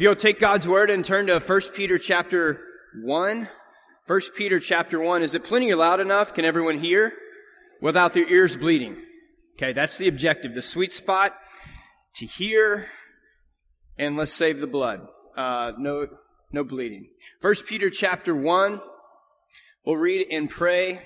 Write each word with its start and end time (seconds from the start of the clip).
If 0.00 0.04
you'll 0.04 0.16
take 0.16 0.40
God's 0.40 0.66
word 0.66 0.88
and 0.88 1.04
turn 1.04 1.26
to 1.26 1.38
1 1.38 1.60
Peter 1.74 1.98
chapter 1.98 2.58
1. 3.02 3.48
1 4.06 4.20
Peter 4.34 4.58
chapter 4.58 4.98
1. 4.98 5.22
Is 5.22 5.34
it 5.34 5.44
plenty 5.44 5.74
loud 5.74 6.00
enough? 6.00 6.32
Can 6.32 6.46
everyone 6.46 6.78
hear? 6.78 7.12
Without 7.82 8.14
their 8.14 8.26
ears 8.26 8.56
bleeding. 8.56 8.96
Okay, 9.56 9.74
that's 9.74 9.98
the 9.98 10.08
objective. 10.08 10.54
The 10.54 10.62
sweet 10.62 10.94
spot 10.94 11.34
to 12.14 12.24
hear 12.24 12.86
and 13.98 14.16
let's 14.16 14.32
save 14.32 14.60
the 14.60 14.66
blood. 14.66 15.06
Uh, 15.36 15.72
no, 15.76 16.06
no 16.50 16.64
bleeding. 16.64 17.10
1 17.42 17.54
Peter 17.68 17.90
chapter 17.90 18.34
1. 18.34 18.80
We'll 19.84 19.98
read 19.98 20.26
and 20.30 20.48
pray. 20.48 21.00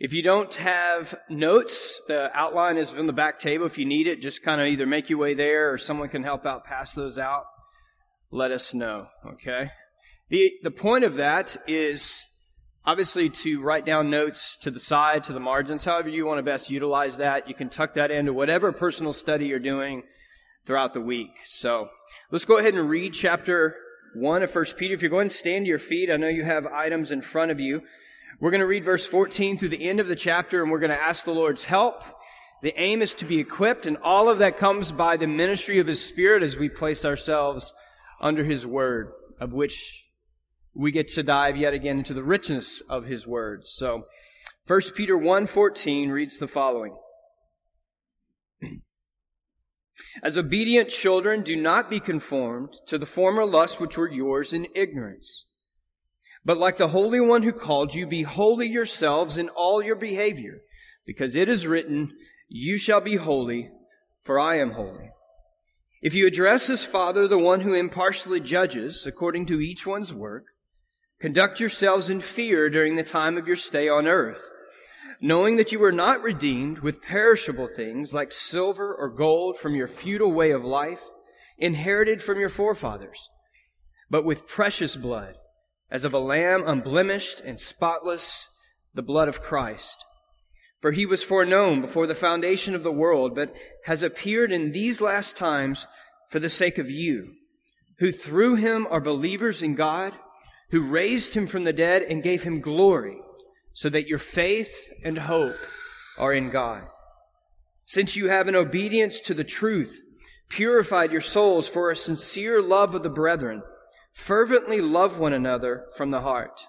If 0.00 0.14
you 0.14 0.22
don't 0.22 0.54
have 0.54 1.14
notes, 1.28 2.00
the 2.08 2.34
outline 2.34 2.78
is 2.78 2.90
on 2.90 3.06
the 3.06 3.12
back 3.12 3.38
table. 3.38 3.66
If 3.66 3.76
you 3.76 3.84
need 3.84 4.06
it, 4.06 4.22
just 4.22 4.42
kind 4.42 4.58
of 4.58 4.66
either 4.66 4.86
make 4.86 5.10
your 5.10 5.18
way 5.18 5.34
there 5.34 5.70
or 5.70 5.76
someone 5.76 6.08
can 6.08 6.22
help 6.22 6.46
out 6.46 6.64
pass 6.64 6.94
those 6.94 7.18
out. 7.18 7.44
Let 8.30 8.50
us 8.50 8.72
know, 8.72 9.08
okay? 9.26 9.72
The, 10.30 10.52
the 10.62 10.70
point 10.70 11.04
of 11.04 11.16
that 11.16 11.58
is 11.68 12.24
obviously 12.86 13.28
to 13.28 13.60
write 13.60 13.84
down 13.84 14.08
notes 14.08 14.56
to 14.62 14.70
the 14.70 14.80
side, 14.80 15.24
to 15.24 15.34
the 15.34 15.40
margins, 15.40 15.84
however 15.84 16.08
you 16.08 16.24
want 16.24 16.38
to 16.38 16.42
best 16.42 16.70
utilize 16.70 17.18
that. 17.18 17.46
You 17.46 17.54
can 17.54 17.68
tuck 17.68 17.92
that 17.92 18.10
into 18.10 18.32
whatever 18.32 18.72
personal 18.72 19.12
study 19.12 19.48
you're 19.48 19.58
doing 19.58 20.04
throughout 20.64 20.94
the 20.94 21.02
week. 21.02 21.40
So 21.44 21.90
let's 22.30 22.46
go 22.46 22.56
ahead 22.56 22.72
and 22.72 22.88
read 22.88 23.12
chapter 23.12 23.76
1 24.14 24.42
of 24.44 24.54
1 24.54 24.64
Peter. 24.78 24.94
If 24.94 25.02
you're 25.02 25.10
going 25.10 25.28
to 25.28 25.36
stand 25.36 25.66
to 25.66 25.68
your 25.68 25.78
feet, 25.78 26.10
I 26.10 26.16
know 26.16 26.28
you 26.28 26.44
have 26.44 26.66
items 26.66 27.12
in 27.12 27.20
front 27.20 27.50
of 27.50 27.60
you. 27.60 27.82
We're 28.40 28.50
going 28.50 28.62
to 28.62 28.66
read 28.66 28.84
verse 28.84 29.04
14 29.04 29.58
through 29.58 29.68
the 29.68 29.86
end 29.86 30.00
of 30.00 30.06
the 30.06 30.16
chapter 30.16 30.62
and 30.62 30.72
we're 30.72 30.78
going 30.78 30.90
to 30.90 31.00
ask 31.00 31.26
the 31.26 31.34
Lord's 31.34 31.64
help. 31.64 32.02
The 32.62 32.78
aim 32.80 33.02
is 33.02 33.12
to 33.14 33.26
be 33.26 33.38
equipped 33.38 33.84
and 33.84 33.98
all 33.98 34.30
of 34.30 34.38
that 34.38 34.56
comes 34.56 34.92
by 34.92 35.18
the 35.18 35.26
ministry 35.26 35.78
of 35.78 35.86
His 35.86 36.02
Spirit 36.02 36.42
as 36.42 36.56
we 36.56 36.70
place 36.70 37.04
ourselves 37.04 37.74
under 38.18 38.42
His 38.42 38.64
Word, 38.64 39.10
of 39.38 39.52
which 39.52 40.08
we 40.74 40.90
get 40.90 41.08
to 41.08 41.22
dive 41.22 41.58
yet 41.58 41.74
again 41.74 41.98
into 41.98 42.14
the 42.14 42.22
richness 42.22 42.80
of 42.88 43.04
His 43.04 43.26
words. 43.26 43.74
So, 43.74 44.04
1 44.66 44.80
Peter 44.94 45.18
1.14 45.18 46.10
reads 46.10 46.38
the 46.38 46.48
following. 46.48 46.96
As 50.22 50.38
obedient 50.38 50.88
children, 50.88 51.42
do 51.42 51.56
not 51.56 51.90
be 51.90 52.00
conformed 52.00 52.72
to 52.86 52.96
the 52.96 53.04
former 53.04 53.44
lusts 53.44 53.78
which 53.78 53.98
were 53.98 54.10
yours 54.10 54.54
in 54.54 54.66
ignorance. 54.74 55.44
But 56.44 56.58
like 56.58 56.76
the 56.76 56.88
Holy 56.88 57.20
One 57.20 57.42
who 57.42 57.52
called 57.52 57.94
you, 57.94 58.06
be 58.06 58.22
holy 58.22 58.68
yourselves 58.68 59.36
in 59.36 59.48
all 59.50 59.82
your 59.82 59.96
behavior, 59.96 60.60
because 61.04 61.36
it 61.36 61.48
is 61.48 61.66
written, 61.66 62.12
You 62.48 62.78
shall 62.78 63.00
be 63.00 63.16
holy, 63.16 63.70
for 64.22 64.38
I 64.40 64.56
am 64.56 64.72
holy. 64.72 65.10
If 66.02 66.14
you 66.14 66.26
address 66.26 66.70
as 66.70 66.82
Father 66.82 67.28
the 67.28 67.38
one 67.38 67.60
who 67.60 67.74
impartially 67.74 68.40
judges 68.40 69.06
according 69.06 69.46
to 69.46 69.60
each 69.60 69.86
one's 69.86 70.14
work, 70.14 70.46
conduct 71.20 71.60
yourselves 71.60 72.08
in 72.08 72.20
fear 72.20 72.70
during 72.70 72.96
the 72.96 73.02
time 73.02 73.36
of 73.36 73.46
your 73.46 73.56
stay 73.56 73.86
on 73.86 74.06
earth, 74.06 74.48
knowing 75.20 75.56
that 75.56 75.72
you 75.72 75.78
were 75.78 75.92
not 75.92 76.22
redeemed 76.22 76.78
with 76.78 77.02
perishable 77.02 77.68
things 77.68 78.14
like 78.14 78.32
silver 78.32 78.94
or 78.94 79.10
gold 79.10 79.58
from 79.58 79.74
your 79.74 79.86
futile 79.86 80.32
way 80.32 80.52
of 80.52 80.64
life, 80.64 81.02
inherited 81.58 82.22
from 82.22 82.40
your 82.40 82.48
forefathers, 82.48 83.28
but 84.08 84.24
with 84.24 84.48
precious 84.48 84.96
blood 84.96 85.34
as 85.90 86.04
of 86.04 86.14
a 86.14 86.18
lamb 86.18 86.62
unblemished 86.66 87.40
and 87.40 87.58
spotless, 87.58 88.48
the 88.94 89.02
blood 89.02 89.28
of 89.28 89.42
Christ. 89.42 90.04
For 90.80 90.92
he 90.92 91.04
was 91.04 91.22
foreknown 91.22 91.80
before 91.80 92.06
the 92.06 92.14
foundation 92.14 92.74
of 92.74 92.82
the 92.82 92.92
world, 92.92 93.34
but 93.34 93.54
has 93.84 94.02
appeared 94.02 94.52
in 94.52 94.72
these 94.72 95.00
last 95.00 95.36
times 95.36 95.86
for 96.30 96.38
the 96.38 96.48
sake 96.48 96.78
of 96.78 96.90
you, 96.90 97.34
who 97.98 98.12
through 98.12 98.54
him 98.54 98.86
are 98.90 99.00
believers 99.00 99.62
in 99.62 99.74
God, 99.74 100.14
who 100.70 100.80
raised 100.80 101.34
him 101.34 101.46
from 101.46 101.64
the 101.64 101.72
dead 101.72 102.02
and 102.02 102.22
gave 102.22 102.44
him 102.44 102.60
glory, 102.60 103.18
so 103.72 103.88
that 103.88 104.06
your 104.06 104.18
faith 104.18 104.88
and 105.04 105.18
hope 105.18 105.56
are 106.18 106.32
in 106.32 106.50
God. 106.50 106.84
Since 107.84 108.16
you 108.16 108.28
have 108.28 108.48
in 108.48 108.54
obedience 108.54 109.20
to 109.20 109.34
the 109.34 109.44
truth 109.44 110.00
purified 110.48 111.12
your 111.12 111.20
souls 111.20 111.68
for 111.68 111.90
a 111.90 111.96
sincere 111.96 112.62
love 112.62 112.94
of 112.94 113.02
the 113.02 113.10
brethren, 113.10 113.62
Fervently 114.12 114.80
love 114.80 115.18
one 115.18 115.32
another 115.32 115.86
from 115.96 116.10
the 116.10 116.20
heart. 116.20 116.62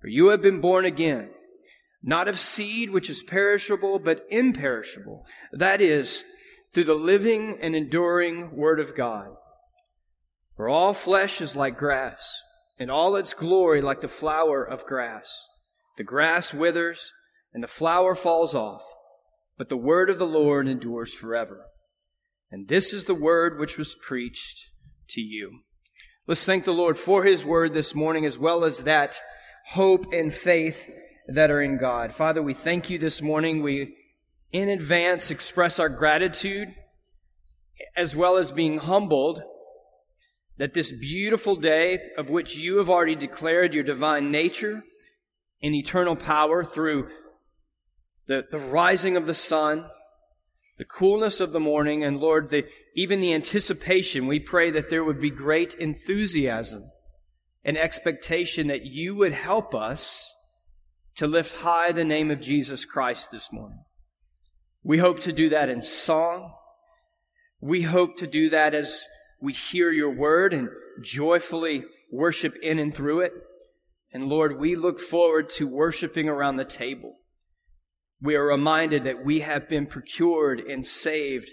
For 0.00 0.08
you 0.08 0.28
have 0.28 0.42
been 0.42 0.60
born 0.60 0.84
again, 0.84 1.30
not 2.02 2.28
of 2.28 2.40
seed 2.40 2.90
which 2.90 3.08
is 3.08 3.22
perishable, 3.22 3.98
but 3.98 4.24
imperishable. 4.30 5.24
That 5.52 5.80
is, 5.80 6.24
through 6.72 6.84
the 6.84 6.94
living 6.94 7.58
and 7.60 7.76
enduring 7.76 8.56
Word 8.56 8.80
of 8.80 8.94
God. 8.94 9.28
For 10.56 10.68
all 10.68 10.92
flesh 10.92 11.40
is 11.40 11.56
like 11.56 11.78
grass, 11.78 12.42
and 12.78 12.90
all 12.90 13.16
its 13.16 13.34
glory 13.34 13.80
like 13.80 14.00
the 14.00 14.08
flower 14.08 14.64
of 14.64 14.84
grass. 14.84 15.46
The 15.96 16.04
grass 16.04 16.52
withers, 16.52 17.12
and 17.52 17.62
the 17.62 17.68
flower 17.68 18.14
falls 18.14 18.54
off, 18.54 18.82
but 19.58 19.68
the 19.68 19.76
word 19.76 20.10
of 20.10 20.18
the 20.18 20.26
Lord 20.26 20.66
endures 20.66 21.14
forever. 21.14 21.66
And 22.50 22.68
this 22.68 22.92
is 22.92 23.04
the 23.04 23.14
word 23.14 23.58
which 23.58 23.78
was 23.78 23.94
preached 23.94 24.70
to 25.10 25.20
you. 25.20 25.60
Let's 26.28 26.44
thank 26.44 26.62
the 26.62 26.72
Lord 26.72 26.96
for 26.96 27.24
His 27.24 27.44
word 27.44 27.74
this 27.74 27.96
morning 27.96 28.24
as 28.24 28.38
well 28.38 28.62
as 28.62 28.84
that 28.84 29.20
hope 29.66 30.12
and 30.12 30.32
faith 30.32 30.88
that 31.26 31.50
are 31.50 31.60
in 31.60 31.78
God. 31.78 32.12
Father, 32.12 32.40
we 32.40 32.54
thank 32.54 32.88
you 32.88 32.96
this 32.96 33.20
morning. 33.20 33.60
We 33.60 33.96
in 34.52 34.68
advance 34.68 35.32
express 35.32 35.80
our 35.80 35.88
gratitude 35.88 36.68
as 37.96 38.14
well 38.14 38.36
as 38.36 38.52
being 38.52 38.78
humbled 38.78 39.42
that 40.58 40.74
this 40.74 40.92
beautiful 40.92 41.56
day 41.56 41.98
of 42.16 42.30
which 42.30 42.56
you 42.56 42.76
have 42.76 42.88
already 42.88 43.16
declared 43.16 43.74
your 43.74 43.82
divine 43.82 44.30
nature 44.30 44.84
and 45.60 45.74
eternal 45.74 46.14
power 46.14 46.62
through 46.62 47.08
the, 48.28 48.46
the 48.48 48.58
rising 48.58 49.16
of 49.16 49.26
the 49.26 49.34
sun, 49.34 49.86
the 50.82 50.88
coolness 50.88 51.38
of 51.38 51.52
the 51.52 51.60
morning, 51.60 52.02
and 52.02 52.18
Lord, 52.18 52.50
the, 52.50 52.66
even 52.96 53.20
the 53.20 53.32
anticipation, 53.32 54.26
we 54.26 54.40
pray 54.40 54.68
that 54.72 54.90
there 54.90 55.04
would 55.04 55.20
be 55.20 55.30
great 55.30 55.74
enthusiasm 55.74 56.90
and 57.62 57.78
expectation 57.78 58.66
that 58.66 58.84
you 58.84 59.14
would 59.14 59.32
help 59.32 59.76
us 59.76 60.34
to 61.14 61.28
lift 61.28 61.58
high 61.58 61.92
the 61.92 62.04
name 62.04 62.32
of 62.32 62.40
Jesus 62.40 62.84
Christ 62.84 63.30
this 63.30 63.52
morning. 63.52 63.78
We 64.82 64.98
hope 64.98 65.20
to 65.20 65.32
do 65.32 65.50
that 65.50 65.70
in 65.70 65.84
song. 65.84 66.52
We 67.60 67.82
hope 67.82 68.16
to 68.16 68.26
do 68.26 68.50
that 68.50 68.74
as 68.74 69.04
we 69.40 69.52
hear 69.52 69.92
your 69.92 70.10
word 70.10 70.52
and 70.52 70.68
joyfully 71.00 71.84
worship 72.10 72.56
in 72.60 72.80
and 72.80 72.92
through 72.92 73.20
it. 73.20 73.34
And 74.12 74.26
Lord, 74.26 74.58
we 74.58 74.74
look 74.74 74.98
forward 74.98 75.48
to 75.50 75.64
worshiping 75.68 76.28
around 76.28 76.56
the 76.56 76.64
table 76.64 77.18
we 78.22 78.36
are 78.36 78.46
reminded 78.46 79.04
that 79.04 79.24
we 79.24 79.40
have 79.40 79.68
been 79.68 79.86
procured 79.86 80.60
and 80.60 80.86
saved 80.86 81.50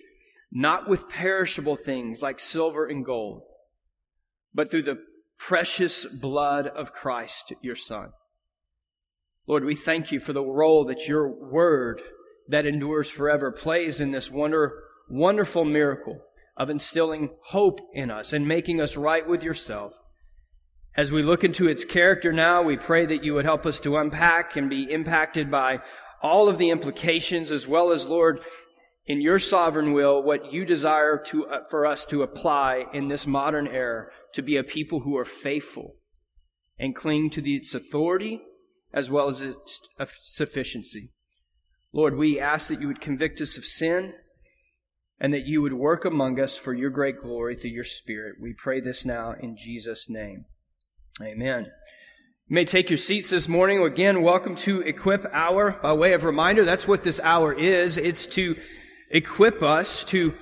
not 0.51 0.87
with 0.87 1.09
perishable 1.09 1.75
things 1.75 2.21
like 2.21 2.39
silver 2.39 2.85
and 2.85 3.03
gold, 3.03 3.41
but 4.53 4.69
through 4.69 4.83
the 4.83 4.99
precious 5.37 6.05
blood 6.05 6.67
of 6.67 6.93
Christ, 6.93 7.53
your 7.61 7.75
Son. 7.75 8.09
Lord, 9.47 9.65
we 9.65 9.75
thank 9.75 10.11
you 10.11 10.19
for 10.19 10.33
the 10.33 10.43
role 10.43 10.85
that 10.85 11.07
your 11.07 11.27
word 11.27 12.01
that 12.49 12.65
endures 12.65 13.09
forever 13.09 13.51
plays 13.51 13.99
in 14.01 14.11
this 14.11 14.29
wonder, 14.29 14.83
wonderful 15.09 15.65
miracle 15.65 16.19
of 16.57 16.69
instilling 16.69 17.31
hope 17.45 17.79
in 17.93 18.11
us 18.11 18.33
and 18.33 18.47
making 18.47 18.81
us 18.81 18.97
right 18.97 19.27
with 19.27 19.43
yourself. 19.43 19.93
As 20.95 21.11
we 21.11 21.23
look 21.23 21.43
into 21.43 21.67
its 21.67 21.85
character 21.85 22.33
now, 22.33 22.61
we 22.61 22.75
pray 22.75 23.05
that 23.05 23.23
you 23.23 23.35
would 23.35 23.45
help 23.45 23.65
us 23.65 23.79
to 23.81 23.97
unpack 23.97 24.55
and 24.55 24.69
be 24.69 24.91
impacted 24.91 25.49
by 25.49 25.79
all 26.21 26.49
of 26.49 26.57
the 26.57 26.69
implications 26.69 27.51
as 27.51 27.67
well 27.67 27.91
as, 27.91 28.07
Lord, 28.07 28.39
in 29.05 29.21
your 29.21 29.39
sovereign 29.39 29.93
will, 29.93 30.21
what 30.21 30.53
you 30.53 30.65
desire 30.65 31.17
to, 31.25 31.47
uh, 31.47 31.59
for 31.69 31.85
us 31.85 32.05
to 32.07 32.21
apply 32.21 32.85
in 32.93 33.07
this 33.07 33.25
modern 33.25 33.67
era 33.67 34.11
to 34.33 34.41
be 34.41 34.55
a 34.55 34.63
people 34.63 34.99
who 35.01 35.17
are 35.17 35.25
faithful 35.25 35.95
and 36.77 36.95
cling 36.95 37.29
to 37.31 37.51
its 37.51 37.73
authority 37.73 38.41
as 38.93 39.09
well 39.09 39.27
as 39.27 39.41
its 39.41 39.81
sufficiency. 40.19 41.11
Lord, 41.91 42.17
we 42.17 42.39
ask 42.39 42.69
that 42.69 42.81
you 42.81 42.87
would 42.87 43.01
convict 43.01 43.41
us 43.41 43.57
of 43.57 43.65
sin 43.65 44.13
and 45.19 45.33
that 45.33 45.45
you 45.45 45.61
would 45.61 45.73
work 45.73 46.05
among 46.05 46.39
us 46.39 46.57
for 46.57 46.73
your 46.73 46.89
great 46.89 47.17
glory 47.17 47.55
through 47.55 47.71
your 47.71 47.83
Spirit. 47.83 48.35
We 48.39 48.53
pray 48.53 48.79
this 48.79 49.05
now 49.05 49.33
in 49.33 49.57
Jesus' 49.57 50.09
name. 50.09 50.45
Amen. 51.21 51.67
You 52.49 52.55
may 52.55 52.65
take 52.65 52.89
your 52.89 52.97
seats 52.97 53.29
this 53.29 53.47
morning. 53.47 53.83
Again, 53.83 54.23
welcome 54.23 54.55
to 54.55 54.81
Equip 54.81 55.23
Hour. 55.33 55.69
By 55.83 55.93
way 55.93 56.13
of 56.13 56.23
reminder, 56.23 56.65
that's 56.65 56.87
what 56.87 57.03
this 57.03 57.19
hour 57.19 57.53
is. 57.53 57.95
It's 57.95 58.25
to 58.25 58.55
equip 59.11 59.61
us 59.61 60.03
to 60.05 60.33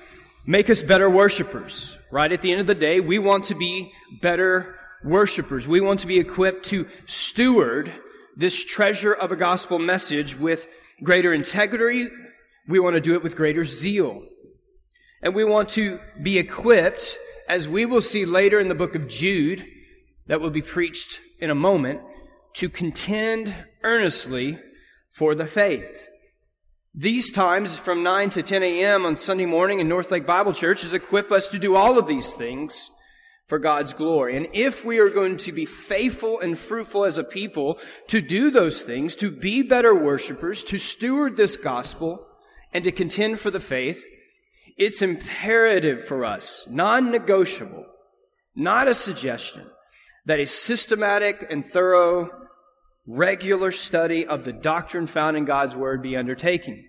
make 0.46 0.70
us 0.70 0.82
better 0.82 1.10
worshipers. 1.10 1.98
Right 2.10 2.32
at 2.32 2.40
the 2.40 2.50
end 2.50 2.62
of 2.62 2.66
the 2.66 2.74
day, 2.74 3.00
we 3.00 3.18
want 3.18 3.44
to 3.46 3.54
be 3.54 3.92
better 4.22 4.74
worshipers. 5.04 5.68
We 5.68 5.82
want 5.82 6.00
to 6.00 6.06
be 6.06 6.18
equipped 6.18 6.64
to 6.68 6.88
steward 7.04 7.92
this 8.34 8.64
treasure 8.64 9.12
of 9.12 9.30
a 9.30 9.36
gospel 9.36 9.78
message 9.78 10.34
with 10.34 10.66
greater 11.04 11.34
integrity. 11.34 12.08
We 12.66 12.80
want 12.80 12.94
to 12.94 13.02
do 13.02 13.16
it 13.16 13.22
with 13.22 13.36
greater 13.36 13.64
zeal. 13.64 14.22
And 15.20 15.34
we 15.34 15.44
want 15.44 15.68
to 15.70 16.00
be 16.22 16.38
equipped, 16.38 17.18
as 17.50 17.68
we 17.68 17.84
will 17.84 18.00
see 18.00 18.24
later 18.24 18.58
in 18.58 18.68
the 18.68 18.74
book 18.74 18.94
of 18.94 19.08
Jude, 19.08 19.66
that 20.28 20.40
will 20.40 20.50
be 20.50 20.62
preached 20.62 21.20
in 21.40 21.50
a 21.50 21.54
moment, 21.54 22.02
to 22.54 22.68
contend 22.68 23.54
earnestly 23.82 24.58
for 25.10 25.34
the 25.34 25.46
faith. 25.46 26.08
These 26.94 27.30
times 27.32 27.78
from 27.78 28.02
9 28.02 28.30
to 28.30 28.42
10 28.42 28.62
a.m. 28.62 29.06
on 29.06 29.16
Sunday 29.16 29.46
morning 29.46 29.80
in 29.80 29.88
North 29.88 30.10
Lake 30.10 30.26
Bible 30.26 30.52
Church 30.52 30.82
is 30.84 30.94
equip 30.94 31.30
us 31.30 31.48
to 31.48 31.58
do 31.58 31.76
all 31.76 31.98
of 31.98 32.06
these 32.06 32.34
things 32.34 32.90
for 33.46 33.58
God's 33.58 33.94
glory. 33.94 34.36
And 34.36 34.46
if 34.52 34.84
we 34.84 34.98
are 34.98 35.08
going 35.08 35.36
to 35.38 35.52
be 35.52 35.64
faithful 35.64 36.40
and 36.40 36.58
fruitful 36.58 37.04
as 37.04 37.18
a 37.18 37.24
people 37.24 37.78
to 38.08 38.20
do 38.20 38.50
those 38.50 38.82
things, 38.82 39.16
to 39.16 39.30
be 39.30 39.62
better 39.62 39.94
worshipers, 39.94 40.62
to 40.64 40.78
steward 40.78 41.36
this 41.36 41.56
gospel, 41.56 42.26
and 42.72 42.84
to 42.84 42.92
contend 42.92 43.38
for 43.38 43.50
the 43.50 43.60
faith, 43.60 44.04
it's 44.76 45.02
imperative 45.02 46.04
for 46.04 46.24
us, 46.24 46.66
non-negotiable, 46.68 47.86
not 48.54 48.86
a 48.88 48.94
suggestion, 48.94 49.66
that 50.28 50.38
a 50.38 50.46
systematic 50.46 51.46
and 51.48 51.64
thorough, 51.64 52.28
regular 53.06 53.72
study 53.72 54.26
of 54.26 54.44
the 54.44 54.52
doctrine 54.52 55.06
found 55.06 55.38
in 55.38 55.46
God's 55.46 55.74
Word 55.74 56.02
be 56.02 56.18
undertaken. 56.18 56.86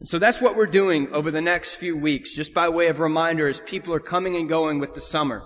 And 0.00 0.08
so 0.08 0.18
that's 0.18 0.40
what 0.40 0.56
we're 0.56 0.64
doing 0.64 1.12
over 1.12 1.30
the 1.30 1.42
next 1.42 1.74
few 1.74 1.94
weeks, 1.94 2.34
just 2.34 2.54
by 2.54 2.70
way 2.70 2.88
of 2.88 3.00
reminder 3.00 3.46
as 3.46 3.60
people 3.60 3.92
are 3.92 4.00
coming 4.00 4.34
and 4.34 4.48
going 4.48 4.78
with 4.78 4.94
the 4.94 5.00
summer. 5.00 5.42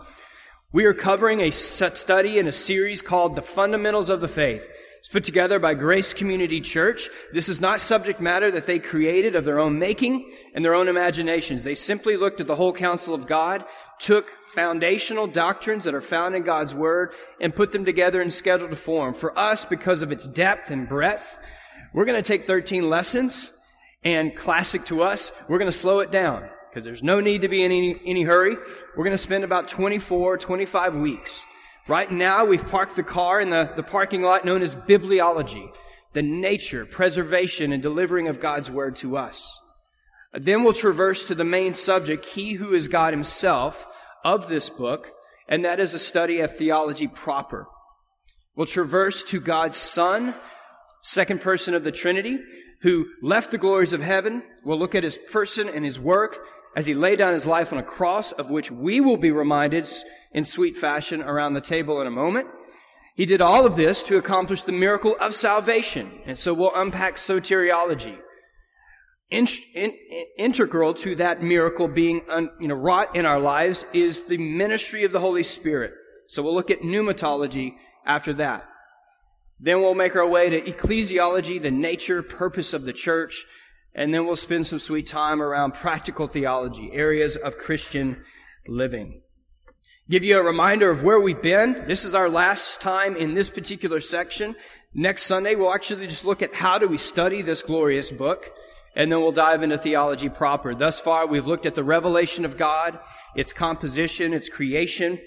We 0.72 0.84
are 0.84 0.94
covering 0.94 1.40
a 1.40 1.50
study 1.50 2.38
in 2.38 2.46
a 2.46 2.52
series 2.52 3.02
called 3.02 3.34
The 3.34 3.42
Fundamentals 3.42 4.10
of 4.10 4.20
the 4.20 4.28
Faith. 4.28 4.70
It's 5.08 5.12
put 5.14 5.24
together 5.24 5.58
by 5.58 5.72
Grace 5.72 6.12
Community 6.12 6.60
Church. 6.60 7.08
This 7.32 7.48
is 7.48 7.62
not 7.62 7.80
subject 7.80 8.20
matter 8.20 8.50
that 8.50 8.66
they 8.66 8.78
created 8.78 9.36
of 9.36 9.46
their 9.46 9.58
own 9.58 9.78
making 9.78 10.30
and 10.52 10.62
their 10.62 10.74
own 10.74 10.86
imaginations. 10.86 11.62
They 11.62 11.76
simply 11.76 12.18
looked 12.18 12.42
at 12.42 12.46
the 12.46 12.56
whole 12.56 12.74
counsel 12.74 13.14
of 13.14 13.26
God, 13.26 13.64
took 13.98 14.30
foundational 14.48 15.26
doctrines 15.26 15.84
that 15.84 15.94
are 15.94 16.02
found 16.02 16.34
in 16.34 16.42
God's 16.42 16.74
Word, 16.74 17.14
and 17.40 17.56
put 17.56 17.72
them 17.72 17.86
together 17.86 18.20
in 18.20 18.30
scheduled 18.30 18.76
form. 18.76 19.14
For 19.14 19.38
us, 19.38 19.64
because 19.64 20.02
of 20.02 20.12
its 20.12 20.26
depth 20.26 20.70
and 20.70 20.86
breadth, 20.86 21.38
we're 21.94 22.04
going 22.04 22.22
to 22.22 22.28
take 22.28 22.44
13 22.44 22.90
lessons, 22.90 23.50
and 24.04 24.36
classic 24.36 24.84
to 24.84 25.02
us, 25.04 25.32
we're 25.48 25.56
going 25.56 25.72
to 25.72 25.78
slow 25.78 26.00
it 26.00 26.10
down 26.10 26.46
because 26.68 26.84
there's 26.84 27.02
no 27.02 27.20
need 27.20 27.40
to 27.40 27.48
be 27.48 27.64
in 27.64 27.72
any, 27.72 27.98
any 28.04 28.24
hurry. 28.24 28.56
We're 28.94 29.04
going 29.04 29.12
to 29.12 29.16
spend 29.16 29.42
about 29.42 29.68
24, 29.68 30.36
25 30.36 30.96
weeks. 30.96 31.46
Right 31.88 32.10
now, 32.10 32.44
we've 32.44 32.68
parked 32.68 32.96
the 32.96 33.02
car 33.02 33.40
in 33.40 33.48
the, 33.48 33.72
the 33.74 33.82
parking 33.82 34.20
lot 34.20 34.44
known 34.44 34.60
as 34.60 34.76
bibliology, 34.76 35.74
the 36.12 36.20
nature, 36.20 36.84
preservation, 36.84 37.72
and 37.72 37.82
delivering 37.82 38.28
of 38.28 38.40
God's 38.40 38.70
word 38.70 38.94
to 38.96 39.16
us. 39.16 39.58
Then 40.34 40.62
we'll 40.62 40.74
traverse 40.74 41.26
to 41.28 41.34
the 41.34 41.44
main 41.44 41.72
subject, 41.72 42.26
He 42.26 42.52
who 42.52 42.74
is 42.74 42.88
God 42.88 43.14
Himself, 43.14 43.86
of 44.22 44.48
this 44.48 44.68
book, 44.68 45.12
and 45.48 45.64
that 45.64 45.80
is 45.80 45.94
a 45.94 45.98
study 45.98 46.40
of 46.40 46.54
theology 46.54 47.08
proper. 47.08 47.66
We'll 48.54 48.66
traverse 48.66 49.24
to 49.24 49.40
God's 49.40 49.78
Son, 49.78 50.34
second 51.00 51.40
person 51.40 51.72
of 51.72 51.84
the 51.84 51.92
Trinity, 51.92 52.38
who 52.82 53.06
left 53.22 53.50
the 53.50 53.56
glories 53.56 53.94
of 53.94 54.02
heaven. 54.02 54.42
We'll 54.62 54.78
look 54.78 54.94
at 54.94 55.04
His 55.04 55.16
person 55.16 55.70
and 55.70 55.86
His 55.86 55.98
work, 55.98 56.38
as 56.78 56.86
he 56.86 56.94
laid 56.94 57.18
down 57.18 57.34
his 57.34 57.44
life 57.44 57.72
on 57.72 57.78
a 57.80 57.82
cross, 57.82 58.30
of 58.30 58.50
which 58.50 58.70
we 58.70 59.00
will 59.00 59.16
be 59.16 59.32
reminded 59.32 59.84
in 60.30 60.44
sweet 60.44 60.76
fashion 60.76 61.20
around 61.20 61.54
the 61.54 61.60
table 61.60 62.00
in 62.00 62.06
a 62.06 62.10
moment. 62.10 62.46
He 63.16 63.26
did 63.26 63.40
all 63.40 63.66
of 63.66 63.74
this 63.74 64.04
to 64.04 64.16
accomplish 64.16 64.62
the 64.62 64.70
miracle 64.70 65.16
of 65.20 65.34
salvation. 65.34 66.20
And 66.24 66.38
so 66.38 66.54
we'll 66.54 66.70
unpack 66.72 67.16
soteriology. 67.16 68.16
In, 69.28 69.48
in, 69.74 69.92
integral 70.38 70.94
to 70.94 71.16
that 71.16 71.42
miracle 71.42 71.88
being 71.88 72.22
un, 72.30 72.48
you 72.60 72.68
know, 72.68 72.76
wrought 72.76 73.16
in 73.16 73.26
our 73.26 73.40
lives 73.40 73.84
is 73.92 74.26
the 74.26 74.38
ministry 74.38 75.02
of 75.02 75.10
the 75.10 75.18
Holy 75.18 75.42
Spirit. 75.42 75.94
So 76.28 76.44
we'll 76.44 76.54
look 76.54 76.70
at 76.70 76.82
pneumatology 76.82 77.72
after 78.06 78.32
that. 78.34 78.68
Then 79.58 79.80
we'll 79.80 79.96
make 79.96 80.14
our 80.14 80.28
way 80.28 80.48
to 80.48 80.60
ecclesiology, 80.60 81.60
the 81.60 81.72
nature, 81.72 82.22
purpose 82.22 82.72
of 82.72 82.84
the 82.84 82.92
church. 82.92 83.44
And 83.98 84.14
then 84.14 84.26
we'll 84.26 84.36
spend 84.36 84.64
some 84.64 84.78
sweet 84.78 85.08
time 85.08 85.42
around 85.42 85.74
practical 85.74 86.28
theology, 86.28 86.88
areas 86.92 87.34
of 87.34 87.58
Christian 87.58 88.22
living. 88.68 89.22
Give 90.08 90.22
you 90.22 90.38
a 90.38 90.42
reminder 90.44 90.88
of 90.88 91.02
where 91.02 91.18
we've 91.18 91.42
been. 91.42 91.82
This 91.88 92.04
is 92.04 92.14
our 92.14 92.30
last 92.30 92.80
time 92.80 93.16
in 93.16 93.34
this 93.34 93.50
particular 93.50 93.98
section. 93.98 94.54
Next 94.94 95.24
Sunday, 95.24 95.56
we'll 95.56 95.74
actually 95.74 96.06
just 96.06 96.24
look 96.24 96.42
at 96.42 96.54
how 96.54 96.78
do 96.78 96.86
we 96.86 96.96
study 96.96 97.42
this 97.42 97.60
glorious 97.60 98.12
book, 98.12 98.52
and 98.94 99.10
then 99.10 99.20
we'll 99.20 99.32
dive 99.32 99.64
into 99.64 99.76
theology 99.76 100.28
proper. 100.28 100.76
Thus 100.76 101.00
far, 101.00 101.26
we've 101.26 101.48
looked 101.48 101.66
at 101.66 101.74
the 101.74 101.82
revelation 101.82 102.44
of 102.44 102.56
God, 102.56 103.00
its 103.34 103.52
composition, 103.52 104.32
its 104.32 104.48
creation. 104.48 105.18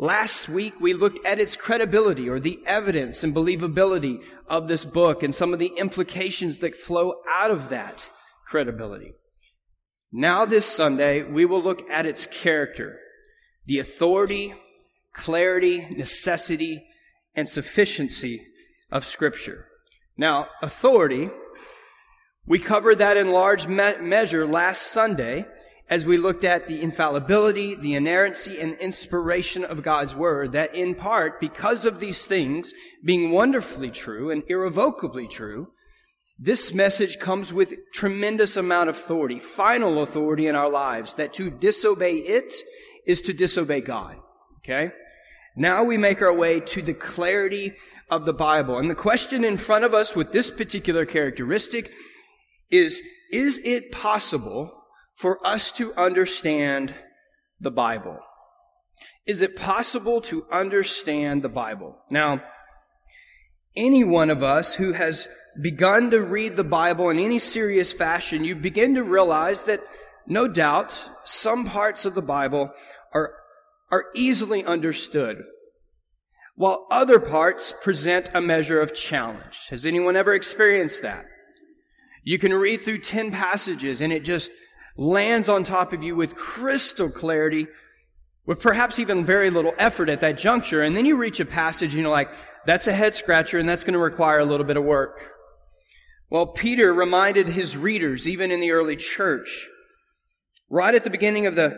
Last 0.00 0.48
week, 0.48 0.80
we 0.80 0.94
looked 0.94 1.22
at 1.26 1.38
its 1.38 1.56
credibility 1.56 2.26
or 2.26 2.40
the 2.40 2.60
evidence 2.64 3.22
and 3.22 3.34
believability 3.34 4.24
of 4.48 4.66
this 4.66 4.86
book 4.86 5.22
and 5.22 5.34
some 5.34 5.52
of 5.52 5.58
the 5.58 5.72
implications 5.76 6.60
that 6.60 6.74
flow 6.74 7.16
out 7.28 7.50
of 7.50 7.68
that 7.68 8.08
credibility. 8.46 9.12
Now, 10.10 10.46
this 10.46 10.64
Sunday, 10.64 11.22
we 11.22 11.44
will 11.44 11.62
look 11.62 11.82
at 11.90 12.06
its 12.06 12.24
character, 12.24 12.98
the 13.66 13.78
authority, 13.78 14.54
clarity, 15.12 15.86
necessity, 15.90 16.82
and 17.34 17.46
sufficiency 17.46 18.46
of 18.90 19.04
Scripture. 19.04 19.66
Now, 20.16 20.46
authority, 20.62 21.28
we 22.46 22.58
covered 22.58 22.96
that 22.96 23.18
in 23.18 23.30
large 23.30 23.66
me- 23.66 23.98
measure 24.00 24.46
last 24.46 24.80
Sunday 24.80 25.44
as 25.90 26.06
we 26.06 26.16
looked 26.16 26.44
at 26.44 26.68
the 26.68 26.80
infallibility, 26.80 27.74
the 27.74 27.94
inerrancy, 27.94 28.60
and 28.60 28.74
inspiration 28.74 29.64
of 29.64 29.82
God's 29.82 30.14
Word, 30.14 30.52
that 30.52 30.72
in 30.72 30.94
part, 30.94 31.40
because 31.40 31.84
of 31.84 31.98
these 31.98 32.24
things 32.24 32.72
being 33.04 33.32
wonderfully 33.32 33.90
true 33.90 34.30
and 34.30 34.44
irrevocably 34.46 35.26
true, 35.26 35.72
this 36.38 36.72
message 36.72 37.18
comes 37.18 37.52
with 37.52 37.74
tremendous 37.92 38.56
amount 38.56 38.88
of 38.88 38.96
authority, 38.96 39.40
final 39.40 40.00
authority 40.00 40.46
in 40.46 40.54
our 40.54 40.70
lives, 40.70 41.14
that 41.14 41.32
to 41.34 41.50
disobey 41.50 42.14
it 42.14 42.54
is 43.04 43.20
to 43.22 43.32
disobey 43.32 43.80
God. 43.80 44.16
Okay? 44.58 44.92
Now 45.56 45.82
we 45.82 45.98
make 45.98 46.22
our 46.22 46.32
way 46.32 46.60
to 46.60 46.82
the 46.82 46.94
clarity 46.94 47.74
of 48.08 48.24
the 48.24 48.32
Bible. 48.32 48.78
And 48.78 48.88
the 48.88 48.94
question 48.94 49.44
in 49.44 49.56
front 49.56 49.84
of 49.84 49.92
us 49.92 50.14
with 50.14 50.30
this 50.30 50.50
particular 50.50 51.04
characteristic 51.04 51.92
is, 52.70 53.02
is 53.32 53.60
it 53.64 53.90
possible 53.90 54.79
for 55.20 55.46
us 55.46 55.70
to 55.72 55.92
understand 55.96 56.94
the 57.60 57.70
Bible? 57.70 58.18
Is 59.26 59.42
it 59.42 59.54
possible 59.54 60.22
to 60.22 60.46
understand 60.50 61.42
the 61.42 61.48
Bible? 61.50 61.98
Now, 62.10 62.42
any 63.76 64.02
one 64.02 64.30
of 64.30 64.42
us 64.42 64.76
who 64.76 64.94
has 64.94 65.28
begun 65.60 66.10
to 66.10 66.22
read 66.22 66.54
the 66.54 66.64
Bible 66.64 67.10
in 67.10 67.18
any 67.18 67.38
serious 67.38 67.92
fashion, 67.92 68.44
you 68.44 68.56
begin 68.56 68.94
to 68.94 69.02
realize 69.02 69.64
that 69.64 69.82
no 70.26 70.48
doubt 70.48 71.10
some 71.24 71.66
parts 71.66 72.06
of 72.06 72.14
the 72.14 72.22
Bible 72.22 72.72
are, 73.12 73.34
are 73.92 74.06
easily 74.14 74.64
understood, 74.64 75.42
while 76.54 76.86
other 76.90 77.20
parts 77.20 77.74
present 77.82 78.30
a 78.32 78.40
measure 78.40 78.80
of 78.80 78.94
challenge. 78.94 79.66
Has 79.68 79.84
anyone 79.84 80.16
ever 80.16 80.32
experienced 80.32 81.02
that? 81.02 81.26
You 82.24 82.38
can 82.38 82.54
read 82.54 82.80
through 82.80 83.00
10 83.00 83.32
passages 83.32 84.00
and 84.00 84.14
it 84.14 84.24
just 84.24 84.50
lands 84.96 85.48
on 85.48 85.64
top 85.64 85.92
of 85.92 86.02
you 86.02 86.16
with 86.16 86.36
crystal 86.36 87.10
clarity, 87.10 87.66
with 88.46 88.60
perhaps 88.60 88.98
even 88.98 89.24
very 89.24 89.50
little 89.50 89.74
effort 89.78 90.08
at 90.08 90.20
that 90.20 90.36
juncture. 90.36 90.82
And 90.82 90.96
then 90.96 91.06
you 91.06 91.16
reach 91.16 91.40
a 91.40 91.44
passage 91.44 91.94
and 91.94 92.02
you're 92.02 92.10
like, 92.10 92.32
that's 92.66 92.86
a 92.86 92.92
head 92.92 93.14
scratcher 93.14 93.58
and 93.58 93.68
that's 93.68 93.84
going 93.84 93.94
to 93.94 93.98
require 93.98 94.38
a 94.38 94.44
little 94.44 94.66
bit 94.66 94.76
of 94.76 94.84
work. 94.84 95.20
Well, 96.30 96.46
Peter 96.46 96.92
reminded 96.92 97.48
his 97.48 97.76
readers, 97.76 98.28
even 98.28 98.50
in 98.50 98.60
the 98.60 98.70
early 98.70 98.96
church, 98.96 99.68
right 100.68 100.94
at 100.94 101.02
the 101.04 101.10
beginning 101.10 101.46
of 101.46 101.56
the 101.56 101.76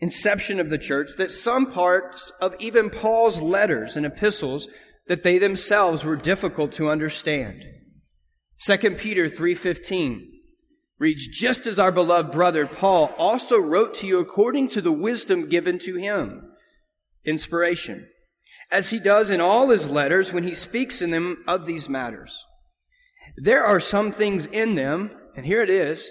inception 0.00 0.58
of 0.58 0.70
the 0.70 0.78
church, 0.78 1.10
that 1.18 1.30
some 1.30 1.66
parts 1.66 2.32
of 2.40 2.54
even 2.58 2.90
Paul's 2.90 3.40
letters 3.40 3.96
and 3.96 4.04
epistles 4.04 4.68
that 5.06 5.22
they 5.22 5.38
themselves 5.38 6.04
were 6.04 6.16
difficult 6.16 6.72
to 6.72 6.90
understand. 6.90 7.64
2 8.60 8.96
Peter 8.96 9.28
3:15 9.28 10.37
reads, 10.98 11.28
just 11.28 11.66
as 11.66 11.78
our 11.78 11.92
beloved 11.92 12.32
brother 12.32 12.66
Paul 12.66 13.14
also 13.18 13.58
wrote 13.58 13.94
to 13.94 14.06
you 14.06 14.18
according 14.18 14.68
to 14.70 14.80
the 14.80 14.92
wisdom 14.92 15.48
given 15.48 15.78
to 15.80 15.96
him. 15.96 16.50
Inspiration. 17.24 18.08
As 18.70 18.90
he 18.90 18.98
does 18.98 19.30
in 19.30 19.40
all 19.40 19.70
his 19.70 19.88
letters 19.88 20.32
when 20.32 20.44
he 20.44 20.54
speaks 20.54 21.00
in 21.00 21.10
them 21.10 21.44
of 21.46 21.66
these 21.66 21.88
matters. 21.88 22.44
There 23.36 23.64
are 23.64 23.80
some 23.80 24.12
things 24.12 24.46
in 24.46 24.74
them, 24.74 25.10
and 25.36 25.46
here 25.46 25.62
it 25.62 25.70
is, 25.70 26.10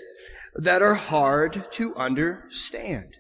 that 0.56 0.82
are 0.82 0.96
hard 0.96 1.72
to 1.72 1.96
understand, 1.96 3.18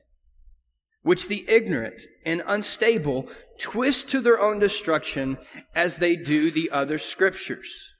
which 1.01 1.27
the 1.27 1.45
ignorant 1.47 2.01
and 2.25 2.41
unstable 2.47 3.27
twist 3.59 4.09
to 4.09 4.21
their 4.21 4.39
own 4.39 4.59
destruction 4.59 5.37
as 5.75 5.97
they 5.97 6.15
do 6.15 6.49
the 6.49 6.71
other 6.71 6.97
scriptures. 6.97 7.93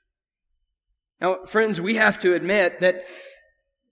Now, 1.19 1.45
friends, 1.45 1.81
we 1.81 1.95
have 1.95 2.19
to 2.19 2.33
admit 2.33 2.79
that 2.79 3.05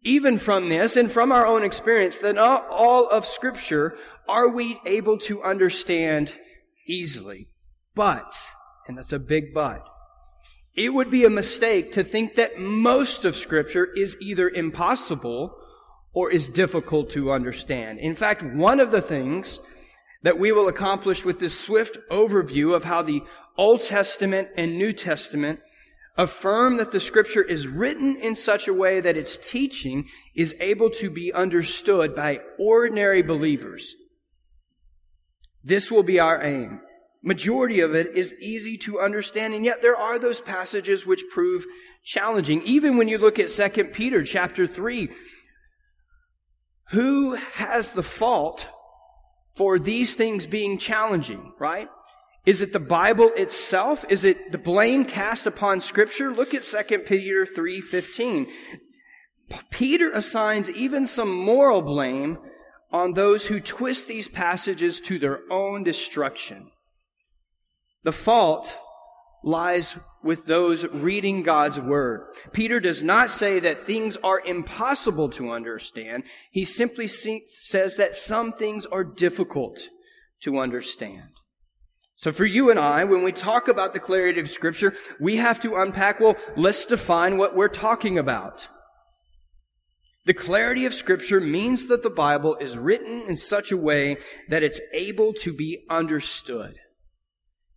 even 0.05 0.37
from 0.37 0.69
this 0.69 0.95
and 0.95 1.11
from 1.11 1.31
our 1.31 1.45
own 1.45 1.63
experience, 1.63 2.17
that 2.19 2.35
not 2.35 2.65
all 2.69 3.09
of 3.09 3.25
Scripture 3.25 3.97
are 4.29 4.49
we 4.49 4.79
able 4.85 5.17
to 5.17 5.43
understand 5.43 6.39
easily. 6.87 7.47
But, 7.95 8.37
and 8.87 8.97
that's 8.97 9.11
a 9.11 9.19
big 9.19 9.53
but, 9.53 9.83
it 10.75 10.93
would 10.93 11.09
be 11.09 11.25
a 11.25 11.29
mistake 11.29 11.93
to 11.93 12.03
think 12.03 12.35
that 12.35 12.59
most 12.59 13.25
of 13.25 13.35
Scripture 13.35 13.85
is 13.95 14.15
either 14.21 14.47
impossible 14.47 15.57
or 16.13 16.31
is 16.31 16.49
difficult 16.49 17.09
to 17.11 17.31
understand. 17.31 17.99
In 17.99 18.13
fact, 18.13 18.43
one 18.43 18.79
of 18.79 18.91
the 18.91 19.01
things 19.01 19.59
that 20.21 20.37
we 20.37 20.51
will 20.51 20.67
accomplish 20.67 21.25
with 21.25 21.39
this 21.39 21.59
swift 21.59 21.97
overview 22.11 22.75
of 22.75 22.83
how 22.83 23.01
the 23.01 23.23
Old 23.57 23.81
Testament 23.83 24.49
and 24.55 24.77
New 24.77 24.91
Testament 24.91 25.61
affirm 26.17 26.77
that 26.77 26.91
the 26.91 26.99
scripture 26.99 27.43
is 27.43 27.67
written 27.67 28.15
in 28.15 28.35
such 28.35 28.67
a 28.67 28.73
way 28.73 29.01
that 29.01 29.17
its 29.17 29.37
teaching 29.37 30.07
is 30.33 30.55
able 30.59 30.89
to 30.89 31.09
be 31.09 31.33
understood 31.33 32.15
by 32.15 32.39
ordinary 32.57 33.21
believers. 33.21 33.95
This 35.63 35.91
will 35.91 36.03
be 36.03 36.19
our 36.19 36.41
aim. 36.43 36.81
Majority 37.23 37.79
of 37.79 37.95
it 37.95 38.15
is 38.15 38.35
easy 38.39 38.77
to 38.77 38.99
understand, 38.99 39.55
and 39.55 39.65
yet 39.65 39.81
there 39.81 39.97
are 39.97 40.19
those 40.19 40.39
passages 40.39 41.07
which 41.07 41.23
prove 41.31 41.65
challenging. 42.03 42.61
Even 42.61 42.97
when 42.97 43.07
you 43.07 43.17
look 43.17 43.39
at 43.39 43.49
2 43.49 43.85
Peter 43.85 44.21
chapter 44.23 44.67
3, 44.67 45.09
who 46.91 47.33
has 47.33 47.93
the 47.93 48.03
fault 48.03 48.69
for 49.55 49.79
these 49.79 50.13
things 50.13 50.45
being 50.45 50.77
challenging, 50.77 51.51
right? 51.59 51.89
Is 52.45 52.61
it 52.61 52.73
the 52.73 52.79
Bible 52.79 53.31
itself? 53.35 54.05
Is 54.09 54.23
it 54.23 54.51
the 54.51 54.57
blame 54.57 55.05
cast 55.05 55.47
upon 55.47 55.79
scripture? 55.79 56.31
Look 56.31 56.53
at 56.53 56.63
2 56.63 57.05
Peter 57.05 57.45
3:15. 57.45 58.51
Peter 59.69 60.11
assigns 60.11 60.69
even 60.71 61.05
some 61.05 61.31
moral 61.31 61.81
blame 61.81 62.37
on 62.91 63.13
those 63.13 63.47
who 63.47 63.59
twist 63.59 64.07
these 64.07 64.27
passages 64.27 64.99
to 65.01 65.19
their 65.19 65.41
own 65.51 65.83
destruction. 65.83 66.71
The 68.03 68.11
fault 68.11 68.77
lies 69.43 69.97
with 70.23 70.45
those 70.45 70.85
reading 70.85 71.43
God's 71.43 71.79
word. 71.79 72.35
Peter 72.51 72.79
does 72.79 73.03
not 73.03 73.29
say 73.29 73.59
that 73.59 73.81
things 73.81 74.17
are 74.17 74.39
impossible 74.39 75.29
to 75.29 75.51
understand. 75.51 76.23
He 76.51 76.65
simply 76.65 77.07
says 77.07 77.95
that 77.95 78.15
some 78.15 78.51
things 78.51 78.85
are 78.87 79.03
difficult 79.03 79.89
to 80.41 80.57
understand. 80.57 81.34
So 82.15 82.31
for 82.31 82.45
you 82.45 82.69
and 82.69 82.79
I, 82.79 83.03
when 83.03 83.23
we 83.23 83.31
talk 83.31 83.67
about 83.67 83.93
the 83.93 83.99
clarity 83.99 84.39
of 84.39 84.49
scripture, 84.49 84.93
we 85.19 85.35
have 85.37 85.59
to 85.61 85.75
unpack, 85.75 86.19
well, 86.19 86.37
let's 86.55 86.85
define 86.85 87.37
what 87.37 87.55
we're 87.55 87.67
talking 87.67 88.17
about. 88.17 88.69
The 90.25 90.33
clarity 90.33 90.85
of 90.85 90.93
scripture 90.93 91.39
means 91.39 91.87
that 91.87 92.01
the 92.01 92.09
Bible 92.09 92.55
is 92.59 92.77
written 92.77 93.23
in 93.27 93.37
such 93.37 93.71
a 93.71 93.77
way 93.77 94.17
that 94.49 94.63
it's 94.63 94.81
able 94.93 95.33
to 95.33 95.53
be 95.53 95.85
understood. 95.89 96.79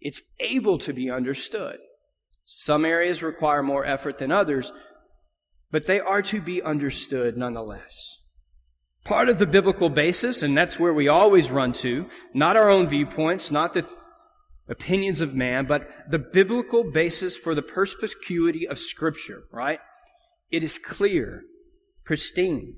It's 0.01 0.23
able 0.41 0.79
to 0.79 0.93
be 0.93 1.11
understood. 1.11 1.79
Some 2.45 2.85
areas 2.85 3.23
require 3.23 3.63
more 3.63 3.85
effort 3.85 4.19
than 4.19 4.33
others, 4.33 4.73
but 5.71 5.87
they 5.87 6.01
are 6.01 6.23
to 6.23 6.41
be 6.41 6.63
understood 6.63 7.37
nonetheless. 7.37 8.23
Part 9.05 9.29
of 9.29 9.39
the 9.39 9.47
biblical 9.47 9.91
basis, 9.91 10.43
and 10.43 10.57
that's 10.57 10.79
where 10.79 10.95
we 10.95 11.09
always 11.09 11.51
run 11.51 11.73
to, 11.75 12.07
not 12.33 12.57
our 12.57 12.71
own 12.71 12.89
viewpoints, 12.89 13.51
not 13.51 13.75
the 13.75 13.87
opinions 14.69 15.21
of 15.21 15.35
man, 15.35 15.67
but 15.67 15.89
the 16.11 16.19
biblical 16.19 16.91
basis 16.91 17.37
for 17.37 17.55
the 17.55 17.63
perspicuity 17.63 18.67
of 18.69 18.79
Scripture, 18.79 19.45
right? 19.53 19.81
It 20.51 20.63
is 20.63 20.79
clear, 20.79 21.43
pristine. 22.05 22.77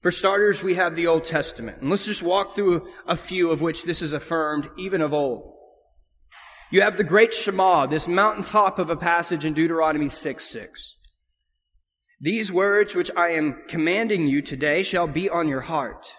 For 0.00 0.10
starters, 0.10 0.62
we 0.62 0.74
have 0.74 0.96
the 0.96 1.06
Old 1.06 1.24
Testament. 1.24 1.80
And 1.80 1.88
let's 1.88 2.06
just 2.06 2.22
walk 2.22 2.54
through 2.54 2.88
a 3.06 3.16
few 3.16 3.50
of 3.50 3.62
which 3.62 3.84
this 3.84 4.02
is 4.02 4.12
affirmed, 4.12 4.68
even 4.76 5.00
of 5.00 5.12
old. 5.12 5.54
You 6.72 6.80
have 6.80 6.96
the 6.96 7.04
great 7.04 7.34
Shema, 7.34 7.86
this 7.86 8.08
mountaintop 8.08 8.78
of 8.78 8.90
a 8.90 8.96
passage 8.96 9.44
in 9.44 9.52
Deuteronomy 9.52 10.08
6 10.08 10.44
6. 10.44 10.98
These 12.20 12.50
words 12.50 12.94
which 12.94 13.10
I 13.16 13.30
am 13.30 13.62
commanding 13.68 14.26
you 14.26 14.42
today 14.42 14.82
shall 14.82 15.06
be 15.06 15.28
on 15.28 15.48
your 15.48 15.60
heart. 15.60 16.14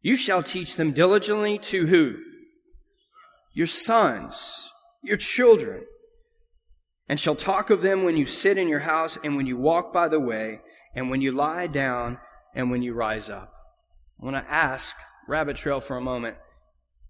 You 0.00 0.16
shall 0.16 0.42
teach 0.42 0.76
them 0.76 0.92
diligently 0.92 1.58
to 1.58 1.86
who? 1.86 2.14
Your 3.56 3.66
sons, 3.66 4.70
your 5.02 5.16
children, 5.16 5.82
and 7.08 7.18
shall 7.18 7.34
talk 7.34 7.70
of 7.70 7.80
them 7.80 8.04
when 8.04 8.14
you 8.14 8.26
sit 8.26 8.58
in 8.58 8.68
your 8.68 8.80
house 8.80 9.18
and 9.24 9.34
when 9.34 9.46
you 9.46 9.56
walk 9.56 9.94
by 9.94 10.08
the 10.08 10.20
way 10.20 10.60
and 10.94 11.08
when 11.08 11.22
you 11.22 11.32
lie 11.32 11.66
down 11.66 12.18
and 12.54 12.70
when 12.70 12.82
you 12.82 12.92
rise 12.92 13.30
up. 13.30 13.50
I 14.20 14.24
want 14.26 14.36
to 14.36 14.52
ask 14.52 14.94
Rabbit 15.26 15.56
Trail 15.56 15.80
for 15.80 15.96
a 15.96 16.02
moment. 16.02 16.36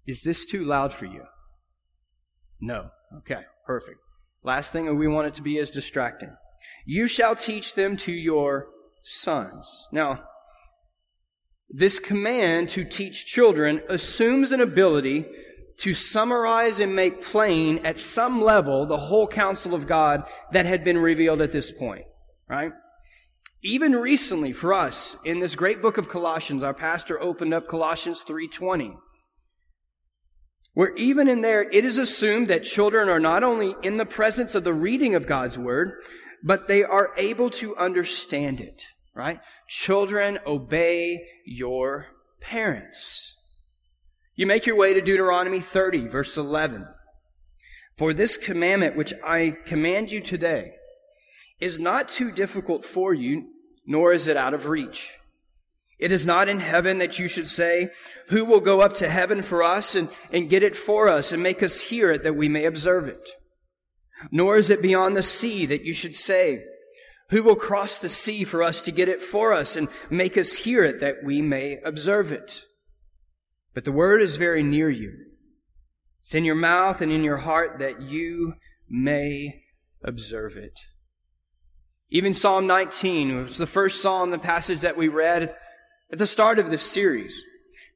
Is 0.07 0.21
this 0.21 0.45
too 0.45 0.63
loud 0.63 0.93
for 0.93 1.05
you? 1.05 1.25
No. 2.61 2.91
Okay, 3.17 3.41
perfect. 3.65 3.97
Last 4.41 4.71
thing 4.71 4.95
we 4.95 5.07
want 5.09 5.27
it 5.27 5.33
to 5.33 5.41
be 5.41 5.57
is 5.57 5.69
distracting. 5.69 6.33
You 6.85 7.09
shall 7.09 7.35
teach 7.35 7.73
them 7.73 7.97
to 7.97 8.13
your 8.13 8.67
sons. 9.03 9.87
Now, 9.91 10.23
this 11.69 11.99
command 11.99 12.69
to 12.69 12.85
teach 12.85 13.25
children 13.25 13.81
assumes 13.89 14.53
an 14.53 14.61
ability 14.61 15.25
to 15.79 15.93
summarize 15.93 16.79
and 16.79 16.95
make 16.95 17.21
plain 17.21 17.85
at 17.85 17.99
some 17.99 18.41
level 18.41 18.85
the 18.85 18.97
whole 18.97 19.27
counsel 19.27 19.75
of 19.75 19.87
God 19.87 20.27
that 20.51 20.65
had 20.65 20.83
been 20.83 20.97
revealed 20.97 21.41
at 21.41 21.51
this 21.51 21.71
point, 21.71 22.05
right? 22.49 22.71
Even 23.63 23.93
recently 23.93 24.53
for 24.53 24.73
us 24.73 25.17
in 25.23 25.39
this 25.39 25.55
great 25.55 25.81
book 25.81 25.97
of 25.97 26.09
Colossians, 26.09 26.63
our 26.63 26.73
pastor 26.73 27.21
opened 27.21 27.53
up 27.53 27.67
Colossians 27.67 28.23
3:20. 28.23 28.97
Where 30.73 30.95
even 30.95 31.27
in 31.27 31.41
there 31.41 31.63
it 31.71 31.83
is 31.83 31.97
assumed 31.97 32.47
that 32.47 32.63
children 32.63 33.09
are 33.09 33.19
not 33.19 33.43
only 33.43 33.75
in 33.81 33.97
the 33.97 34.05
presence 34.05 34.53
of 34.53 34.63
the 34.63 34.75
reading 34.75 35.15
of 35.15 35.25
God's 35.25 35.57
word, 35.57 36.03
but 36.43 36.67
they 36.67 36.83
are 36.83 37.13
able 37.17 37.49
to 37.49 37.75
understand 37.77 38.61
it, 38.61 38.83
right? 39.15 39.39
Children 39.67 40.37
obey 40.45 41.25
your 41.45 42.07
parents. 42.39 43.36
You 44.37 44.45
make 44.45 44.67
your 44.67 44.75
way 44.75 44.93
to 44.93 45.01
Deuteronomy 45.01 45.61
30, 45.61 46.05
verse 46.07 46.37
11. 46.37 46.87
For 47.97 48.13
this 48.13 48.37
commandment 48.37 48.95
which 48.95 49.11
I 49.23 49.57
command 49.65 50.11
you 50.11 50.21
today 50.21 50.73
is 51.59 51.79
not 51.79 52.07
too 52.07 52.31
difficult 52.31 52.85
for 52.85 53.15
you, 53.15 53.47
nor 53.87 54.13
is 54.13 54.27
it 54.27 54.37
out 54.37 54.53
of 54.53 54.67
reach. 54.67 55.17
It 55.97 56.11
is 56.11 56.27
not 56.27 56.49
in 56.49 56.59
heaven 56.59 56.99
that 56.99 57.17
you 57.17 57.27
should 57.27 57.47
say, 57.47 57.89
Who 58.27 58.45
will 58.45 58.59
go 58.59 58.81
up 58.81 58.93
to 58.97 59.09
heaven 59.09 59.41
for 59.41 59.63
us 59.63 59.95
and, 59.95 60.07
and 60.31 60.51
get 60.51 60.61
it 60.61 60.75
for 60.75 61.09
us 61.09 61.31
and 61.33 61.41
make 61.41 61.63
us 61.63 61.81
hear 61.81 62.11
it 62.11 62.21
that 62.21 62.35
we 62.35 62.47
may 62.47 62.65
observe 62.65 63.07
it? 63.07 63.31
Nor 64.29 64.57
is 64.57 64.69
it 64.69 64.83
beyond 64.83 65.17
the 65.17 65.23
sea 65.23 65.65
that 65.65 65.83
you 65.83 65.93
should 65.93 66.15
say, 66.15 66.63
Who 67.31 67.41
will 67.41 67.55
cross 67.55 67.97
the 67.97 68.07
sea 68.07 68.43
for 68.43 68.61
us 68.61 68.83
to 68.83 68.91
get 68.91 69.09
it 69.09 69.23
for 69.23 69.51
us 69.51 69.75
and 69.75 69.87
make 70.11 70.37
us 70.37 70.53
hear 70.53 70.83
it 70.83 70.99
that 70.99 71.23
we 71.23 71.41
may 71.41 71.79
observe 71.83 72.31
it? 72.31 72.66
But 73.77 73.85
the 73.85 73.91
word 73.91 74.23
is 74.23 74.37
very 74.37 74.63
near 74.63 74.89
you. 74.89 75.13
It's 76.17 76.33
in 76.33 76.43
your 76.43 76.55
mouth 76.55 76.99
and 76.99 77.11
in 77.11 77.23
your 77.23 77.37
heart 77.37 77.77
that 77.77 78.01
you 78.01 78.55
may 78.89 79.65
observe 80.03 80.57
it. 80.57 80.79
Even 82.09 82.33
Psalm 82.33 82.65
19 82.65 83.43
was 83.43 83.59
the 83.59 83.67
first 83.67 84.01
psalm, 84.01 84.31
the 84.31 84.39
passage 84.39 84.79
that 84.79 84.97
we 84.97 85.09
read 85.09 85.53
at 86.11 86.17
the 86.17 86.25
start 86.25 86.57
of 86.57 86.71
this 86.71 86.81
series. 86.81 87.39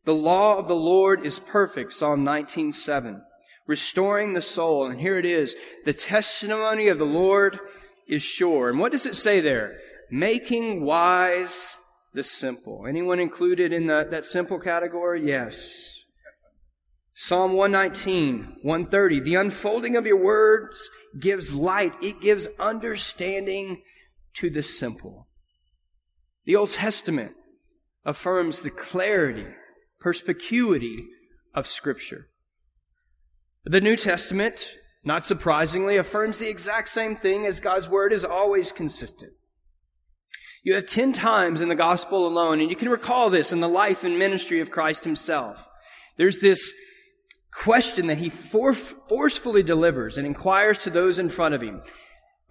The 0.05 0.13
law 0.13 0.59
of 0.59 0.67
the 0.67 0.75
Lord 0.75 1.25
is 1.25 1.39
perfect, 1.39 1.93
Psalm 1.93 2.23
19:7, 2.23 3.23
restoring 3.65 4.35
the 4.35 4.41
soul. 4.41 4.85
And 4.85 5.01
here 5.01 5.17
it 5.17 5.25
is, 5.25 5.55
the 5.85 5.93
testimony 5.93 6.89
of 6.89 6.99
the 6.99 7.05
Lord 7.05 7.59
is 8.07 8.21
sure. 8.21 8.69
And 8.69 8.77
what 8.77 8.91
does 8.91 9.07
it 9.07 9.15
say 9.15 9.39
there? 9.39 9.79
Making 10.11 10.85
wise 10.85 11.75
the 12.13 12.23
simple. 12.23 12.85
Anyone 12.87 13.19
included 13.19 13.71
in 13.71 13.87
the, 13.87 14.07
that 14.11 14.25
simple 14.25 14.59
category? 14.59 15.25
Yes. 15.25 15.99
Psalm 17.13 17.53
119, 17.53 18.57
130. 18.63 19.19
The 19.19 19.35
unfolding 19.35 19.95
of 19.95 20.07
your 20.07 20.17
words 20.17 20.89
gives 21.19 21.53
light. 21.53 21.93
It 22.01 22.19
gives 22.19 22.47
understanding 22.59 23.83
to 24.35 24.49
the 24.49 24.61
simple. 24.61 25.27
The 26.45 26.55
Old 26.55 26.71
Testament 26.71 27.33
affirms 28.03 28.61
the 28.61 28.71
clarity, 28.71 29.45
perspicuity 29.99 30.95
of 31.53 31.67
Scripture. 31.67 32.29
The 33.65 33.81
New 33.81 33.95
Testament, 33.95 34.77
not 35.03 35.23
surprisingly, 35.23 35.97
affirms 35.97 36.39
the 36.39 36.49
exact 36.49 36.89
same 36.89 37.15
thing 37.15 37.45
as 37.45 37.59
God's 37.59 37.87
Word 37.87 38.11
is 38.11 38.25
always 38.25 38.71
consistent. 38.71 39.33
You 40.63 40.75
have 40.75 40.85
10 40.85 41.13
times 41.13 41.61
in 41.61 41.69
the 41.69 41.75
gospel 41.75 42.27
alone, 42.27 42.59
and 42.59 42.69
you 42.69 42.75
can 42.75 42.89
recall 42.89 43.29
this 43.29 43.51
in 43.51 43.61
the 43.61 43.69
life 43.69 44.03
and 44.03 44.19
ministry 44.19 44.59
of 44.59 44.69
Christ 44.69 45.03
himself. 45.03 45.67
There's 46.17 46.39
this 46.39 46.71
question 47.51 48.07
that 48.07 48.19
he 48.19 48.29
for- 48.29 48.73
forcefully 48.73 49.63
delivers 49.63 50.17
and 50.17 50.27
inquires 50.27 50.79
to 50.79 50.89
those 50.89 51.19
in 51.19 51.29
front 51.29 51.55
of 51.55 51.61
him. 51.61 51.81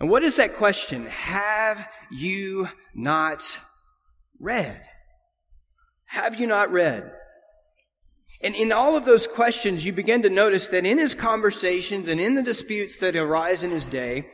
And 0.00 0.11
what 0.11 0.25
is 0.25 0.37
that 0.37 0.57
question? 0.57 1.07
Have 1.07 1.87
you 2.11 2.69
not 2.95 3.61
read? 4.40 4.83
Have 6.07 6.40
you 6.40 6.47
not 6.47 6.73
read? 6.73 7.12
And 8.43 8.55
in 8.55 8.73
all 8.73 8.97
of 8.97 9.05
those 9.05 9.29
questions, 9.29 9.85
you 9.85 9.93
begin 9.93 10.23
to 10.23 10.31
notice 10.31 10.69
that 10.69 10.87
in 10.87 10.99
his 10.99 11.14
conversations 11.14 12.09
and 12.09 12.19
in 12.19 12.35
the 12.35 12.43
disputes 12.43 12.99
that 12.99 13.14
arise 13.14 13.62
in 13.62 13.71
his 13.71 13.85
day, 13.85 14.26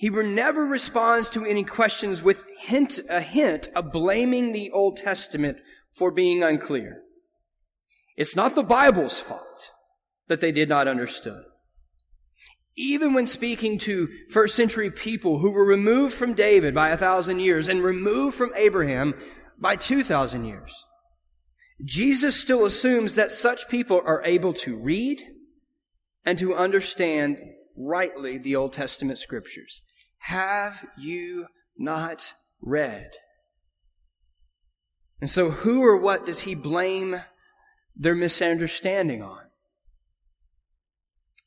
he 0.00 0.08
never 0.08 0.64
responds 0.64 1.28
to 1.28 1.44
any 1.44 1.62
questions 1.62 2.22
with 2.22 2.46
hint, 2.58 3.00
a 3.10 3.20
hint 3.20 3.68
of 3.76 3.92
blaming 3.92 4.52
the 4.52 4.70
Old 4.70 4.96
Testament 4.96 5.58
for 5.92 6.10
being 6.10 6.42
unclear. 6.42 7.02
It's 8.16 8.34
not 8.34 8.54
the 8.54 8.62
Bible's 8.62 9.20
fault 9.20 9.72
that 10.26 10.40
they 10.40 10.52
did 10.52 10.70
not 10.70 10.88
understand. 10.88 11.44
Even 12.78 13.12
when 13.12 13.26
speaking 13.26 13.76
to 13.80 14.08
first 14.30 14.56
century 14.56 14.90
people 14.90 15.40
who 15.40 15.50
were 15.50 15.66
removed 15.66 16.14
from 16.14 16.32
David 16.32 16.72
by 16.72 16.88
a 16.88 16.96
thousand 16.96 17.40
years 17.40 17.68
and 17.68 17.82
removed 17.82 18.34
from 18.34 18.54
Abraham 18.56 19.12
by 19.58 19.76
two 19.76 20.02
thousand 20.02 20.46
years, 20.46 20.86
Jesus 21.84 22.40
still 22.40 22.64
assumes 22.64 23.16
that 23.16 23.32
such 23.32 23.68
people 23.68 24.00
are 24.06 24.24
able 24.24 24.54
to 24.54 24.78
read 24.78 25.20
and 26.24 26.38
to 26.38 26.54
understand 26.54 27.38
rightly 27.76 28.38
the 28.38 28.56
Old 28.56 28.72
Testament 28.72 29.18
scriptures. 29.18 29.84
Have 30.20 30.86
you 30.96 31.46
not 31.76 32.34
read? 32.60 33.10
And 35.20 35.28
so 35.28 35.50
who 35.50 35.82
or 35.82 35.98
what 35.98 36.24
does 36.24 36.40
he 36.40 36.54
blame 36.54 37.22
their 37.96 38.14
misunderstanding 38.14 39.22
on? 39.22 39.42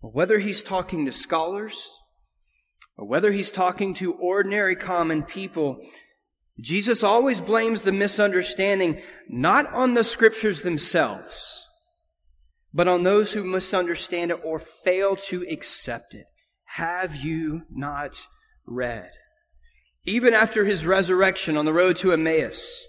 Whether 0.01 0.39
he's 0.39 0.63
talking 0.63 1.05
to 1.05 1.11
scholars 1.11 1.89
or 2.97 3.07
whether 3.07 3.31
he's 3.31 3.51
talking 3.51 3.93
to 3.95 4.13
ordinary 4.13 4.75
common 4.75 5.23
people, 5.23 5.79
Jesus 6.59 7.03
always 7.03 7.41
blames 7.41 7.81
the 7.81 7.91
misunderstanding 7.91 9.01
not 9.29 9.65
on 9.73 9.93
the 9.93 10.03
scriptures 10.03 10.61
themselves, 10.61 11.65
but 12.73 12.87
on 12.87 13.03
those 13.03 13.31
who 13.31 13.43
misunderstand 13.43 14.31
it 14.31 14.39
or 14.43 14.59
fail 14.59 15.15
to 15.15 15.45
accept 15.49 16.13
it. 16.13 16.25
Have 16.65 17.15
you 17.15 17.63
not 17.71 18.27
read? 18.65 19.12
Even 20.05 20.34
after 20.34 20.65
his 20.65 20.86
resurrection 20.86 21.55
on 21.58 21.65
the 21.65 21.74
road 21.74 21.96
to 21.98 22.12
Emmaus, 22.12 22.86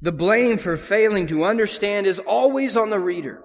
the 0.00 0.12
blame 0.12 0.58
for 0.58 0.76
failing 0.76 1.28
to 1.28 1.44
understand 1.44 2.06
is 2.06 2.18
always 2.18 2.76
on 2.76 2.90
the 2.90 2.98
reader 2.98 3.44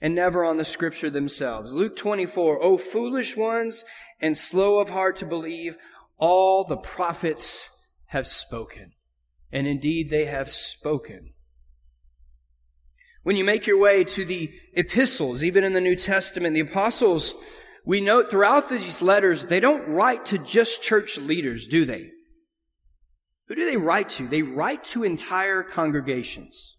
and 0.00 0.14
never 0.14 0.44
on 0.44 0.56
the 0.56 0.64
scripture 0.64 1.10
themselves. 1.10 1.74
Luke 1.74 1.94
24, 1.94 2.62
O 2.62 2.78
foolish 2.78 3.36
ones 3.36 3.84
and 4.20 4.36
slow 4.36 4.78
of 4.78 4.90
heart 4.90 5.16
to 5.16 5.26
believe, 5.26 5.76
all 6.18 6.64
the 6.64 6.76
prophets 6.76 7.70
have 8.06 8.26
spoken. 8.26 8.92
And 9.52 9.66
indeed 9.66 10.08
they 10.08 10.24
have 10.24 10.50
spoken. 10.50 11.34
When 13.22 13.36
you 13.36 13.44
make 13.44 13.66
your 13.66 13.78
way 13.78 14.02
to 14.04 14.24
the 14.24 14.50
epistles, 14.72 15.44
even 15.44 15.62
in 15.62 15.74
the 15.74 15.80
New 15.80 15.94
Testament, 15.94 16.54
the 16.54 16.60
apostles, 16.60 17.34
we 17.84 18.00
note 18.00 18.30
throughout 18.30 18.68
these 18.68 19.02
letters, 19.02 19.46
they 19.46 19.60
don't 19.60 19.88
write 19.88 20.26
to 20.26 20.38
just 20.38 20.82
church 20.82 21.18
leaders, 21.18 21.66
do 21.66 21.84
they? 21.84 22.10
Who 23.48 23.56
do 23.56 23.64
they 23.64 23.76
write 23.76 24.08
to? 24.10 24.28
They 24.28 24.42
write 24.42 24.84
to 24.84 25.02
entire 25.02 25.62
congregations. 25.62 26.76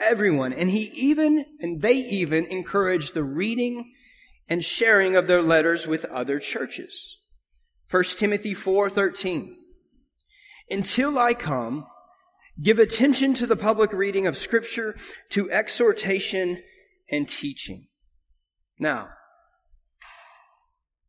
Everyone. 0.00 0.52
And 0.52 0.70
he 0.70 0.90
even, 0.94 1.44
and 1.60 1.80
they 1.80 1.94
even 1.94 2.46
encourage 2.46 3.12
the 3.12 3.24
reading 3.24 3.92
and 4.48 4.64
sharing 4.64 5.14
of 5.14 5.26
their 5.26 5.42
letters 5.42 5.86
with 5.86 6.04
other 6.06 6.38
churches. 6.38 7.18
1 7.90 8.18
Timothy 8.18 8.54
4:13 8.54 9.56
Until 10.70 11.18
I 11.18 11.34
come 11.34 11.86
give 12.60 12.78
attention 12.78 13.34
to 13.34 13.46
the 13.46 13.56
public 13.56 13.92
reading 13.92 14.26
of 14.26 14.36
scripture 14.36 14.96
to 15.30 15.50
exhortation 15.50 16.62
and 17.10 17.28
teaching. 17.28 17.88
Now 18.78 19.10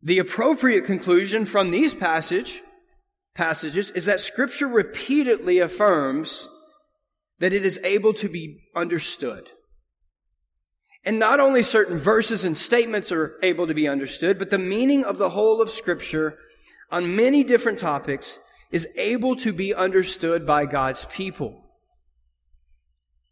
the 0.01 0.19
appropriate 0.19 0.85
conclusion 0.85 1.45
from 1.45 1.71
these 1.71 1.93
passage 1.93 2.61
passages 3.35 3.91
is 3.91 4.05
that 4.05 4.19
scripture 4.19 4.67
repeatedly 4.67 5.59
affirms 5.59 6.47
that 7.39 7.53
it 7.53 7.65
is 7.65 7.79
able 7.83 8.13
to 8.13 8.29
be 8.29 8.59
understood. 8.75 9.51
And 11.05 11.17
not 11.17 11.39
only 11.39 11.63
certain 11.63 11.97
verses 11.97 12.43
and 12.43 12.57
statements 12.57 13.11
are 13.11 13.39
able 13.41 13.67
to 13.67 13.73
be 13.73 13.87
understood, 13.87 14.37
but 14.37 14.49
the 14.49 14.57
meaning 14.57 15.05
of 15.05 15.17
the 15.17 15.29
whole 15.29 15.61
of 15.61 15.69
scripture 15.69 16.37
on 16.91 17.15
many 17.15 17.43
different 17.43 17.79
topics 17.79 18.39
is 18.71 18.87
able 18.97 19.35
to 19.37 19.53
be 19.53 19.73
understood 19.73 20.45
by 20.45 20.65
God's 20.65 21.05
people. 21.05 21.63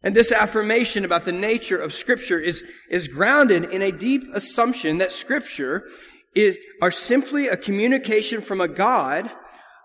And 0.02 0.14
this 0.14 0.32
affirmation 0.32 1.04
about 1.04 1.24
the 1.24 1.32
nature 1.32 1.78
of 1.78 1.92
scripture 1.92 2.38
is, 2.40 2.64
is 2.90 3.08
grounded 3.08 3.64
in 3.64 3.82
a 3.82 3.92
deep 3.92 4.24
assumption 4.32 4.98
that 4.98 5.12
scripture 5.12 5.84
is, 6.34 6.58
are 6.82 6.90
simply 6.90 7.48
a 7.48 7.56
communication 7.56 8.40
from 8.40 8.60
a 8.60 8.68
God 8.68 9.30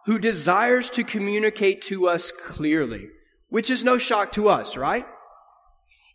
who 0.05 0.19
desires 0.19 0.89
to 0.91 1.03
communicate 1.03 1.81
to 1.83 2.07
us 2.07 2.31
clearly, 2.31 3.07
which 3.49 3.69
is 3.69 3.83
no 3.83 3.97
shock 3.97 4.31
to 4.33 4.49
us, 4.49 4.75
right? 4.75 5.05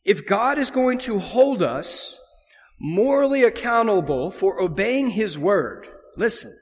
If 0.04 0.26
God 0.26 0.58
is 0.58 0.70
going 0.70 0.98
to 0.98 1.18
hold 1.18 1.62
us 1.62 2.20
morally 2.78 3.44
accountable 3.44 4.30
for 4.30 4.60
obeying 4.60 5.10
His 5.10 5.38
word, 5.38 5.88
listen, 6.16 6.56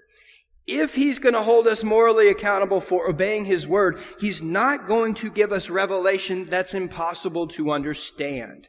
if 0.66 0.94
He's 0.94 1.18
going 1.18 1.34
to 1.34 1.42
hold 1.42 1.66
us 1.66 1.84
morally 1.84 2.28
accountable 2.28 2.80
for 2.80 3.08
obeying 3.08 3.44
His 3.44 3.66
word, 3.66 4.00
He's 4.18 4.42
not 4.42 4.86
going 4.86 5.14
to 5.14 5.30
give 5.30 5.52
us 5.52 5.70
revelation 5.70 6.44
that's 6.44 6.74
impossible 6.74 7.48
to 7.48 7.70
understand. 7.70 8.68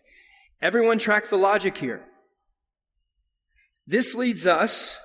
Everyone 0.62 0.97
track 0.97 1.27
the 1.27 1.38
logic 1.38 1.77
here. 1.77 2.03
This 3.88 4.13
leads 4.13 4.45
us 4.45 5.00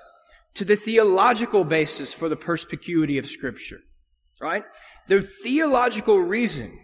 to 0.55 0.65
the 0.65 0.75
theological 0.75 1.63
basis 1.63 2.13
for 2.13 2.27
the 2.27 2.35
perspicuity 2.35 3.17
of 3.17 3.25
Scripture, 3.25 3.79
right? 4.41 4.65
The 5.07 5.21
theological 5.21 6.19
reason 6.19 6.77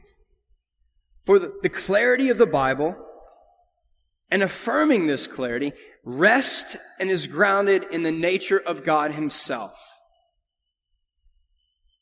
for 1.25 1.37
the, 1.37 1.69
clarity 1.69 2.29
of 2.29 2.37
the 2.37 2.47
Bible 2.47 2.95
and 4.31 4.41
affirming 4.41 5.07
this 5.07 5.27
clarity 5.27 5.73
rests 6.03 6.77
and 6.99 7.11
is 7.11 7.27
grounded 7.27 7.83
in 7.91 8.03
the 8.03 8.11
nature 8.11 8.59
of 8.59 8.83
God 8.83 9.11
Himself. 9.11 9.77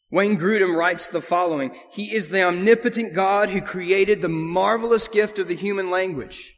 Wayne 0.10 0.38
Grudem 0.38 0.78
writes 0.78 1.10
the 1.10 1.22
following 1.22 1.76
He 1.92 2.14
is 2.16 2.30
the 2.30 2.44
omnipotent 2.44 3.14
God 3.14 3.50
who 3.50 3.62
created 3.62 4.22
the 4.22 4.30
marvelous 4.30 5.08
gift 5.08 5.40
of 5.40 5.48
the 5.48 5.56
human 5.56 5.90
language 5.90 6.58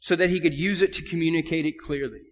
so 0.00 0.16
that 0.16 0.30
He 0.30 0.40
could 0.40 0.54
use 0.54 0.82
it 0.82 0.92
to 0.94 1.02
communicate 1.02 1.66
it 1.66 1.78
clearly. 1.78 2.29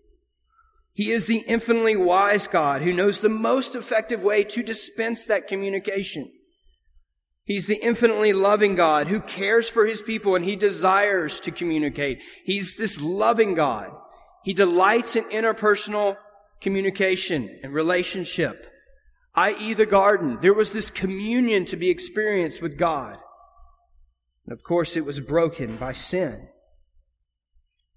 He 0.99 1.13
is 1.13 1.27
the 1.27 1.45
infinitely 1.47 1.95
wise 1.95 2.49
God 2.49 2.83
who 2.83 2.93
knows 2.93 3.21
the 3.21 3.29
most 3.29 3.77
effective 3.77 4.25
way 4.25 4.43
to 4.43 4.65
dispense 4.65 5.27
that 5.27 5.47
communication. 5.47 6.29
He's 7.45 7.69
the 7.69 7.81
infinitely 7.81 8.33
loving 8.33 8.75
God 8.75 9.07
who 9.07 9.21
cares 9.21 9.69
for 9.69 9.87
his 9.87 10.03
people 10.03 10.35
and 10.35 10.45
he 10.45 10.57
desires 10.57 11.39
to 11.43 11.53
communicate. 11.53 12.21
He's 12.45 12.75
this 12.75 13.01
loving 13.01 13.55
God. 13.55 13.93
He 14.43 14.53
delights 14.53 15.15
in 15.15 15.23
interpersonal 15.27 16.17
communication 16.61 17.61
and 17.63 17.73
relationship, 17.73 18.67
i.e. 19.37 19.75
the 19.75 19.87
garden. 19.87 20.39
There 20.43 20.53
was 20.53 20.73
this 20.73 20.91
communion 20.91 21.65
to 21.67 21.77
be 21.77 21.91
experienced 21.91 22.61
with 22.61 22.77
God. 22.77 23.19
And 24.47 24.53
of 24.53 24.65
course, 24.65 24.97
it 24.97 25.05
was 25.05 25.21
broken 25.21 25.77
by 25.77 25.93
sin. 25.93 26.49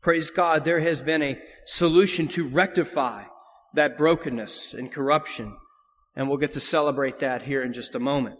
Praise 0.01 0.29
God, 0.29 0.65
there 0.65 0.79
has 0.79 1.01
been 1.01 1.21
a 1.21 1.39
solution 1.65 2.27
to 2.29 2.47
rectify 2.47 3.23
that 3.73 3.97
brokenness 3.97 4.73
and 4.73 4.91
corruption. 4.91 5.55
And 6.15 6.27
we'll 6.27 6.37
get 6.37 6.51
to 6.53 6.59
celebrate 6.59 7.19
that 7.19 7.43
here 7.43 7.63
in 7.63 7.71
just 7.71 7.95
a 7.95 7.99
moment. 7.99 8.37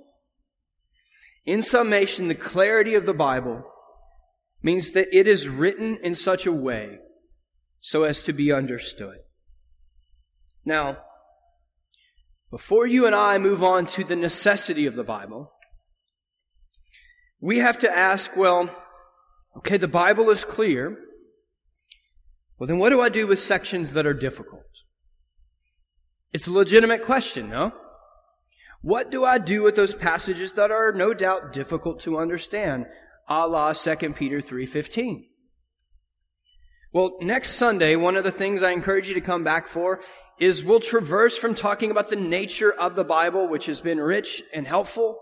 In 1.46 1.62
summation, 1.62 2.28
the 2.28 2.36
clarity 2.36 2.96
of 2.96 3.06
the 3.06 3.14
Bible 3.14 3.64
means 4.62 4.92
that 4.92 5.08
it 5.16 5.28
is 5.28 5.48
written 5.48 5.98
in 6.04 6.16
such 6.16 6.46
a 6.46 6.52
way 6.52 7.00
so 7.80 8.04
as 8.04 8.22
to 8.24 8.34
be 8.34 8.52
understood. 8.52 9.18
Now, 10.66 10.98
before 12.52 12.86
you 12.86 13.06
and 13.06 13.16
I 13.16 13.38
move 13.38 13.64
on 13.64 13.86
to 13.88 14.04
the 14.04 14.16
necessity 14.16 14.86
of 14.86 14.96
the 14.96 15.04
Bible, 15.04 15.52
we 17.40 17.60
have 17.60 17.80
to 17.80 17.90
ask, 17.90 18.36
well, 18.36 18.70
okay, 19.58 19.78
the 19.78 19.88
Bible 19.88 20.30
is 20.30 20.44
clear. 20.44 20.96
Well, 22.62 22.68
then 22.68 22.78
what 22.78 22.92
do 22.92 23.02
I 23.02 23.10
do 23.10 23.26
with 23.26 23.40
sections 23.40 23.94
that 23.94 24.06
are 24.06 24.14
difficult? 24.14 24.84
It's 26.32 26.46
a 26.46 26.52
legitimate 26.52 27.02
question, 27.02 27.50
no? 27.50 27.74
What 28.84 29.10
do 29.10 29.26
I 29.26 29.40
do 29.40 29.64
with 29.64 29.74
those 29.74 29.96
passages 29.96 30.54
that 30.54 30.70
are 30.70 30.92
no 30.92 31.16
doubt 31.16 31.54
difficult 31.54 32.02
to 32.02 32.20
understand? 32.20 32.86
A 33.28 33.48
la 33.48 33.74
2 33.74 34.14
Peter 34.14 34.42
3.15. 34.42 35.26
Well, 36.94 37.18
next 37.20 37.54
Sunday, 37.54 37.96
one 37.96 38.16
of 38.16 38.24
the 38.24 38.32
things 38.32 38.62
I 38.62 38.70
encourage 38.70 39.08
you 39.08 39.16
to 39.16 39.22
come 39.22 39.44
back 39.44 39.68
for 39.68 40.00
is 40.38 40.64
we'll 40.64 40.80
traverse 40.80 41.36
from 41.36 41.56
talking 41.56 41.90
about 41.90 42.10
the 42.10 42.16
nature 42.16 42.72
of 42.72 42.94
the 42.94 43.04
Bible, 43.04 43.48
which 43.48 43.66
has 43.66 43.82
been 43.82 44.00
rich 44.00 44.44
and 44.54 44.68
helpful, 44.68 45.18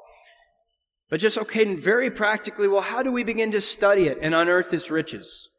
But 1.09 1.21
just, 1.21 1.37
okay, 1.37 1.73
very 1.73 2.11
practically, 2.11 2.67
well, 2.67 2.81
how 2.81 3.01
do 3.01 3.13
we 3.13 3.23
begin 3.23 3.53
to 3.53 3.61
study 3.61 4.07
it 4.07 4.17
and 4.21 4.35
unearth 4.35 4.73
its 4.73 4.91
riches? 4.91 5.49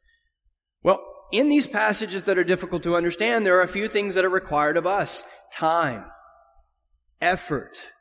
Well, 0.82 1.09
in 1.32 1.48
these 1.48 1.66
passages 1.66 2.24
that 2.24 2.38
are 2.38 2.44
difficult 2.44 2.82
to 2.84 2.96
understand, 2.96 3.44
there 3.44 3.58
are 3.58 3.62
a 3.62 3.68
few 3.68 3.88
things 3.88 4.14
that 4.14 4.24
are 4.24 4.30
required 4.30 4.76
of 4.76 4.86
us. 4.86 5.24
Time, 5.52 6.04
effort, 7.20 7.92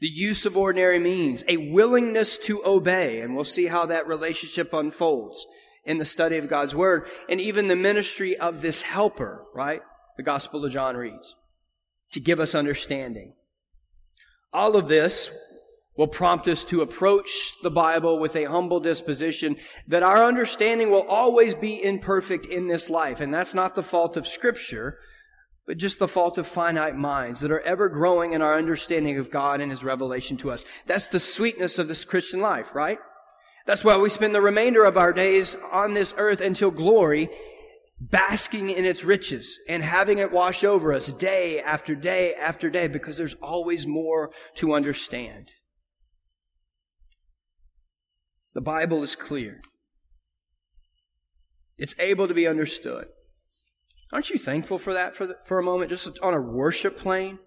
the 0.00 0.08
use 0.08 0.46
of 0.46 0.56
ordinary 0.56 0.98
means, 0.98 1.44
a 1.48 1.56
willingness 1.56 2.38
to 2.38 2.64
obey, 2.64 3.20
and 3.20 3.34
we'll 3.34 3.44
see 3.44 3.66
how 3.66 3.86
that 3.86 4.06
relationship 4.06 4.72
unfolds 4.72 5.46
in 5.84 5.98
the 5.98 6.04
study 6.04 6.36
of 6.36 6.48
God's 6.48 6.74
Word, 6.74 7.08
and 7.28 7.40
even 7.40 7.68
the 7.68 7.76
ministry 7.76 8.36
of 8.36 8.60
this 8.60 8.82
helper, 8.82 9.44
right? 9.54 9.80
The 10.16 10.22
Gospel 10.22 10.64
of 10.64 10.72
John 10.72 10.96
reads, 10.96 11.34
to 12.12 12.20
give 12.20 12.40
us 12.40 12.54
understanding. 12.54 13.34
All 14.52 14.76
of 14.76 14.88
this 14.88 15.30
will 15.98 16.06
prompt 16.06 16.46
us 16.46 16.62
to 16.62 16.80
approach 16.80 17.54
the 17.62 17.70
Bible 17.70 18.20
with 18.20 18.36
a 18.36 18.44
humble 18.44 18.78
disposition 18.78 19.56
that 19.88 20.04
our 20.04 20.24
understanding 20.24 20.90
will 20.90 21.02
always 21.02 21.56
be 21.56 21.82
imperfect 21.82 22.46
in 22.46 22.68
this 22.68 22.88
life. 22.88 23.20
And 23.20 23.34
that's 23.34 23.52
not 23.52 23.74
the 23.74 23.82
fault 23.82 24.16
of 24.16 24.26
Scripture, 24.26 24.98
but 25.66 25.76
just 25.76 25.98
the 25.98 26.06
fault 26.06 26.38
of 26.38 26.46
finite 26.46 26.94
minds 26.94 27.40
that 27.40 27.50
are 27.50 27.60
ever 27.60 27.88
growing 27.88 28.32
in 28.32 28.40
our 28.40 28.54
understanding 28.54 29.18
of 29.18 29.32
God 29.32 29.60
and 29.60 29.70
His 29.70 29.82
revelation 29.82 30.36
to 30.38 30.52
us. 30.52 30.64
That's 30.86 31.08
the 31.08 31.20
sweetness 31.20 31.80
of 31.80 31.88
this 31.88 32.04
Christian 32.04 32.40
life, 32.40 32.76
right? 32.76 32.98
That's 33.66 33.84
why 33.84 33.96
we 33.96 34.08
spend 34.08 34.36
the 34.36 34.40
remainder 34.40 34.84
of 34.84 34.96
our 34.96 35.12
days 35.12 35.56
on 35.72 35.94
this 35.94 36.14
earth 36.16 36.40
until 36.40 36.70
glory 36.70 37.28
basking 38.00 38.70
in 38.70 38.84
its 38.84 39.04
riches 39.04 39.58
and 39.68 39.82
having 39.82 40.18
it 40.18 40.30
wash 40.30 40.62
over 40.62 40.92
us 40.92 41.10
day 41.10 41.60
after 41.60 41.96
day 41.96 42.34
after 42.34 42.70
day 42.70 42.86
because 42.86 43.16
there's 43.16 43.34
always 43.42 43.84
more 43.84 44.30
to 44.54 44.74
understand. 44.74 45.50
The 48.54 48.60
Bible 48.60 49.02
is 49.02 49.14
clear. 49.14 49.60
It's 51.76 51.94
able 51.98 52.26
to 52.28 52.34
be 52.34 52.46
understood. 52.46 53.06
Aren't 54.12 54.30
you 54.30 54.38
thankful 54.38 54.78
for 54.78 54.94
that 54.94 55.14
for, 55.14 55.26
the, 55.26 55.36
for 55.44 55.58
a 55.58 55.62
moment, 55.62 55.90
just 55.90 56.18
on 56.20 56.34
a 56.34 56.40
worship 56.40 56.96
plane? 56.96 57.38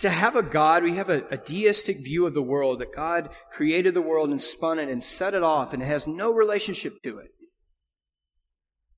To 0.00 0.10
have 0.10 0.36
a 0.36 0.42
God, 0.42 0.82
we 0.82 0.96
have 0.96 1.08
a, 1.10 1.24
a 1.30 1.36
deistic 1.36 1.98
view 1.98 2.26
of 2.26 2.34
the 2.34 2.42
world, 2.42 2.80
that 2.80 2.94
God 2.94 3.30
created 3.50 3.94
the 3.94 4.02
world 4.02 4.30
and 4.30 4.40
spun 4.40 4.78
it 4.78 4.88
and 4.88 5.02
set 5.02 5.34
it 5.34 5.42
off, 5.42 5.72
and 5.72 5.82
it 5.82 5.86
has 5.86 6.06
no 6.06 6.32
relationship 6.32 6.94
to 7.02 7.18
it. 7.18 7.28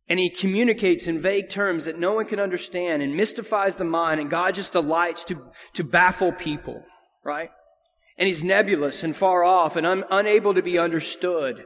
And 0.09 0.19
he 0.19 0.31
communicates 0.31 1.07
in 1.07 1.19
vague 1.19 1.51
terms 1.51 1.85
that 1.85 1.99
no 1.99 2.15
one 2.15 2.25
can 2.25 2.41
understand 2.41 3.03
and 3.03 3.17
mystifies 3.17 3.77
the 3.77 3.85
mind, 3.85 4.21
and 4.21 4.31
God 4.31 4.55
just 4.55 4.73
delights 4.73 5.25
to, 5.25 5.47
to 5.75 5.85
baffle 5.85 6.33
people, 6.33 6.83
right? 7.25 7.51
And 8.19 8.27
he's 8.27 8.43
nebulous 8.43 9.05
and 9.05 9.15
far 9.15 9.45
off 9.45 9.77
and 9.77 9.87
un- 9.87 10.05
unable 10.11 10.53
to 10.55 10.63
be 10.63 10.79
understood. 10.79 11.65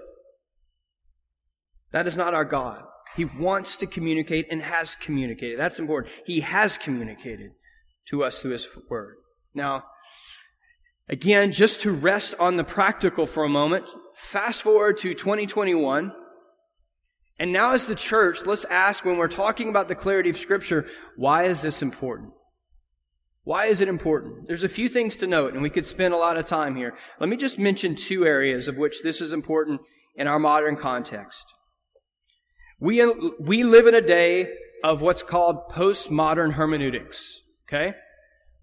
That 1.92 2.06
is 2.06 2.16
not 2.16 2.34
our 2.34 2.44
God. 2.44 2.82
He 3.16 3.24
wants 3.24 3.76
to 3.78 3.86
communicate 3.86 4.46
and 4.50 4.62
has 4.62 4.94
communicated. 4.94 5.58
That's 5.58 5.78
important. 5.78 6.14
He 6.26 6.40
has 6.40 6.78
communicated 6.78 7.52
to 8.08 8.24
us 8.24 8.40
through 8.40 8.52
his 8.52 8.68
word. 8.88 9.16
Now, 9.54 9.84
again, 11.08 11.52
just 11.52 11.82
to 11.82 11.92
rest 11.92 12.34
on 12.38 12.56
the 12.56 12.64
practical 12.64 13.26
for 13.26 13.44
a 13.44 13.48
moment, 13.48 13.88
fast 14.14 14.62
forward 14.62 14.98
to 14.98 15.14
2021. 15.14 16.12
And 17.38 17.52
now 17.52 17.72
as 17.72 17.86
the 17.86 17.94
church, 17.94 18.44
let's 18.46 18.64
ask 18.66 19.04
when 19.04 19.16
we're 19.16 19.28
talking 19.28 19.68
about 19.68 19.88
the 19.88 19.94
clarity 19.94 20.30
of 20.30 20.38
scripture, 20.38 20.86
why 21.16 21.44
is 21.44 21.62
this 21.62 21.82
important? 21.82 22.32
Why 23.44 23.66
is 23.66 23.80
it 23.80 23.88
important? 23.88 24.46
There's 24.46 24.62
a 24.62 24.68
few 24.68 24.88
things 24.88 25.16
to 25.18 25.26
note, 25.26 25.52
and 25.52 25.62
we 25.62 25.70
could 25.70 25.86
spend 25.86 26.14
a 26.14 26.18
lot 26.18 26.36
of 26.36 26.46
time 26.46 26.76
here. 26.76 26.94
Let 27.18 27.28
me 27.28 27.36
just 27.36 27.58
mention 27.58 27.96
two 27.96 28.24
areas 28.24 28.68
of 28.68 28.78
which 28.78 29.02
this 29.02 29.20
is 29.20 29.32
important 29.32 29.80
in 30.14 30.28
our 30.28 30.38
modern 30.38 30.76
context. 30.76 31.52
We, 32.78 33.00
uh, 33.00 33.12
we 33.40 33.64
live 33.64 33.86
in 33.86 33.94
a 33.94 34.00
day 34.00 34.52
of 34.84 35.00
what's 35.02 35.22
called 35.22 35.70
postmodern 35.70 36.52
hermeneutics. 36.52 37.40
Okay? 37.68 37.94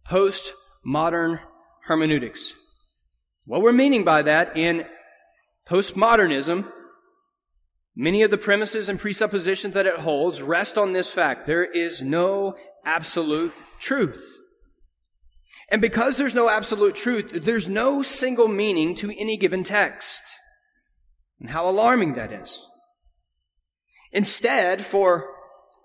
Postmodern 0.07 1.41
hermeneutics. 1.83 2.53
What 3.45 3.61
we're 3.61 3.73
meaning 3.73 4.03
by 4.03 4.21
that 4.23 4.55
in 4.55 4.85
postmodernism, 5.67 6.71
many 7.95 8.21
of 8.21 8.31
the 8.31 8.37
premises 8.37 8.87
and 8.87 8.99
presuppositions 8.99 9.73
that 9.73 9.87
it 9.87 9.97
holds 9.97 10.41
rest 10.41 10.77
on 10.77 10.93
this 10.93 11.11
fact. 11.11 11.45
There 11.45 11.65
is 11.65 12.03
no 12.03 12.55
absolute 12.85 13.53
truth. 13.79 14.38
And 15.69 15.81
because 15.81 16.17
there's 16.17 16.35
no 16.35 16.49
absolute 16.49 16.95
truth, 16.95 17.31
there's 17.43 17.69
no 17.69 18.01
single 18.01 18.47
meaning 18.47 18.95
to 18.95 19.11
any 19.17 19.37
given 19.37 19.63
text. 19.63 20.23
And 21.39 21.49
how 21.49 21.69
alarming 21.69 22.13
that 22.13 22.31
is. 22.31 22.67
Instead, 24.11 24.83
for 24.83 25.29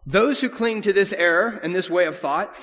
those 0.06 0.40
who 0.40 0.48
cling 0.48 0.82
to 0.82 0.92
this 0.92 1.12
error 1.12 1.60
and 1.62 1.74
this 1.74 1.90
way 1.90 2.06
of 2.06 2.16
thought, 2.16 2.56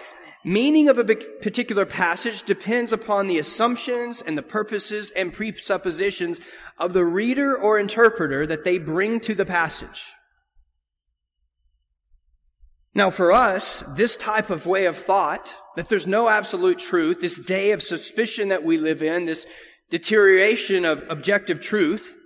meaning 0.44 0.90
of 0.90 0.98
a 0.98 1.04
particular 1.04 1.86
passage 1.86 2.44
depends 2.44 2.92
upon 2.92 3.28
the 3.28 3.38
assumptions 3.38 4.22
and 4.22 4.38
the 4.38 4.44
purposes 4.44 5.12
and 5.12 5.34
presuppositions 5.34 6.42
of 6.78 6.94
the 6.94 7.06
reader 7.06 7.56
or 7.56 7.78
interpreter 7.78 8.48
that 8.48 8.64
they 8.64 8.78
bring 8.78 9.20
to 9.20 9.36
the 9.36 9.46
passage. 9.46 10.12
Now, 12.94 13.10
for 13.10 13.32
us, 13.32 13.82
this 13.96 14.18
type 14.18 14.50
of 14.50 14.66
way 14.66 14.86
of 14.86 14.98
thought, 14.98 15.54
that 15.76 15.88
there's 15.88 16.08
no 16.08 16.28
absolute 16.28 16.78
truth, 16.78 17.22
this 17.22 17.38
day 17.38 17.72
of 17.72 17.82
suspicion 17.82 18.50
that 18.50 18.64
we 18.64 18.78
live 18.78 19.02
in, 19.02 19.26
this 19.26 19.48
deterioration 19.90 20.84
of 20.84 21.04
objective 21.10 21.62
truth, 21.62 22.18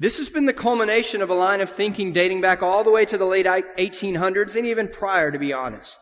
this 0.00 0.16
has 0.16 0.30
been 0.30 0.46
the 0.46 0.54
culmination 0.54 1.20
of 1.20 1.28
a 1.28 1.34
line 1.34 1.60
of 1.60 1.68
thinking 1.68 2.12
dating 2.12 2.40
back 2.40 2.62
all 2.62 2.82
the 2.82 2.90
way 2.90 3.04
to 3.04 3.18
the 3.18 3.26
late 3.26 3.44
1800s 3.44 4.56
and 4.56 4.66
even 4.66 4.88
prior, 4.88 5.30
to 5.30 5.38
be 5.38 5.52
honest. 5.52 6.00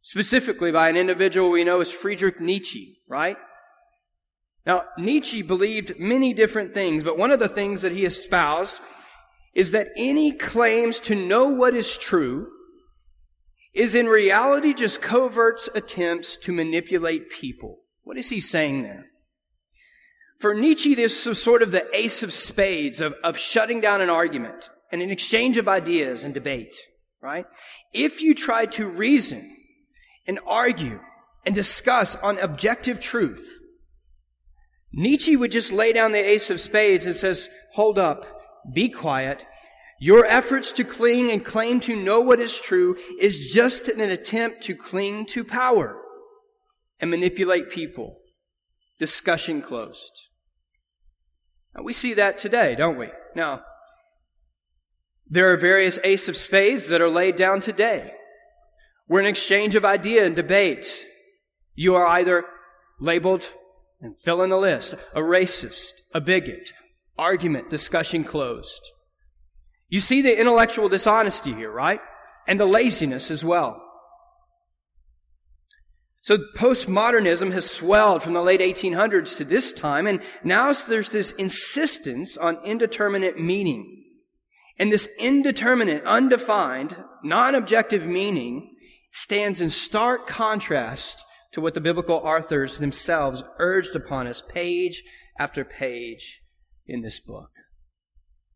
Specifically 0.00 0.72
by 0.72 0.88
an 0.88 0.96
individual 0.96 1.50
we 1.50 1.62
know 1.62 1.80
as 1.80 1.92
Friedrich 1.92 2.40
Nietzsche, 2.40 3.02
right? 3.06 3.36
Now, 4.64 4.84
Nietzsche 4.96 5.42
believed 5.42 6.00
many 6.00 6.32
different 6.32 6.72
things, 6.72 7.04
but 7.04 7.18
one 7.18 7.30
of 7.30 7.38
the 7.38 7.48
things 7.48 7.82
that 7.82 7.92
he 7.92 8.06
espoused 8.06 8.80
is 9.54 9.72
that 9.72 9.88
any 9.96 10.32
claims 10.32 10.98
to 11.00 11.14
know 11.14 11.48
what 11.48 11.74
is 11.74 11.98
true 11.98 12.48
is 13.74 13.94
in 13.94 14.06
reality 14.06 14.74
just 14.74 15.02
covert 15.02 15.68
attempts 15.74 16.36
to 16.38 16.52
manipulate 16.52 17.30
people. 17.30 17.80
What 18.02 18.16
is 18.16 18.30
he 18.30 18.40
saying 18.40 18.82
there? 18.82 19.06
For 20.40 20.54
Nietzsche, 20.54 20.94
this 20.94 21.26
was 21.26 21.42
sort 21.42 21.62
of 21.62 21.72
the 21.72 21.86
ace 21.94 22.22
of 22.22 22.32
spades 22.32 23.00
of, 23.00 23.14
of 23.24 23.38
shutting 23.38 23.80
down 23.80 24.00
an 24.00 24.10
argument 24.10 24.70
and 24.92 25.02
an 25.02 25.10
exchange 25.10 25.56
of 25.56 25.68
ideas 25.68 26.24
and 26.24 26.32
debate, 26.32 26.76
right? 27.20 27.44
If 27.92 28.22
you 28.22 28.34
try 28.34 28.66
to 28.66 28.86
reason 28.86 29.56
and 30.26 30.38
argue 30.46 31.00
and 31.44 31.54
discuss 31.54 32.14
on 32.16 32.38
objective 32.38 33.00
truth, 33.00 33.60
Nietzsche 34.92 35.36
would 35.36 35.50
just 35.50 35.72
lay 35.72 35.92
down 35.92 36.12
the 36.12 36.18
ace 36.18 36.50
of 36.50 36.60
spades 36.60 37.04
and 37.04 37.16
says, 37.16 37.48
hold 37.72 37.98
up, 37.98 38.26
be 38.72 38.88
quiet, 38.88 39.44
your 39.98 40.24
efforts 40.26 40.72
to 40.72 40.84
cling 40.84 41.30
and 41.30 41.44
claim 41.44 41.80
to 41.80 41.96
know 41.96 42.20
what 42.20 42.40
is 42.40 42.60
true 42.60 42.96
is 43.20 43.50
just 43.52 43.88
an 43.88 44.00
attempt 44.00 44.62
to 44.62 44.74
cling 44.74 45.26
to 45.26 45.44
power 45.44 46.00
and 47.00 47.10
manipulate 47.10 47.68
people. 47.68 48.18
Discussion 48.98 49.60
closed. 49.60 50.28
We 51.82 51.92
see 51.92 52.14
that 52.14 52.38
today, 52.38 52.74
don't 52.74 52.98
we? 52.98 53.08
Now, 53.36 53.62
there 55.26 55.52
are 55.52 55.56
various 55.56 55.98
ace 56.02 56.28
of 56.28 56.36
spades 56.36 56.88
that 56.88 57.00
are 57.00 57.10
laid 57.10 57.36
down 57.36 57.60
today. 57.60 58.12
We're 59.08 59.20
in 59.20 59.26
exchange 59.26 59.74
of 59.74 59.84
idea 59.84 60.26
and 60.26 60.34
debate. 60.34 61.04
You 61.74 61.94
are 61.94 62.06
either 62.06 62.44
labeled 63.00 63.48
and 64.00 64.18
fill 64.18 64.42
in 64.42 64.50
the 64.50 64.58
list 64.58 64.94
a 65.14 65.20
racist, 65.20 65.92
a 66.12 66.20
bigot, 66.20 66.72
argument, 67.16 67.70
discussion 67.70 68.24
closed. 68.24 68.90
You 69.88 70.00
see 70.00 70.22
the 70.22 70.38
intellectual 70.38 70.88
dishonesty 70.88 71.52
here, 71.52 71.70
right? 71.70 72.00
And 72.46 72.60
the 72.60 72.66
laziness 72.66 73.30
as 73.30 73.44
well. 73.44 73.82
So 76.20 76.38
postmodernism 76.56 77.52
has 77.52 77.70
swelled 77.70 78.22
from 78.22 78.34
the 78.34 78.42
late 78.42 78.60
1800s 78.60 79.38
to 79.38 79.44
this 79.44 79.72
time, 79.72 80.06
and 80.06 80.20
now 80.44 80.72
there's 80.72 81.08
this 81.08 81.32
insistence 81.32 82.36
on 82.36 82.58
indeterminate 82.64 83.40
meaning. 83.40 84.04
And 84.78 84.92
this 84.92 85.08
indeterminate, 85.18 86.04
undefined, 86.04 87.02
non-objective 87.24 88.06
meaning 88.06 88.74
stands 89.12 89.60
in 89.62 89.70
stark 89.70 90.26
contrast 90.26 91.24
to 91.52 91.62
what 91.62 91.72
the 91.72 91.80
biblical 91.80 92.16
authors 92.16 92.76
themselves 92.78 93.42
urged 93.58 93.96
upon 93.96 94.26
us 94.26 94.42
page 94.42 95.02
after 95.38 95.64
page 95.64 96.42
in 96.86 97.00
this 97.00 97.20
book 97.20 97.50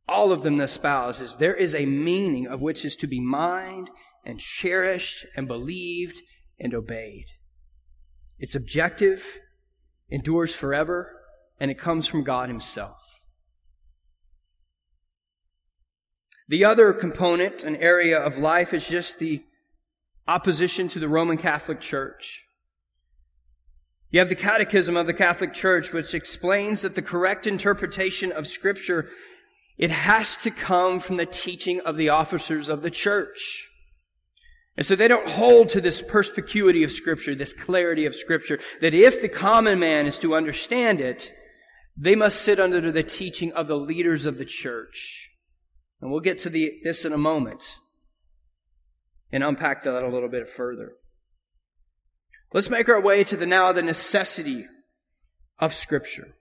all 0.09 0.33
of 0.33 0.43
them 0.43 0.57
the 0.57 0.65
espouses 0.65 1.37
there 1.37 1.55
is 1.55 1.75
a 1.75 1.87
meaning 1.87 2.47
of 2.47 2.62
which 2.62 2.85
is 2.85 2.97
to 2.97 3.07
be 3.07 3.21
mined 3.21 3.91
and 4.25 4.38
cherished 4.38 5.27
and 5.37 5.49
believed 5.49 6.23
and 6.59 6.75
obeyed. 6.75 7.27
It's 8.38 8.55
objective, 8.55 9.41
endures 10.11 10.55
forever, 10.55 11.12
and 11.61 11.71
it 11.71 11.79
comes 11.79 12.07
from 12.07 12.25
God 12.25 12.49
Himself. 12.49 13.25
The 16.49 16.65
other 16.65 16.93
component, 16.93 17.62
an 17.62 17.77
area 17.77 18.19
of 18.19 18.37
life, 18.37 18.75
is 18.75 18.88
just 18.88 19.19
the 19.19 19.45
opposition 20.27 20.88
to 20.88 20.99
the 20.99 21.09
Roman 21.09 21.38
Catholic 21.38 21.81
Church. 21.81 22.45
You 24.11 24.19
have 24.19 24.29
the 24.29 24.35
Catechism 24.35 24.97
of 24.97 25.07
the 25.07 25.15
Catholic 25.15 25.55
Church, 25.55 25.93
which 25.93 26.15
explains 26.15 26.83
that 26.83 26.95
the 26.95 27.01
correct 27.01 27.47
interpretation 27.47 28.31
of 28.33 28.47
Scripture, 28.47 29.09
it 29.79 29.91
has 29.91 30.37
to 30.39 30.51
come 30.51 31.01
from 31.01 31.17
the 31.17 31.27
teaching 31.27 31.81
of 31.81 31.97
the 31.97 32.09
officers 32.09 32.69
of 32.69 32.83
the 32.83 32.91
church. 32.91 33.69
And 34.77 34.87
so 34.87 34.97
they 34.97 35.09
don't 35.09 35.29
hold 35.29 35.69
to 35.71 35.81
this 35.81 36.03
perspicuity 36.03 36.83
of 36.83 36.93
Scripture, 36.93 37.35
this 37.35 37.53
clarity 37.53 38.07
of 38.07 38.15
Scripture, 38.15 38.59
that 38.81 38.95
if 38.95 39.21
the 39.21 39.29
common 39.29 39.79
man 39.79 40.07
is 40.07 40.19
to 40.21 40.35
understand 40.35 41.01
it, 41.01 41.33
they 41.97 42.15
must 42.15 42.41
sit 42.41 42.59
under 42.59 42.91
the 42.91 43.03
teaching 43.03 43.53
of 43.53 43.67
the 43.67 43.77
leaders 43.77 44.25
of 44.25 44.39
the 44.39 44.47
church. 44.47 45.31
And 46.01 46.11
we'll 46.11 46.21
get 46.21 46.39
to 46.39 46.51
the, 46.51 46.81
this 46.83 47.05
in 47.05 47.13
a 47.13 47.19
moment 47.19 47.77
and 49.31 49.45
unpack 49.45 49.83
that 49.83 50.03
a 50.03 50.09
little 50.09 50.29
bit 50.29 50.49
further. 50.49 50.93
Let's 52.53 52.71
make 52.71 52.89
our 52.89 53.01
way 53.01 53.25
to 53.25 53.37
the 53.37 53.47
now 53.47 53.73
the 53.73 53.83
necessity 53.83 54.67
of 55.59 55.75
Scripture. 55.75 56.35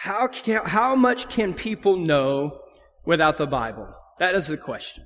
How, 0.00 0.28
can, 0.28 0.64
how 0.64 0.94
much 0.94 1.28
can 1.28 1.54
people 1.54 1.96
know 1.96 2.60
without 3.04 3.36
the 3.36 3.48
Bible? 3.48 3.92
That 4.18 4.36
is 4.36 4.46
the 4.46 4.56
question. 4.56 5.04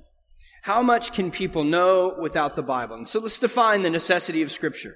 How 0.61 0.83
much 0.83 1.13
can 1.13 1.31
people 1.31 1.63
know 1.63 2.15
without 2.21 2.55
the 2.55 2.61
Bible? 2.61 2.97
And 2.97 3.07
so 3.07 3.19
let's 3.19 3.39
define 3.39 3.81
the 3.81 3.89
necessity 3.89 4.43
of 4.43 4.51
Scripture. 4.51 4.95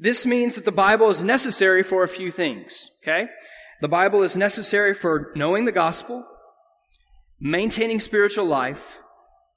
This 0.00 0.26
means 0.26 0.56
that 0.56 0.64
the 0.64 0.72
Bible 0.72 1.10
is 1.10 1.22
necessary 1.22 1.84
for 1.84 2.02
a 2.02 2.08
few 2.08 2.32
things, 2.32 2.90
okay? 3.04 3.28
The 3.82 3.88
Bible 3.88 4.24
is 4.24 4.36
necessary 4.36 4.94
for 4.94 5.30
knowing 5.36 5.64
the 5.64 5.70
gospel, 5.70 6.26
maintaining 7.38 8.00
spiritual 8.00 8.46
life, 8.46 8.98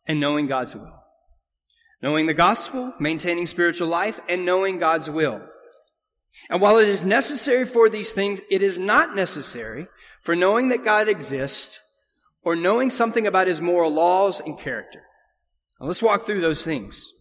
and 0.06 0.20
knowing 0.20 0.46
God's 0.46 0.76
will. 0.76 0.94
Knowing 2.04 2.28
the 2.28 2.36
gospel, 2.36 2.94
maintaining 3.00 3.48
spiritual 3.48 3.88
life, 3.88 4.20
and 4.30 4.46
knowing 4.46 4.78
God's 4.78 5.10
will. 5.10 5.42
And 6.50 6.62
while 6.62 6.78
it 6.78 6.88
is 6.88 7.06
necessary 7.06 7.66
for 7.66 7.90
these 7.90 8.12
things, 8.12 8.42
it 8.50 8.62
is 8.62 8.80
not 8.80 9.16
necessary 9.16 9.88
for 10.22 10.36
knowing 10.36 10.70
that 10.70 10.84
God 10.84 11.08
exists 11.08 11.80
or 12.44 12.56
knowing 12.56 12.90
something 12.90 13.28
about 13.28 13.48
his 13.48 13.62
moral 13.62 13.94
laws 13.94 14.40
and 14.40 14.58
character. 14.58 15.04
Now 15.80 15.88
let's 15.88 16.02
walk 16.02 16.24
through 16.24 16.42
those 16.42 16.64
things. 16.64 17.12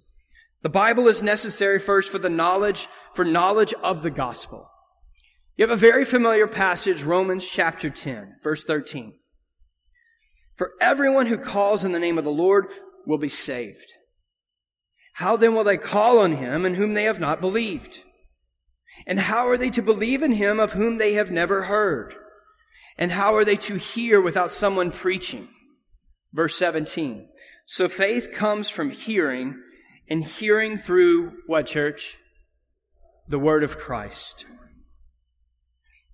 The 0.62 0.68
Bible 0.68 1.08
is 1.08 1.22
necessary 1.22 1.78
first 1.78 2.10
for 2.10 2.18
the 2.18 2.30
knowledge, 2.30 2.88
for 3.14 3.24
knowledge 3.24 3.74
of 3.82 4.02
the 4.02 4.10
gospel. 4.10 4.68
You 5.56 5.66
have 5.66 5.76
a 5.76 5.80
very 5.80 6.04
familiar 6.04 6.48
passage, 6.48 7.02
Romans 7.02 7.48
chapter 7.48 7.90
10, 7.90 8.36
verse 8.42 8.64
13. 8.64 9.12
For 10.56 10.72
everyone 10.80 11.26
who 11.26 11.36
calls 11.36 11.84
in 11.84 11.92
the 11.92 11.98
name 11.98 12.18
of 12.18 12.24
the 12.24 12.30
Lord 12.30 12.68
will 13.06 13.18
be 13.18 13.28
saved. 13.28 13.92
How 15.14 15.36
then 15.36 15.54
will 15.54 15.64
they 15.64 15.76
call 15.76 16.20
on 16.20 16.32
him 16.32 16.64
in 16.64 16.74
whom 16.74 16.94
they 16.94 17.04
have 17.04 17.20
not 17.20 17.40
believed? 17.40 18.02
And 19.06 19.18
how 19.18 19.48
are 19.48 19.58
they 19.58 19.70
to 19.70 19.82
believe 19.82 20.22
in 20.22 20.32
him 20.32 20.60
of 20.60 20.72
whom 20.72 20.98
they 20.98 21.14
have 21.14 21.30
never 21.30 21.62
heard? 21.62 22.14
And 22.98 23.10
how 23.10 23.34
are 23.34 23.44
they 23.44 23.56
to 23.56 23.76
hear 23.76 24.20
without 24.20 24.52
someone 24.52 24.90
preaching? 24.90 25.48
Verse 26.32 26.56
17. 26.56 27.28
So 27.66 27.88
faith 27.88 28.32
comes 28.32 28.68
from 28.68 28.90
hearing, 28.90 29.60
and 30.08 30.22
hearing 30.22 30.76
through 30.76 31.32
what 31.46 31.66
church? 31.66 32.18
The 33.28 33.38
word 33.38 33.64
of 33.64 33.78
Christ. 33.78 34.46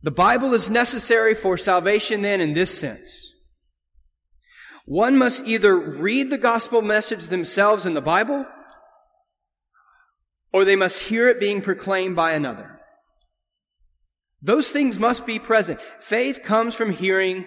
The 0.03 0.11
Bible 0.11 0.55
is 0.55 0.71
necessary 0.71 1.35
for 1.35 1.57
salvation 1.57 2.23
then 2.23 2.41
in 2.41 2.53
this 2.53 2.79
sense. 2.79 3.35
One 4.85 5.19
must 5.19 5.47
either 5.47 5.77
read 5.77 6.31
the 6.31 6.38
gospel 6.38 6.81
message 6.81 7.27
themselves 7.27 7.85
in 7.85 7.95
the 7.95 8.01
Bible, 8.01 8.47
or 10.53 10.65
they 10.65 10.77
must 10.77 11.05
hear 11.05 11.29
it 11.29 11.41
being 11.41 11.63
proclaimed 11.63 12.17
by 12.17 12.33
another. 12.33 12.81
Those 14.41 14.71
things 14.71 14.99
must 14.99 15.27
be 15.27 15.39
present. 15.39 15.81
Faith 16.01 16.43
comes 16.43 16.75
from 16.75 16.93
hearing 16.93 17.47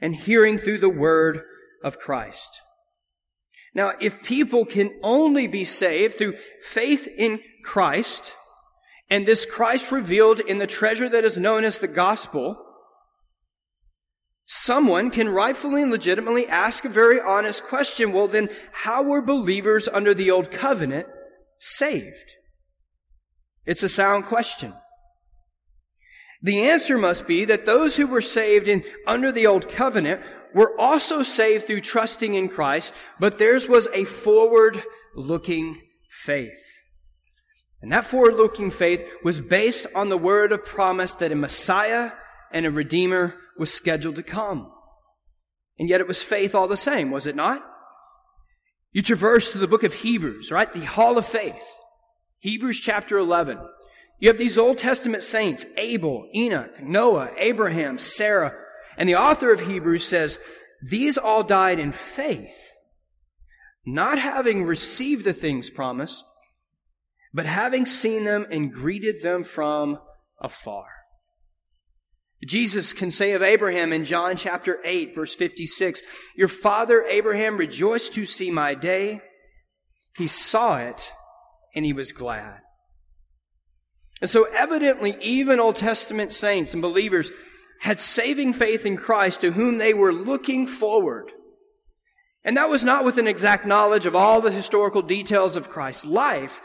and 0.00 0.14
hearing 0.14 0.58
through 0.58 0.78
the 0.78 0.88
word 0.88 1.42
of 1.82 1.98
Christ. 1.98 2.60
Now, 3.74 3.92
if 4.00 4.24
people 4.24 4.64
can 4.64 4.90
only 5.02 5.46
be 5.46 5.64
saved 5.64 6.14
through 6.14 6.36
faith 6.62 7.08
in 7.08 7.40
Christ, 7.64 8.32
and 9.10 9.26
this 9.26 9.46
Christ 9.46 9.92
revealed 9.92 10.40
in 10.40 10.58
the 10.58 10.66
treasure 10.66 11.08
that 11.08 11.24
is 11.24 11.38
known 11.38 11.64
as 11.64 11.78
the 11.78 11.88
gospel, 11.88 12.56
someone 14.46 15.10
can 15.10 15.28
rightfully 15.28 15.82
and 15.82 15.90
legitimately 15.90 16.46
ask 16.46 16.84
a 16.84 16.88
very 16.88 17.20
honest 17.20 17.64
question. 17.64 18.12
Well, 18.12 18.28
then, 18.28 18.48
how 18.72 19.02
were 19.02 19.20
believers 19.20 19.88
under 19.88 20.14
the 20.14 20.30
old 20.30 20.50
covenant 20.50 21.08
saved? 21.64 22.36
It's 23.66 23.82
a 23.82 23.88
sound 23.88 24.24
question. 24.24 24.74
The 26.42 26.68
answer 26.68 26.98
must 26.98 27.26
be 27.26 27.46
that 27.46 27.64
those 27.64 27.96
who 27.96 28.06
were 28.06 28.20
saved 28.20 28.68
in, 28.68 28.84
under 29.06 29.32
the 29.32 29.46
old 29.46 29.68
covenant 29.68 30.20
were 30.54 30.78
also 30.78 31.22
saved 31.22 31.64
through 31.64 31.80
trusting 31.80 32.34
in 32.34 32.50
Christ, 32.50 32.94
but 33.18 33.38
theirs 33.38 33.66
was 33.66 33.88
a 33.94 34.04
forward 34.04 34.82
looking 35.14 35.80
faith. 36.10 36.62
And 37.80 37.92
that 37.92 38.04
forward 38.04 38.34
looking 38.34 38.70
faith 38.70 39.10
was 39.24 39.40
based 39.40 39.86
on 39.94 40.10
the 40.10 40.18
word 40.18 40.52
of 40.52 40.64
promise 40.64 41.14
that 41.14 41.32
a 41.32 41.36
Messiah 41.36 42.12
and 42.52 42.66
a 42.66 42.70
Redeemer 42.70 43.34
was 43.58 43.72
scheduled 43.72 44.16
to 44.16 44.22
come. 44.22 44.70
And 45.78 45.88
yet 45.88 46.00
it 46.00 46.08
was 46.08 46.22
faith 46.22 46.54
all 46.54 46.68
the 46.68 46.76
same, 46.76 47.10
was 47.10 47.26
it 47.26 47.36
not? 47.36 47.62
You 48.94 49.02
traverse 49.02 49.50
to 49.52 49.58
the 49.58 49.66
book 49.66 49.82
of 49.82 49.92
Hebrews, 49.92 50.52
right? 50.52 50.72
The 50.72 50.84
hall 50.84 51.18
of 51.18 51.26
faith. 51.26 51.66
Hebrews 52.38 52.80
chapter 52.80 53.18
11. 53.18 53.58
You 54.20 54.28
have 54.28 54.38
these 54.38 54.56
Old 54.56 54.78
Testament 54.78 55.24
saints, 55.24 55.66
Abel, 55.76 56.28
Enoch, 56.32 56.80
Noah, 56.80 57.32
Abraham, 57.36 57.98
Sarah. 57.98 58.54
And 58.96 59.08
the 59.08 59.16
author 59.16 59.52
of 59.52 59.60
Hebrews 59.60 60.04
says, 60.04 60.38
these 60.80 61.18
all 61.18 61.42
died 61.42 61.80
in 61.80 61.90
faith, 61.90 62.74
not 63.84 64.18
having 64.18 64.64
received 64.64 65.24
the 65.24 65.32
things 65.32 65.70
promised, 65.70 66.24
but 67.32 67.46
having 67.46 67.86
seen 67.86 68.24
them 68.24 68.46
and 68.48 68.72
greeted 68.72 69.22
them 69.22 69.42
from 69.42 69.98
afar. 70.40 70.86
Jesus 72.46 72.92
can 72.92 73.10
say 73.10 73.32
of 73.32 73.42
Abraham 73.42 73.92
in 73.92 74.04
John 74.04 74.36
chapter 74.36 74.78
8 74.84 75.14
verse 75.14 75.34
56, 75.34 76.02
Your 76.36 76.48
father 76.48 77.02
Abraham 77.04 77.56
rejoiced 77.56 78.14
to 78.14 78.24
see 78.24 78.50
my 78.50 78.74
day. 78.74 79.20
He 80.16 80.26
saw 80.26 80.78
it 80.78 81.12
and 81.74 81.84
he 81.84 81.92
was 81.92 82.12
glad. 82.12 82.60
And 84.20 84.30
so 84.30 84.44
evidently 84.44 85.16
even 85.20 85.60
Old 85.60 85.76
Testament 85.76 86.32
saints 86.32 86.72
and 86.72 86.82
believers 86.82 87.30
had 87.80 88.00
saving 88.00 88.52
faith 88.52 88.86
in 88.86 88.96
Christ 88.96 89.40
to 89.42 89.52
whom 89.52 89.78
they 89.78 89.92
were 89.92 90.12
looking 90.12 90.66
forward. 90.66 91.32
And 92.44 92.56
that 92.56 92.70
was 92.70 92.84
not 92.84 93.04
with 93.04 93.18
an 93.18 93.26
exact 93.26 93.66
knowledge 93.66 94.06
of 94.06 94.14
all 94.14 94.40
the 94.40 94.50
historical 94.50 95.02
details 95.02 95.56
of 95.56 95.70
Christ's 95.70 96.04
life, 96.04 96.60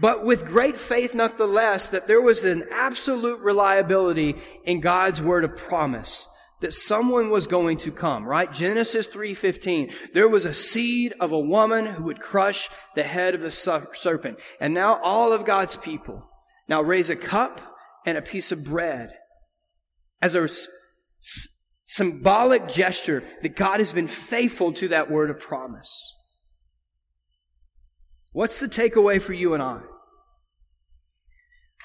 but 0.00 0.24
with 0.24 0.46
great 0.46 0.76
faith 0.76 1.14
nonetheless 1.14 1.90
that 1.90 2.06
there 2.06 2.20
was 2.20 2.44
an 2.44 2.64
absolute 2.70 3.40
reliability 3.40 4.36
in 4.64 4.80
God's 4.80 5.22
word 5.22 5.44
of 5.44 5.56
promise 5.56 6.28
that 6.62 6.72
someone 6.72 7.28
was 7.28 7.46
going 7.46 7.76
to 7.76 7.92
come, 7.92 8.24
right? 8.24 8.50
Genesis 8.50 9.06
3:15. 9.08 9.92
There 10.14 10.28
was 10.28 10.46
a 10.46 10.54
seed 10.54 11.12
of 11.20 11.32
a 11.32 11.38
woman 11.38 11.86
who 11.86 12.04
would 12.04 12.20
crush 12.20 12.70
the 12.94 13.02
head 13.02 13.34
of 13.34 13.42
the 13.42 13.50
serpent. 13.50 14.38
And 14.60 14.72
now 14.72 14.98
all 15.02 15.32
of 15.32 15.44
God's 15.44 15.76
people 15.76 16.28
now 16.68 16.80
raise 16.80 17.10
a 17.10 17.16
cup 17.16 17.60
and 18.06 18.16
a 18.16 18.22
piece 18.22 18.52
of 18.52 18.64
bread 18.64 19.12
as 20.22 20.34
a 20.34 20.44
s- 20.44 20.68
symbolic 21.84 22.68
gesture 22.68 23.22
that 23.42 23.56
God 23.56 23.78
has 23.78 23.92
been 23.92 24.08
faithful 24.08 24.72
to 24.74 24.88
that 24.88 25.10
word 25.10 25.30
of 25.30 25.40
promise. 25.40 25.90
What's 28.32 28.60
the 28.60 28.68
takeaway 28.68 29.20
for 29.20 29.32
you 29.32 29.54
and 29.54 29.62
I? 29.62 29.82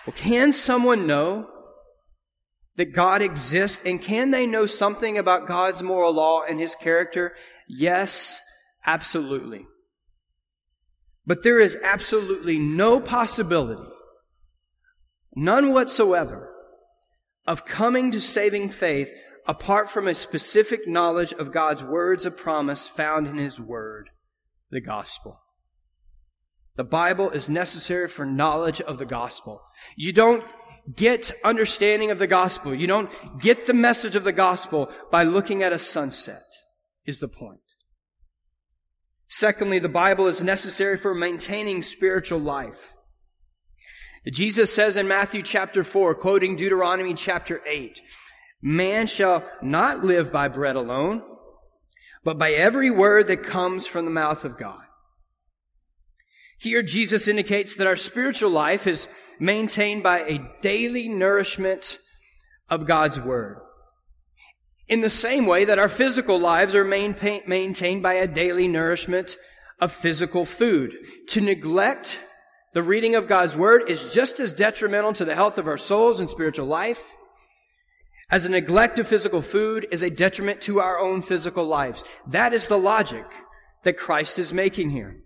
Well, 0.06 0.16
can 0.16 0.54
someone 0.54 1.06
know 1.06 1.50
that 2.78 2.94
God 2.94 3.22
exists 3.22 3.84
and 3.86 4.02
can 4.02 4.32
they 4.32 4.48
know 4.48 4.66
something 4.66 5.18
about 5.18 5.48
God's 5.48 5.84
moral 5.84 6.14
law 6.14 6.44
and 6.44 6.60
his 6.60 6.76
character? 6.76 7.36
Yes, 7.68 8.40
absolutely. 8.86 9.66
But 11.26 11.44
there 11.44 11.60
is 11.60 11.78
absolutely 11.84 12.58
no 12.58 13.02
possibility, 13.02 13.90
none 15.36 15.74
whatsoever, 15.74 16.54
of 17.46 17.66
coming 17.66 18.12
to 18.12 18.22
saving 18.22 18.70
faith 18.70 19.12
apart 19.46 19.90
from 19.90 20.08
a 20.08 20.16
specific 20.16 20.88
knowledge 20.88 21.34
of 21.34 21.52
God's 21.52 21.84
words 21.84 22.26
of 22.26 22.38
promise 22.38 22.88
found 22.88 23.28
in 23.28 23.38
his 23.38 23.60
word, 23.60 24.10
the 24.70 24.80
gospel. 24.80 25.42
The 26.78 26.84
Bible 26.84 27.32
is 27.32 27.50
necessary 27.50 28.08
for 28.08 28.26
knowledge 28.26 28.82
of 28.82 29.00
the 29.00 29.06
gospel. 29.06 29.62
You 29.96 30.14
don't 30.14 30.44
get 30.96 31.32
understanding 31.44 32.12
of 32.12 32.20
the 32.20 32.28
gospel. 32.28 32.74
You 32.74 32.86
don't 32.86 33.10
get 33.40 33.66
the 33.66 33.74
message 33.74 34.16
of 34.16 34.24
the 34.24 34.32
gospel 34.32 34.92
by 35.12 35.24
looking 35.24 35.64
at 35.64 35.74
a 35.74 35.80
sunset, 35.80 36.44
is 37.06 37.20
the 37.20 37.28
point. 37.28 37.60
Secondly, 39.28 39.80
the 39.80 39.90
Bible 39.90 40.28
is 40.28 40.44
necessary 40.44 40.98
for 40.98 41.14
maintaining 41.16 41.82
spiritual 41.82 42.40
life. 42.40 42.94
Jesus 44.32 44.72
says 44.72 44.98
in 44.98 45.08
Matthew 45.08 45.42
chapter 45.42 45.84
4, 45.84 46.14
quoting 46.16 46.56
Deuteronomy 46.56 47.16
chapter 47.16 47.62
8, 47.66 48.02
Man 48.62 49.08
shall 49.08 49.44
not 49.62 50.04
live 50.04 50.32
by 50.32 50.48
bread 50.48 50.76
alone, 50.76 51.24
but 52.24 52.38
by 52.38 52.52
every 52.52 52.92
word 52.92 53.28
that 53.28 53.44
comes 53.44 53.88
from 53.88 54.06
the 54.06 54.12
mouth 54.12 54.46
of 54.46 54.58
God. 54.58 54.87
Here, 56.58 56.82
Jesus 56.82 57.28
indicates 57.28 57.76
that 57.76 57.88
our 57.88 57.96
spiritual 57.96 58.50
life 58.50 58.88
is 58.88 59.08
maintained 59.40 60.04
by 60.04 60.22
a 60.22 60.40
daily 60.62 61.08
nourishment 61.08 62.00
of 62.70 62.86
God's 62.86 63.20
Word. 63.20 63.60
In 64.88 65.02
the 65.02 65.10
same 65.10 65.46
way 65.46 65.66
that 65.66 65.80
our 65.80 65.90
physical 65.90 66.40
lives 66.40 66.74
are 66.74 66.86
maintained 66.86 68.02
by 68.04 68.14
a 68.14 68.28
daily 68.28 68.68
nourishment 68.68 69.38
of 69.80 69.92
physical 69.92 70.46
food. 70.46 70.96
To 71.30 71.42
neglect 71.42 72.20
the 72.74 72.82
reading 72.82 73.16
of 73.16 73.28
God's 73.28 73.56
Word 73.56 73.84
is 73.88 74.14
just 74.14 74.40
as 74.40 74.54
detrimental 74.54 75.14
to 75.14 75.26
the 75.26 75.36
health 75.36 75.58
of 75.58 75.68
our 75.68 75.78
souls 75.78 76.20
and 76.20 76.30
spiritual 76.30 76.68
life 76.68 77.16
as 78.30 78.44
a 78.44 78.50
neglect 78.50 79.00
of 79.00 79.08
physical 79.08 79.42
food 79.42 79.88
is 79.90 80.04
a 80.04 80.10
detriment 80.10 80.60
to 80.62 80.80
our 80.80 81.00
own 81.00 81.22
physical 81.22 81.66
lives. 81.66 82.04
That 82.28 82.52
is 82.52 82.68
the 82.68 82.78
logic 82.78 83.26
that 83.84 83.98
Christ 83.98 84.38
is 84.38 84.54
making 84.54 84.90
here. 84.90 85.24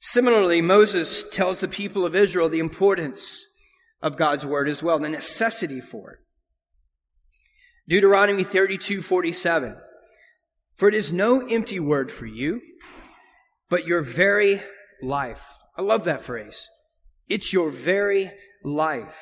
Similarly, 0.00 0.60
Moses 0.60 1.28
tells 1.28 1.60
the 1.60 1.68
people 1.68 2.04
of 2.06 2.14
Israel 2.14 2.48
the 2.48 2.60
importance 2.60 3.44
of 4.00 4.16
God's 4.16 4.46
word 4.46 4.68
as 4.68 4.82
well, 4.82 4.98
the 4.98 5.08
necessity 5.08 5.80
for 5.80 6.12
it. 6.12 6.18
Deuteronomy 7.88 8.44
32, 8.44 9.02
47. 9.02 9.76
For 10.76 10.88
it 10.88 10.94
is 10.94 11.12
no 11.12 11.44
empty 11.46 11.80
word 11.80 12.12
for 12.12 12.26
you, 12.26 12.60
but 13.68 13.86
your 13.86 14.02
very 14.02 14.62
life. 15.02 15.44
I 15.76 15.82
love 15.82 16.04
that 16.04 16.20
phrase. 16.20 16.68
It's 17.28 17.52
your 17.52 17.70
very 17.70 18.30
life. 18.62 19.20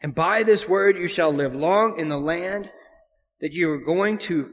And 0.00 0.14
by 0.14 0.42
this 0.42 0.68
word 0.68 0.98
you 0.98 1.08
shall 1.08 1.32
live 1.32 1.54
long 1.54 1.98
in 1.98 2.08
the 2.08 2.18
land 2.18 2.70
that 3.40 3.52
you 3.52 3.70
are 3.70 3.78
going 3.78 4.18
to, 4.18 4.52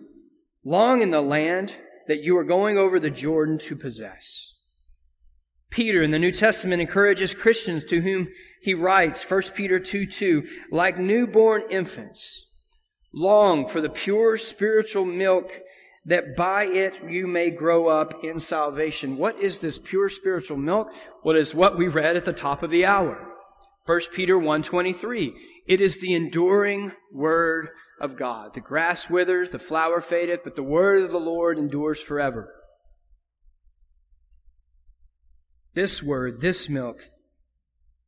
long 0.63 1.01
in 1.01 1.11
the 1.11 1.21
land 1.21 1.77
that 2.07 2.23
you 2.23 2.37
are 2.37 2.43
going 2.43 2.77
over 2.77 2.99
the 2.99 3.11
Jordan 3.11 3.59
to 3.59 3.75
possess. 3.75 4.50
Peter 5.71 6.03
in 6.03 6.11
the 6.11 6.19
New 6.19 6.31
Testament 6.31 6.81
encourages 6.81 7.33
Christians 7.33 7.83
to 7.85 8.01
whom 8.01 8.27
he 8.61 8.73
writes, 8.73 9.29
1 9.29 9.41
Peter 9.55 9.79
2 9.79 10.05
2, 10.05 10.43
like 10.69 10.99
newborn 10.99 11.63
infants, 11.71 12.51
long 13.13 13.65
for 13.65 13.81
the 13.81 13.89
pure 13.89 14.37
spiritual 14.37 15.05
milk 15.05 15.61
that 16.05 16.35
by 16.35 16.65
it 16.65 16.93
you 17.07 17.25
may 17.25 17.49
grow 17.49 17.87
up 17.87 18.23
in 18.23 18.39
salvation. 18.39 19.17
What 19.17 19.39
is 19.39 19.59
this 19.59 19.77
pure 19.79 20.09
spiritual 20.09 20.57
milk? 20.57 20.91
What 21.21 21.37
is 21.37 21.55
what 21.55 21.77
we 21.77 21.87
read 21.87 22.17
at 22.17 22.25
the 22.25 22.33
top 22.33 22.63
of 22.63 22.71
the 22.71 22.85
hour. 22.85 23.27
1 23.85 23.99
Peter 24.13 24.37
1.23. 24.37 25.33
It 25.67 25.79
is 25.79 26.01
the 26.01 26.13
enduring 26.13 26.91
word 27.11 27.69
of 27.99 28.15
God. 28.15 28.53
The 28.53 28.61
grass 28.61 29.09
withers, 29.09 29.49
the 29.49 29.59
flower 29.59 30.01
fadeth, 30.01 30.41
but 30.43 30.55
the 30.55 30.63
word 30.63 31.03
of 31.03 31.11
the 31.11 31.19
Lord 31.19 31.57
endures 31.57 32.01
forever. 32.01 32.51
This 35.73 36.03
word, 36.03 36.41
this 36.41 36.69
milk, 36.69 37.09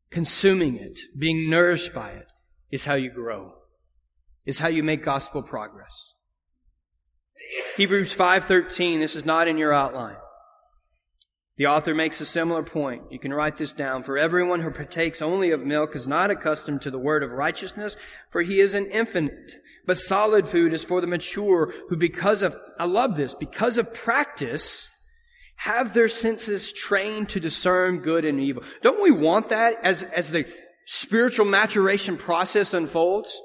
consuming 0.09 0.75
it, 0.75 0.99
being 1.17 1.49
nourished 1.49 1.93
by 1.93 2.09
it, 2.11 2.27
is 2.71 2.85
how 2.85 2.95
you 2.95 3.09
grow, 3.09 3.53
is 4.45 4.59
how 4.59 4.67
you 4.67 4.83
make 4.83 5.03
gospel 5.03 5.41
progress. 5.41 6.13
Hebrews 7.77 8.13
5:13 8.13 8.99
this 8.99 9.15
is 9.15 9.25
not 9.25 9.47
in 9.47 9.57
your 9.57 9.73
outline. 9.73 10.17
The 11.55 11.67
author 11.67 11.93
makes 11.93 12.19
a 12.19 12.25
similar 12.25 12.63
point. 12.63 13.11
You 13.11 13.19
can 13.19 13.31
write 13.31 13.57
this 13.57 13.73
down. 13.73 14.01
For 14.01 14.17
everyone 14.17 14.61
who 14.61 14.71
partakes 14.71 15.21
only 15.21 15.51
of 15.51 15.63
milk 15.63 15.95
is 15.95 16.07
not 16.07 16.31
accustomed 16.31 16.81
to 16.81 16.91
the 16.91 16.97
word 16.97 17.21
of 17.21 17.31
righteousness, 17.31 17.95
for 18.31 18.41
he 18.41 18.59
is 18.59 18.73
an 18.73 18.87
infant. 18.87 19.31
But 19.85 19.99
solid 19.99 20.47
food 20.47 20.73
is 20.73 20.83
for 20.83 20.99
the 20.99 21.07
mature 21.07 21.71
who 21.89 21.95
because 21.95 22.41
of, 22.41 22.55
I 22.79 22.85
love 22.85 23.15
this, 23.15 23.35
because 23.35 23.77
of 23.77 23.93
practice, 23.93 24.89
have 25.55 25.93
their 25.93 26.07
senses 26.07 26.73
trained 26.73 27.29
to 27.29 27.39
discern 27.39 27.99
good 27.99 28.25
and 28.25 28.39
evil. 28.39 28.63
Don't 28.81 29.01
we 29.01 29.11
want 29.11 29.49
that 29.49 29.75
as, 29.83 30.03
as 30.03 30.31
the 30.31 30.45
spiritual 30.85 31.45
maturation 31.45 32.17
process 32.17 32.73
unfolds? 32.73 33.39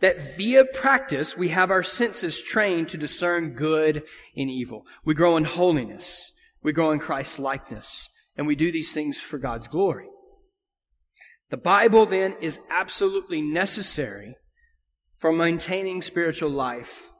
That 0.00 0.36
via 0.36 0.64
practice, 0.64 1.36
we 1.36 1.48
have 1.48 1.70
our 1.70 1.82
senses 1.82 2.40
trained 2.40 2.88
to 2.88 2.96
discern 2.96 3.52
good 3.54 4.02
and 4.34 4.50
evil. 4.50 4.86
We 5.04 5.14
grow 5.14 5.36
in 5.36 5.44
holiness. 5.44 6.32
We 6.62 6.72
grow 6.72 6.90
in 6.90 6.98
Christ's 6.98 7.38
likeness. 7.38 8.08
And 8.36 8.46
we 8.46 8.56
do 8.56 8.72
these 8.72 8.92
things 8.92 9.20
for 9.20 9.38
God's 9.38 9.68
glory. 9.68 10.06
The 11.50 11.58
Bible 11.58 12.06
then 12.06 12.36
is 12.40 12.60
absolutely 12.70 13.42
necessary 13.42 14.36
for 15.18 15.32
maintaining 15.32 16.00
spiritual 16.00 16.50
life 16.50 17.10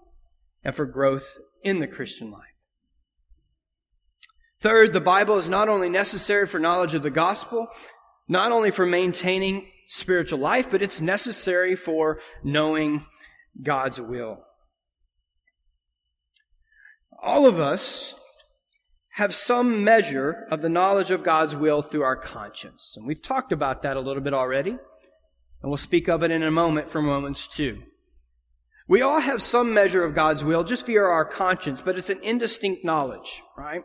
and 0.65 0.75
for 0.75 0.87
growth 0.87 1.37
in 1.63 1.81
the 1.81 1.87
Christian 1.87 2.31
life. 2.31 2.50
Third, 4.61 4.93
the 4.93 5.01
Bible 5.01 5.37
is 5.37 5.49
not 5.49 5.69
only 5.69 5.89
necessary 5.89 6.47
for 6.47 6.59
knowledge 6.61 6.95
of 6.95 7.03
the 7.03 7.11
gospel, 7.11 7.69
not 8.29 8.53
only 8.53 8.71
for 8.71 8.85
maintaining 8.85 9.67
spiritual 9.87 10.39
life, 10.39 10.71
but 10.71 10.83
it's 10.83 11.01
necessary 11.01 11.75
for 11.75 12.21
knowing 12.45 13.07
God's 13.63 14.01
will. 14.01 14.45
All 17.23 17.47
of 17.47 17.59
us 17.59 18.15
have 19.15 19.35
some 19.35 19.83
measure 19.83 20.47
of 20.51 20.61
the 20.61 20.69
knowledge 20.69 21.11
of 21.11 21.23
God's 21.23 21.57
will 21.57 21.83
through 21.83 22.03
our 22.03 22.17
conscience. 22.17 22.95
And 22.97 23.07
we've 23.07 23.21
talked 23.21 23.53
about 23.53 23.83
that 23.83 23.97
a 23.97 24.01
little 24.01 24.23
bit 24.23 24.35
already, 24.35 24.71
and 24.71 24.79
we'll 25.65 25.77
speak 25.77 26.09
of 26.09 26.23
it 26.23 26.31
in 26.31 26.43
a 26.43 26.51
moment 26.51 26.89
from 26.89 27.07
Romans 27.07 27.49
2. 27.49 27.83
We 28.89 29.03
all 29.03 29.21
have 29.21 29.43
some 29.43 29.75
measure 29.75 30.05
of 30.05 30.15
God's 30.15 30.45
will 30.45 30.65
just 30.65 30.87
via 30.87 31.03
our 31.03 31.25
conscience, 31.25 31.81
but 31.81 31.97
it's 31.97 32.11
an 32.11 32.23
indistinct 32.23 32.85
knowledge, 32.85 33.43
right? 33.57 33.85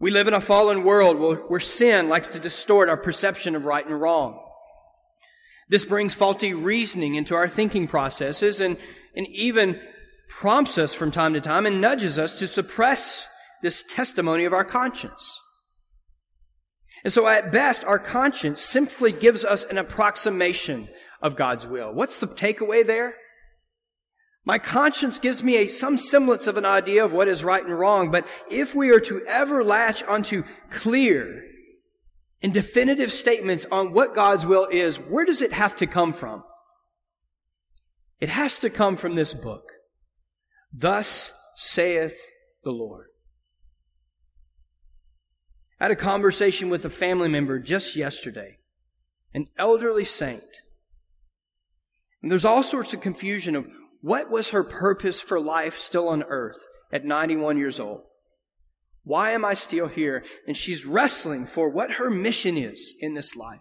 We 0.00 0.10
live 0.10 0.28
in 0.28 0.34
a 0.34 0.40
fallen 0.40 0.84
world 0.84 1.18
where 1.48 1.60
sin 1.60 2.08
likes 2.08 2.30
to 2.30 2.38
distort 2.38 2.88
our 2.88 2.96
perception 2.96 3.56
of 3.56 3.64
right 3.64 3.84
and 3.84 4.00
wrong. 4.00 4.40
This 5.68 5.84
brings 5.84 6.14
faulty 6.14 6.54
reasoning 6.54 7.16
into 7.16 7.34
our 7.34 7.48
thinking 7.48 7.88
processes 7.88 8.60
and, 8.60 8.76
and 9.16 9.26
even 9.28 9.80
prompts 10.28 10.78
us 10.78 10.94
from 10.94 11.10
time 11.10 11.34
to 11.34 11.40
time 11.40 11.66
and 11.66 11.80
nudges 11.80 12.18
us 12.18 12.38
to 12.38 12.46
suppress 12.46 13.28
this 13.60 13.82
testimony 13.82 14.44
of 14.44 14.52
our 14.52 14.64
conscience. 14.64 15.40
And 17.04 17.12
so 17.12 17.26
at 17.26 17.52
best, 17.52 17.84
our 17.84 17.98
conscience 17.98 18.60
simply 18.60 19.12
gives 19.12 19.44
us 19.44 19.64
an 19.64 19.78
approximation 19.78 20.88
of 21.20 21.36
God's 21.36 21.66
will. 21.66 21.92
What's 21.92 22.20
the 22.20 22.26
takeaway 22.26 22.86
there? 22.86 23.14
My 24.48 24.58
conscience 24.58 25.18
gives 25.18 25.44
me 25.44 25.56
a, 25.56 25.68
some 25.68 25.98
semblance 25.98 26.46
of 26.46 26.56
an 26.56 26.64
idea 26.64 27.04
of 27.04 27.12
what 27.12 27.28
is 27.28 27.44
right 27.44 27.62
and 27.62 27.78
wrong, 27.78 28.10
but 28.10 28.26
if 28.50 28.74
we 28.74 28.88
are 28.88 29.00
to 29.00 29.22
ever 29.26 29.62
latch 29.62 30.02
onto 30.02 30.42
clear 30.70 31.44
and 32.40 32.50
definitive 32.54 33.12
statements 33.12 33.66
on 33.70 33.92
what 33.92 34.14
God's 34.14 34.46
will 34.46 34.64
is, 34.64 34.96
where 34.96 35.26
does 35.26 35.42
it 35.42 35.52
have 35.52 35.76
to 35.76 35.86
come 35.86 36.14
from? 36.14 36.44
It 38.20 38.30
has 38.30 38.58
to 38.60 38.70
come 38.70 38.96
from 38.96 39.16
this 39.16 39.34
book. 39.34 39.70
Thus 40.72 41.30
saith 41.56 42.18
the 42.64 42.70
Lord. 42.72 43.08
I 45.78 45.84
had 45.84 45.90
a 45.90 45.96
conversation 45.96 46.70
with 46.70 46.86
a 46.86 46.90
family 46.90 47.28
member 47.28 47.58
just 47.58 47.96
yesterday, 47.96 48.56
an 49.34 49.44
elderly 49.58 50.06
saint. 50.06 50.62
And 52.22 52.30
there's 52.30 52.46
all 52.46 52.62
sorts 52.62 52.94
of 52.94 53.02
confusion 53.02 53.54
of 53.54 53.68
what 54.00 54.30
was 54.30 54.50
her 54.50 54.64
purpose 54.64 55.20
for 55.20 55.40
life 55.40 55.78
still 55.78 56.08
on 56.08 56.22
earth 56.24 56.64
at 56.92 57.04
91 57.04 57.58
years 57.58 57.80
old? 57.80 58.06
Why 59.02 59.30
am 59.30 59.44
I 59.44 59.54
still 59.54 59.88
here? 59.88 60.22
And 60.46 60.56
she's 60.56 60.84
wrestling 60.84 61.46
for 61.46 61.68
what 61.68 61.92
her 61.92 62.10
mission 62.10 62.56
is 62.56 62.94
in 63.00 63.14
this 63.14 63.34
life. 63.34 63.60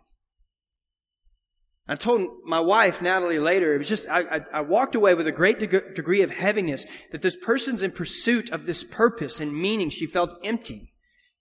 I 1.87 1.95
told 1.95 2.27
my 2.43 2.59
wife, 2.59 3.01
Natalie, 3.01 3.39
later, 3.39 3.73
it 3.73 3.77
was 3.77 3.87
just, 3.87 4.09
I, 4.09 4.19
I, 4.19 4.41
I 4.55 4.61
walked 4.61 4.95
away 4.95 5.13
with 5.13 5.25
a 5.25 5.31
great 5.31 5.59
deg- 5.59 5.95
degree 5.95 6.21
of 6.21 6.31
heaviness 6.31 6.85
that 7.11 7.21
this 7.21 7.37
person's 7.37 7.81
in 7.81 7.91
pursuit 7.91 8.51
of 8.51 8.65
this 8.65 8.83
purpose 8.83 9.39
and 9.39 9.53
meaning. 9.53 9.89
She 9.89 10.05
felt 10.05 10.37
empty 10.43 10.91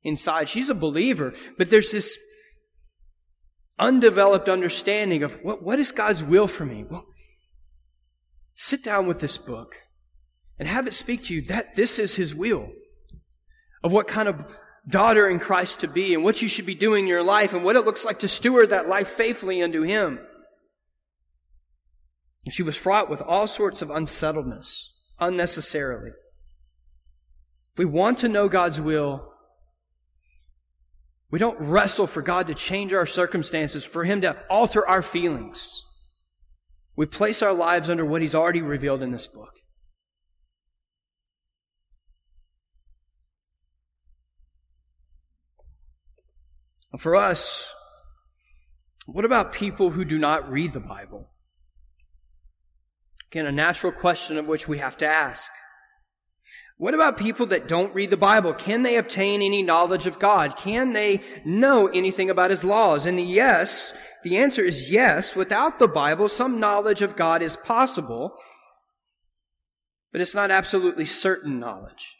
inside. 0.04 0.48
She's 0.48 0.70
a 0.70 0.74
believer, 0.74 1.32
but 1.58 1.68
there's 1.68 1.90
this 1.90 2.16
undeveloped 3.76 4.48
understanding 4.48 5.24
of 5.24 5.34
what, 5.42 5.64
what 5.64 5.80
is 5.80 5.90
God's 5.90 6.22
will 6.22 6.46
for 6.46 6.64
me? 6.64 6.84
Well, 6.88 7.06
sit 8.56 8.82
down 8.82 9.06
with 9.06 9.20
this 9.20 9.38
book 9.38 9.76
and 10.58 10.66
have 10.66 10.88
it 10.88 10.94
speak 10.94 11.22
to 11.24 11.34
you 11.34 11.42
that 11.42 11.76
this 11.76 12.00
is 12.00 12.16
his 12.16 12.34
will 12.34 12.72
of 13.84 13.92
what 13.92 14.08
kind 14.08 14.28
of 14.28 14.58
daughter 14.88 15.28
in 15.28 15.38
Christ 15.38 15.80
to 15.80 15.88
be 15.88 16.14
and 16.14 16.22
what 16.22 16.42
you 16.42 16.48
should 16.48 16.66
be 16.66 16.74
doing 16.74 17.04
in 17.04 17.08
your 17.08 17.22
life 17.22 17.52
and 17.52 17.64
what 17.64 17.76
it 17.76 17.84
looks 17.84 18.04
like 18.04 18.20
to 18.20 18.28
steward 18.28 18.70
that 18.70 18.88
life 18.88 19.08
faithfully 19.08 19.62
unto 19.62 19.82
Him. 19.82 20.20
And 22.44 22.54
she 22.54 22.62
was 22.62 22.76
fraught 22.76 23.10
with 23.10 23.22
all 23.22 23.46
sorts 23.46 23.82
of 23.82 23.90
unsettledness, 23.90 24.94
unnecessarily. 25.18 26.10
If 27.72 27.78
we 27.78 27.84
want 27.84 28.18
to 28.18 28.28
know 28.28 28.48
God's 28.48 28.80
will, 28.80 29.32
we 31.30 31.40
don't 31.40 31.60
wrestle 31.60 32.06
for 32.06 32.22
God 32.22 32.46
to 32.46 32.54
change 32.54 32.94
our 32.94 33.06
circumstances, 33.06 33.84
for 33.84 34.04
Him 34.04 34.20
to 34.20 34.36
alter 34.48 34.86
our 34.86 35.02
feelings. 35.02 35.84
We 36.96 37.06
place 37.06 37.42
our 37.42 37.52
lives 37.52 37.90
under 37.90 38.04
what 38.04 38.22
He's 38.22 38.34
already 38.34 38.62
revealed 38.62 39.02
in 39.02 39.12
this 39.12 39.26
book. 39.26 39.60
For 46.98 47.14
us, 47.14 47.68
what 49.04 49.26
about 49.26 49.52
people 49.52 49.90
who 49.90 50.04
do 50.04 50.18
not 50.18 50.50
read 50.50 50.72
the 50.72 50.80
Bible? 50.80 51.28
Again, 53.30 53.46
a 53.46 53.52
natural 53.52 53.92
question 53.92 54.38
of 54.38 54.46
which 54.46 54.66
we 54.66 54.78
have 54.78 54.96
to 54.98 55.06
ask. 55.06 55.52
What 56.78 56.94
about 56.94 57.16
people 57.16 57.46
that 57.46 57.68
don't 57.68 57.94
read 57.94 58.10
the 58.10 58.18
Bible? 58.18 58.52
Can 58.52 58.82
they 58.82 58.96
obtain 58.96 59.40
any 59.40 59.62
knowledge 59.62 60.06
of 60.06 60.18
God? 60.18 60.56
Can 60.56 60.92
they 60.92 61.22
know 61.44 61.86
anything 61.86 62.28
about 62.28 62.50
His 62.50 62.64
laws? 62.64 63.06
And 63.06 63.18
the 63.18 63.22
yes, 63.22 63.94
the 64.22 64.36
answer 64.36 64.62
is 64.62 64.90
yes. 64.90 65.34
Without 65.34 65.78
the 65.78 65.88
Bible, 65.88 66.28
some 66.28 66.60
knowledge 66.60 67.00
of 67.00 67.16
God 67.16 67.40
is 67.40 67.56
possible, 67.56 68.38
but 70.12 70.20
it's 70.20 70.34
not 70.34 70.50
absolutely 70.50 71.06
certain 71.06 71.58
knowledge. 71.58 72.16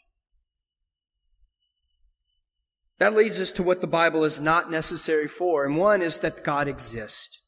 That 2.97 3.13
leads 3.13 3.39
us 3.39 3.51
to 3.53 3.63
what 3.63 3.81
the 3.81 3.87
Bible 3.87 4.23
is 4.23 4.39
not 4.39 4.71
necessary 4.71 5.27
for. 5.27 5.65
And 5.65 5.77
one 5.77 6.01
is 6.01 6.19
that 6.21 6.43
God 6.43 6.67
exists. 6.67 7.43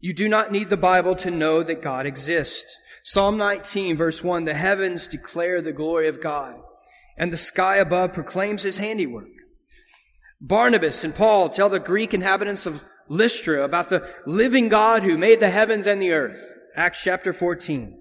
You 0.00 0.14
do 0.14 0.28
not 0.28 0.50
need 0.50 0.70
the 0.70 0.76
Bible 0.76 1.14
to 1.16 1.30
know 1.30 1.62
that 1.62 1.82
God 1.82 2.06
exists. 2.06 2.78
Psalm 3.04 3.36
19 3.36 3.96
verse 3.96 4.22
1, 4.24 4.44
the 4.44 4.54
heavens 4.54 5.06
declare 5.06 5.60
the 5.60 5.72
glory 5.72 6.08
of 6.08 6.20
God, 6.20 6.56
and 7.16 7.32
the 7.32 7.36
sky 7.36 7.76
above 7.76 8.12
proclaims 8.12 8.62
his 8.62 8.78
handiwork. 8.78 9.28
Barnabas 10.40 11.04
and 11.04 11.14
Paul 11.14 11.50
tell 11.50 11.68
the 11.68 11.78
Greek 11.78 12.14
inhabitants 12.14 12.64
of 12.64 12.84
Lystra 13.08 13.62
about 13.62 13.90
the 13.90 14.08
living 14.26 14.68
God 14.68 15.02
who 15.02 15.18
made 15.18 15.40
the 15.40 15.50
heavens 15.50 15.86
and 15.86 16.00
the 16.00 16.12
earth. 16.12 16.38
Acts 16.76 17.02
chapter 17.02 17.32
14. 17.32 18.00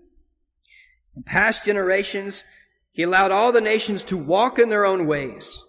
In 1.18 1.24
past 1.24 1.66
generations, 1.66 2.44
he 2.92 3.04
allowed 3.04 3.32
all 3.32 3.52
the 3.52 3.60
nations 3.60 4.04
to 4.06 4.18
walk 4.18 4.60
in 4.60 4.70
their 4.70 4.86
own 4.86 5.06
ways. 5.06 5.64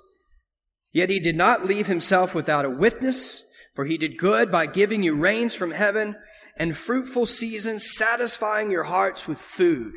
Yet 0.93 1.11
he 1.11 1.19
did 1.19 1.37
not 1.37 1.65
leave 1.65 1.87
himself 1.87 2.35
without 2.35 2.65
a 2.65 2.71
witness, 2.71 3.43
for 3.81 3.87
he 3.87 3.97
did 3.97 4.19
good 4.19 4.51
by 4.51 4.67
giving 4.67 5.03
you 5.03 5.15
rains 5.15 5.55
from 5.55 5.71
heaven 5.71 6.15
and 6.55 6.77
fruitful 6.77 7.25
seasons, 7.25 7.97
satisfying 7.97 8.71
your 8.71 8.83
hearts 8.83 9.27
with 9.27 9.39
food 9.39 9.95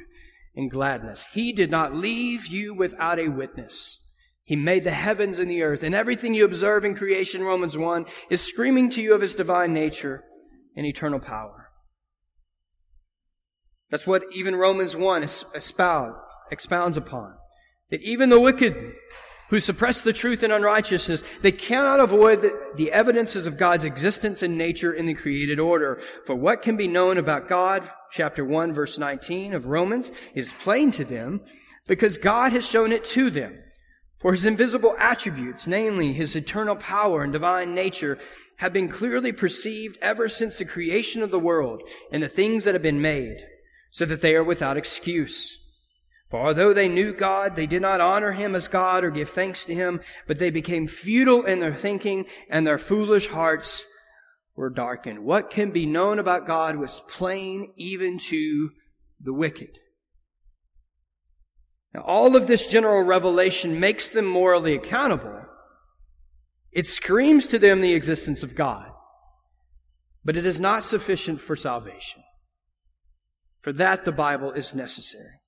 and 0.55 0.71
gladness. 0.71 1.25
He 1.33 1.51
did 1.51 1.69
not 1.69 1.93
leave 1.93 2.47
you 2.47 2.73
without 2.73 3.19
a 3.19 3.27
witness. 3.27 3.99
He 4.45 4.55
made 4.55 4.85
the 4.85 4.91
heavens 4.91 5.37
and 5.37 5.51
the 5.51 5.63
earth, 5.63 5.83
and 5.83 5.93
everything 5.93 6.33
you 6.33 6.45
observe 6.45 6.85
in 6.85 6.95
creation, 6.95 7.43
Romans 7.43 7.77
1, 7.77 8.05
is 8.29 8.39
screaming 8.39 8.89
to 8.91 9.01
you 9.01 9.13
of 9.13 9.19
his 9.19 9.35
divine 9.35 9.73
nature 9.73 10.23
and 10.77 10.85
eternal 10.85 11.19
power. 11.19 11.69
That's 13.91 14.07
what 14.07 14.23
even 14.33 14.55
Romans 14.55 14.95
1 14.95 15.27
expounds 15.53 16.95
upon. 16.95 17.35
That 17.89 17.99
even 17.99 18.29
the 18.29 18.39
wicked 18.39 18.81
who 19.49 19.59
suppress 19.59 20.01
the 20.01 20.13
truth 20.13 20.43
in 20.43 20.51
unrighteousness, 20.51 21.23
they 21.41 21.51
cannot 21.51 21.99
avoid 21.99 22.41
the, 22.41 22.71
the, 22.75 22.91
evidences 22.91 23.45
of 23.45 23.57
God's 23.57 23.85
existence 23.85 24.41
and 24.41 24.57
nature 24.57 24.93
in 24.93 25.05
the 25.05 25.13
created 25.13 25.59
order. 25.59 26.01
For 26.25 26.35
what 26.35 26.61
can 26.61 26.77
be 26.77 26.87
known 26.87 27.17
about 27.17 27.47
God, 27.47 27.87
chapter 28.11 28.43
1 28.43 28.73
verse 28.73 28.97
19 28.97 29.53
of 29.53 29.67
Romans, 29.67 30.11
is 30.33 30.53
plain 30.53 30.91
to 30.91 31.05
them 31.05 31.41
because 31.87 32.17
God 32.17 32.51
has 32.51 32.67
shown 32.67 32.91
it 32.91 33.03
to 33.05 33.29
them. 33.29 33.55
For 34.19 34.31
his 34.31 34.45
invisible 34.45 34.95
attributes, 34.97 35.67
namely 35.67 36.13
his 36.13 36.35
eternal 36.35 36.77
power 36.77 37.23
and 37.23 37.33
divine 37.33 37.75
nature, 37.75 38.17
have 38.57 38.71
been 38.71 38.87
clearly 38.87 39.33
perceived 39.33 39.97
ever 40.01 40.29
since 40.29 40.57
the 40.57 40.65
creation 40.65 41.21
of 41.21 41.31
the 41.31 41.39
world 41.39 41.81
and 42.11 42.23
the 42.23 42.29
things 42.29 42.63
that 42.63 42.73
have 42.73 42.81
been 42.81 43.01
made, 43.01 43.45
so 43.91 44.05
that 44.05 44.21
they 44.21 44.33
are 44.35 44.43
without 44.43 44.77
excuse. 44.77 45.62
For 46.33 46.47
although 46.47 46.73
they 46.73 46.89
knew 46.89 47.13
God, 47.13 47.55
they 47.55 47.67
did 47.67 47.83
not 47.83 48.01
honor 48.01 48.31
him 48.31 48.55
as 48.55 48.67
God 48.67 49.03
or 49.03 49.11
give 49.11 49.29
thanks 49.29 49.65
to 49.65 49.75
him, 49.75 50.01
but 50.25 50.39
they 50.39 50.49
became 50.49 50.87
futile 50.87 51.45
in 51.45 51.59
their 51.59 51.75
thinking 51.75 52.25
and 52.49 52.65
their 52.65 52.79
foolish 52.79 53.27
hearts 53.27 53.85
were 54.55 54.71
darkened. 54.71 55.19
What 55.19 55.51
can 55.51 55.69
be 55.69 55.85
known 55.85 56.17
about 56.17 56.47
God 56.47 56.77
was 56.77 57.03
plain 57.07 57.71
even 57.77 58.17
to 58.29 58.71
the 59.21 59.31
wicked. 59.31 59.77
Now, 61.93 62.01
all 62.01 62.35
of 62.35 62.47
this 62.47 62.67
general 62.67 63.03
revelation 63.03 63.79
makes 63.79 64.07
them 64.07 64.25
morally 64.25 64.73
accountable. 64.73 65.39
It 66.71 66.87
screams 66.87 67.45
to 67.45 67.59
them 67.59 67.79
the 67.79 67.93
existence 67.93 68.41
of 68.41 68.55
God, 68.55 68.89
but 70.25 70.35
it 70.35 70.47
is 70.47 70.59
not 70.59 70.81
sufficient 70.81 71.41
for 71.41 71.55
salvation. 71.55 72.23
For 73.61 73.71
that, 73.73 74.03
the 74.03 74.11
Bible 74.11 74.51
is 74.51 74.73
necessary. 74.73 75.42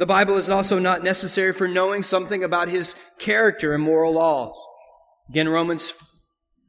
The 0.00 0.06
Bible 0.06 0.38
is 0.38 0.48
also 0.48 0.78
not 0.78 1.04
necessary 1.04 1.52
for 1.52 1.68
knowing 1.68 2.02
something 2.02 2.42
about 2.42 2.70
his 2.70 2.96
character 3.18 3.74
and 3.74 3.82
moral 3.82 4.14
laws. 4.14 4.56
Again, 5.28 5.46
Romans 5.46 5.92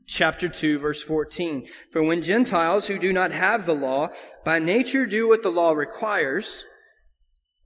chapter 0.06 0.50
2 0.50 0.80
verse 0.80 1.02
14. 1.02 1.66
For 1.94 2.04
when 2.04 2.22
Gentiles 2.22 2.88
who 2.88 3.00
do 3.00 3.14
not 3.14 3.32
have 3.32 3.66
the 3.66 3.74
law 3.74 4.10
by 4.44 4.60
nature 4.60 5.06
do 5.06 5.30
what 5.30 5.44
the 5.44 5.50
law 5.50 5.72
requires, 5.72 6.66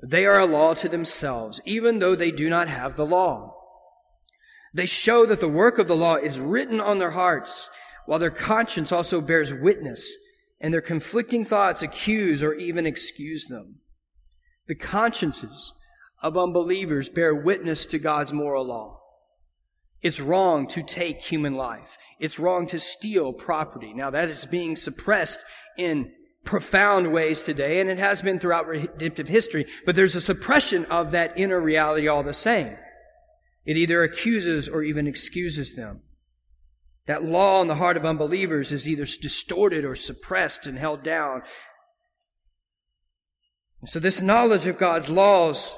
they 0.03 0.27
are 0.27 0.39
a 0.39 0.45
law 0.45 0.75
to 0.75 0.87
themselves, 0.87 1.59
even 1.65 1.97
though 1.97 2.13
they 2.13 2.29
do 2.29 2.47
not 2.47 2.67
have 2.67 2.95
the 2.95 3.03
law. 3.03 3.55
They 4.71 4.85
show 4.85 5.25
that 5.25 5.39
the 5.39 5.49
work 5.49 5.79
of 5.79 5.87
the 5.87 5.95
law 5.95 6.17
is 6.17 6.39
written 6.39 6.79
on 6.79 6.99
their 6.99 7.09
hearts, 7.09 7.71
while 8.05 8.19
their 8.19 8.29
conscience 8.29 8.91
also 8.91 9.19
bears 9.19 9.51
witness, 9.51 10.15
and 10.61 10.71
their 10.71 10.81
conflicting 10.81 11.43
thoughts 11.43 11.81
accuse 11.81 12.43
or 12.43 12.53
even 12.53 12.85
excuse 12.85 13.45
them. 13.45 13.81
The 14.67 14.75
consciences 14.75 15.73
of 16.21 16.37
unbelievers 16.37 17.09
bear 17.09 17.35
witness 17.35 17.85
to 17.87 17.99
God's 17.99 18.33
moral 18.33 18.65
law. 18.65 19.01
It's 20.01 20.19
wrong 20.19 20.67
to 20.67 20.83
take 20.83 21.21
human 21.21 21.55
life. 21.55 21.97
It's 22.19 22.39
wrong 22.39 22.67
to 22.67 22.79
steal 22.79 23.33
property. 23.33 23.93
Now 23.93 24.09
that 24.11 24.29
is 24.29 24.45
being 24.45 24.75
suppressed 24.75 25.43
in 25.77 26.11
profound 26.43 27.11
ways 27.11 27.43
today, 27.43 27.79
and 27.79 27.89
it 27.89 27.97
has 27.97 28.21
been 28.21 28.39
throughout 28.39 28.67
redemptive 28.67 29.27
history, 29.27 29.65
but 29.85 29.95
there's 29.95 30.15
a 30.15 30.21
suppression 30.21 30.85
of 30.85 31.11
that 31.11 31.37
inner 31.37 31.59
reality 31.59 32.07
all 32.07 32.23
the 32.23 32.33
same. 32.33 32.77
It 33.65 33.77
either 33.77 34.03
accuses 34.03 34.69
or 34.69 34.83
even 34.83 35.07
excuses 35.07 35.75
them. 35.75 36.01
That 37.07 37.23
law 37.23 37.61
in 37.61 37.67
the 37.67 37.75
heart 37.75 37.97
of 37.97 38.05
unbelievers 38.05 38.71
is 38.71 38.87
either 38.87 39.05
distorted 39.05 39.85
or 39.85 39.95
suppressed 39.95 40.67
and 40.67 40.77
held 40.77 41.03
down 41.03 41.43
so 43.83 43.99
this 43.99 44.21
knowledge 44.21 44.67
of 44.67 44.77
God's 44.77 45.09
laws 45.09 45.75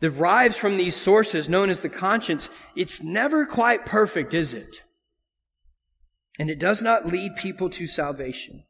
derives 0.00 0.56
from 0.56 0.76
these 0.76 0.96
sources 0.96 1.48
known 1.48 1.70
as 1.70 1.80
the 1.80 1.88
conscience. 1.88 2.48
It's 2.74 3.02
never 3.02 3.46
quite 3.46 3.84
perfect, 3.86 4.34
is 4.34 4.54
it? 4.54 4.82
And 6.38 6.48
it 6.48 6.58
does 6.58 6.82
not 6.82 7.06
lead 7.06 7.36
people 7.36 7.68
to 7.70 7.86
salvation. 7.86 8.64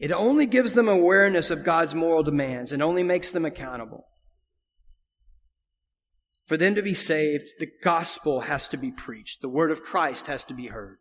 It 0.00 0.10
only 0.10 0.46
gives 0.46 0.72
them 0.72 0.88
awareness 0.88 1.50
of 1.50 1.64
God's 1.64 1.94
moral 1.94 2.22
demands 2.22 2.72
and 2.72 2.82
only 2.82 3.02
makes 3.02 3.30
them 3.30 3.44
accountable. 3.44 4.06
For 6.46 6.56
them 6.56 6.74
to 6.74 6.82
be 6.82 6.94
saved, 6.94 7.48
the 7.58 7.70
gospel 7.82 8.42
has 8.42 8.68
to 8.68 8.76
be 8.76 8.90
preached. 8.90 9.40
The 9.40 9.48
word 9.48 9.70
of 9.70 9.82
Christ 9.82 10.26
has 10.26 10.44
to 10.46 10.54
be 10.54 10.68
heard. 10.68 10.98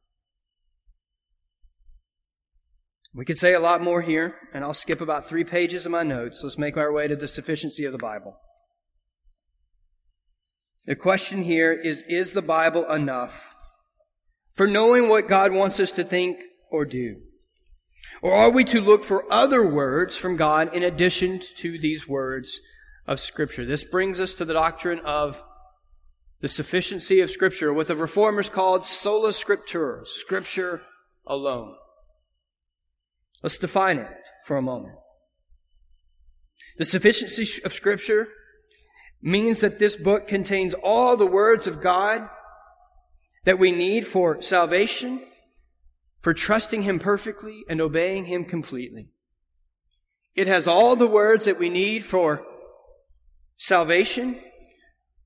We 3.16 3.26
could 3.26 3.38
say 3.38 3.54
a 3.54 3.60
lot 3.60 3.82
more 3.82 4.02
here, 4.02 4.36
and 4.54 4.64
I'll 4.64 4.74
skip 4.74 5.00
about 5.00 5.26
three 5.26 5.44
pages 5.44 5.86
of 5.86 5.92
my 5.92 6.02
notes. 6.02 6.42
Let's 6.44 6.58
make 6.58 6.78
our 6.78 6.92
way 6.92 7.08
to 7.08 7.16
the 7.16 7.28
sufficiency 7.28 7.86
of 7.86 7.92
the 7.92 8.00
Bible. 8.00 8.36
The 10.88 10.96
question 10.96 11.44
here 11.44 11.72
is 11.72 12.04
Is 12.08 12.34
the 12.34 12.42
Bible 12.42 12.92
enough 12.92 13.54
for 14.56 14.68
knowing 14.68 15.10
what 15.10 15.28
God 15.28 15.54
wants 15.54 15.80
us 15.80 15.92
to 15.92 16.04
think 16.04 16.42
or 16.72 16.86
do? 16.86 17.18
Or 18.22 18.34
are 18.34 18.50
we 18.50 18.64
to 18.66 18.82
look 18.82 19.04
for 19.04 19.32
other 19.32 19.66
words 19.66 20.18
from 20.18 20.36
God 20.36 20.74
in 20.74 20.82
addition 20.82 21.40
to 21.58 21.78
these 21.78 22.08
words 22.08 22.60
of 23.06 23.20
Scripture? 23.20 23.66
This 23.66 23.84
brings 23.84 24.20
us 24.20 24.34
to 24.36 24.46
the 24.46 24.54
doctrine 24.54 25.00
of 25.00 25.44
the 26.42 26.48
sufficiency 26.48 27.22
of 27.22 27.30
Scripture, 27.30 27.72
what 27.72 27.88
the 27.88 27.96
reformers 27.96 28.50
called 28.50 28.86
sola 28.86 29.30
scriptura, 29.30 30.08
Scripture 30.08 30.82
alone. 31.28 31.76
Let's 33.44 33.58
define 33.58 33.98
it 34.00 34.10
for 34.46 34.56
a 34.56 34.62
moment. 34.62 34.96
The 36.78 36.86
sufficiency 36.86 37.62
of 37.64 37.74
Scripture 37.74 38.30
means 39.22 39.60
that 39.60 39.80
this 39.80 39.96
book 39.96 40.28
contains 40.28 40.74
all 40.74 41.18
the 41.18 41.28
words 41.28 41.68
of 41.68 41.82
God 41.82 42.28
that 43.44 43.60
we 43.60 43.72
need 43.72 44.08
for 44.08 44.42
salvation, 44.42 45.22
for 46.22 46.34
trusting 46.34 46.84
Him 46.84 47.00
perfectly 47.00 47.64
and 47.70 47.82
obeying 47.82 48.26
Him 48.26 48.46
completely. 48.46 49.10
It 50.36 50.48
has 50.48 50.68
all 50.68 50.96
the 50.96 51.08
words 51.08 51.46
that 51.46 51.60
we 51.60 51.70
need 51.70 52.04
for 52.04 52.46
salvation, 53.58 54.40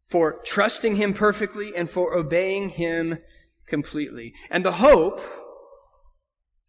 for 0.09 0.41
trusting 0.43 0.95
Him 0.95 1.13
perfectly, 1.13 1.71
and 1.75 1.87
for 1.89 2.17
obeying 2.17 2.69
Him 2.69 3.19
completely. 3.67 4.33
And 4.49 4.65
the 4.65 4.73
hope, 4.73 5.21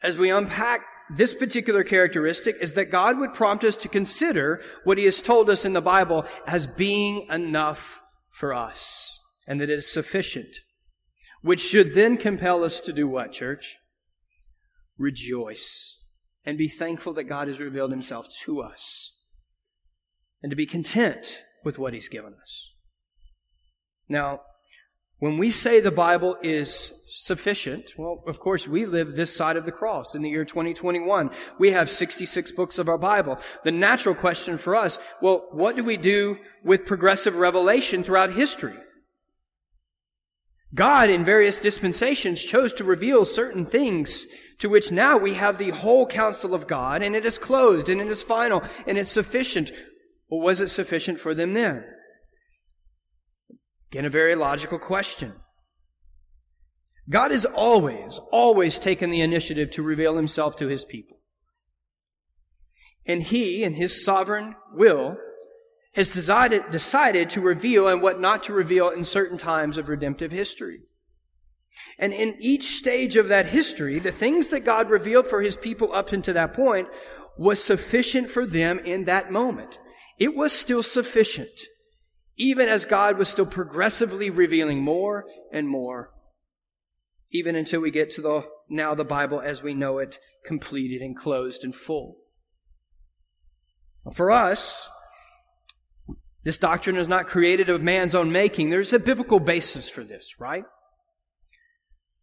as 0.03 0.19
we 0.19 0.31
unpack 0.31 0.83
this 1.11 1.35
particular 1.35 1.85
characteristic, 1.85 2.57
is 2.61 2.75
that 2.75 2.91
God 2.91 3.19
would 3.19 3.33
prompt 3.33 3.65
us 3.65 3.77
to 3.77 3.89
consider 3.89 4.61
what 4.85 4.99
He 4.99 5.05
has 5.05 5.23
told 5.23 5.49
us 5.49 5.65
in 5.65 5.73
the 5.73 5.81
Bible 5.81 6.27
as 6.47 6.67
being 6.67 7.27
enough 7.31 8.01
for 8.31 8.55
us, 8.55 9.21
and 9.47 9.61
that 9.61 9.71
it 9.71 9.75
is 9.75 9.93
sufficient, 9.93 10.57
which 11.43 11.61
should 11.61 11.95
then 11.95 12.17
compel 12.17 12.63
us 12.65 12.81
to 12.83 12.93
do 12.93 13.09
what, 13.09 13.33
church? 13.33 13.77
Rejoice 14.99 15.95
and 16.45 16.57
be 16.57 16.69
thankful 16.69 17.13
that 17.15 17.25
God 17.25 17.49
has 17.49 17.61
revealed 17.61 17.91
Himself 17.91 18.29
to 18.45 18.61
us, 18.61 19.19
and 20.43 20.51
to 20.51 20.57
be 20.57 20.67
content 20.67 21.43
with 21.65 21.79
what 21.79 21.93
He's 21.93 22.09
given 22.09 22.35
us. 22.41 22.75
Now, 24.09 24.41
when 25.19 25.39
we 25.39 25.51
say 25.51 25.81
the 25.81 25.91
Bible 25.91 26.37
is 26.43 26.93
sufficient, 27.09 27.95
well, 27.97 28.23
of 28.27 28.39
course, 28.39 28.69
we 28.69 28.85
live 28.85 29.17
this 29.17 29.35
side 29.35 29.57
of 29.57 29.65
the 29.65 29.73
cross 29.73 30.15
in 30.15 30.23
the 30.23 30.31
year 30.31 30.45
2021. 30.45 31.31
We 31.59 31.73
have 31.73 31.91
66 31.91 32.53
books 32.53 32.79
of 32.79 32.89
our 32.89 32.99
Bible. 32.99 33.39
The 33.65 33.73
natural 33.73 34.15
question 34.15 34.59
for 34.59 34.77
us, 34.77 34.99
well, 35.21 35.49
what 35.51 35.75
do 35.75 35.83
we 35.83 35.97
do 35.97 36.39
with 36.63 36.87
progressive 36.87 37.37
revelation 37.37 38.05
throughout 38.05 38.31
history? 38.31 38.77
God, 40.75 41.09
in 41.09 41.25
various 41.25 41.59
dispensations, 41.59 42.45
chose 42.45 42.73
to 42.75 42.85
reveal 42.85 43.25
certain 43.25 43.65
things 43.65 44.27
to 44.59 44.69
which 44.69 44.93
now 44.93 45.17
we 45.17 45.35
have 45.35 45.57
the 45.57 45.71
whole 45.71 46.07
counsel 46.07 46.55
of 46.55 46.67
God, 46.67 47.03
and 47.03 47.17
it 47.17 47.25
is 47.25 47.39
closed, 47.39 47.89
and 47.89 48.01
it 48.01 48.09
is 48.09 48.23
final, 48.23 48.63
and 48.87 48.99
it's 48.99 49.11
sufficient. 49.11 49.73
Well, 50.29 50.43
was 50.43 50.61
it 50.61 50.69
sufficient 50.69 51.19
for 51.19 51.35
them 51.35 51.55
then? 51.55 51.85
Again, 53.91 54.05
a 54.05 54.11
very 54.11 54.35
logical 54.35 54.79
question. 54.79 55.33
God 57.09 57.31
has 57.31 57.47
always, 57.47 58.21
always 58.31 58.79
taken 58.79 59.11
the 59.11 59.23
initiative 59.23 59.71
to 59.73 59.83
reveal 59.83 60.17
himself 60.17 60.57
to 60.57 60.69
his 60.69 60.85
people. 60.85 61.19
And 63.07 63.23
he, 63.23 63.65
in 63.65 63.75
his 63.75 64.05
sovereign 64.05 64.57
will, 64.75 65.17
has 65.95 66.11
decided, 66.11 66.71
decided 66.71 67.31
to 67.31 67.41
reveal 67.41 67.89
and 67.89 68.03
what 68.03 68.21
not 68.21 68.43
to 68.45 68.53
reveal 68.53 68.91
in 68.91 69.05
certain 69.05 69.39
times 69.39 69.79
of 69.79 69.89
redemptive 69.89 70.33
history. 70.33 70.81
And 71.99 72.13
in 72.13 72.37
each 72.41 72.65
stage 72.65 73.17
of 73.17 73.29
that 73.29 73.47
history, 73.47 73.99
the 73.99 74.13
things 74.13 74.49
that 74.49 74.61
God 74.61 74.91
revealed 74.91 75.27
for 75.27 75.41
his 75.41 75.57
people 75.57 75.95
up 75.95 76.13
until 76.13 76.35
that 76.35 76.53
point 76.53 76.89
was 77.39 77.63
sufficient 77.63 78.29
for 78.29 78.45
them 78.45 78.81
in 78.81 79.05
that 79.05 79.33
moment. 79.33 79.79
It 80.19 80.37
was 80.37 80.53
still 80.53 80.83
sufficient 80.83 81.49
even 82.39 82.69
as 82.69 82.85
God 82.85 83.19
was 83.19 83.29
still 83.29 83.47
progressively 83.47 84.31
revealing 84.31 84.81
more 84.81 85.27
and 85.53 85.69
more, 85.69 86.13
even 87.31 87.57
until 87.57 87.81
we 87.81 87.91
get 87.91 88.11
to 88.11 88.23
the 88.23 88.47
now 88.71 88.95
the 88.95 89.05
Bible 89.05 89.41
as 89.41 89.63
we 89.63 89.75
know 89.75 89.99
it, 89.99 90.19
completed 90.45 91.03
and 91.03 91.17
closed 91.17 91.65
and 91.65 91.75
full. 91.75 92.17
For 94.13 94.31
us, 94.31 94.89
this 96.45 96.59
doctrine 96.59 96.97
is 96.97 97.09
not 97.09 97.27
created 97.27 97.69
of 97.69 97.83
man's 97.83 98.15
own 98.15 98.31
making. 98.31 98.71
There's 98.71 98.93
a 98.93 98.99
biblical 98.99 99.41
basis 99.41 99.89
for 99.89 100.05
this, 100.05 100.39
right? 100.39 100.65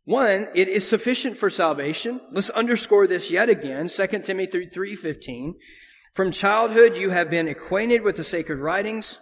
One, 0.06 0.48
it 0.54 0.68
is 0.68 0.88
sufficient 0.88 1.36
for 1.36 1.50
salvation. 1.50 2.22
Let's 2.32 2.52
underscore 2.52 3.08
this 3.08 3.30
yet 3.30 3.50
again. 3.50 3.88
2 3.88 4.08
Timothy 4.20 4.68
3.15. 4.68 5.54
From 6.14 6.32
childhood 6.32 6.96
you 6.96 7.10
have 7.10 7.30
been 7.30 7.48
acquainted 7.48 8.04
with 8.04 8.16
the 8.16 8.24
sacred 8.24 8.60
writings, 8.60 9.20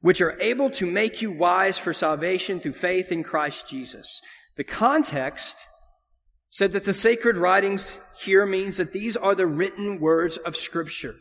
which 0.00 0.20
are 0.20 0.40
able 0.40 0.70
to 0.70 0.86
make 0.86 1.20
you 1.20 1.30
wise 1.30 1.78
for 1.78 1.92
salvation 1.92 2.60
through 2.60 2.72
faith 2.72 3.10
in 3.10 3.24
Christ 3.24 3.68
Jesus. 3.68 4.20
The 4.56 4.64
context 4.64 5.66
said 6.50 6.72
that 6.72 6.84
the 6.84 6.94
sacred 6.94 7.36
writings 7.36 8.00
here 8.18 8.46
means 8.46 8.76
that 8.76 8.92
these 8.92 9.16
are 9.16 9.34
the 9.34 9.46
written 9.46 10.00
words 10.00 10.36
of 10.36 10.56
Scripture. 10.56 11.14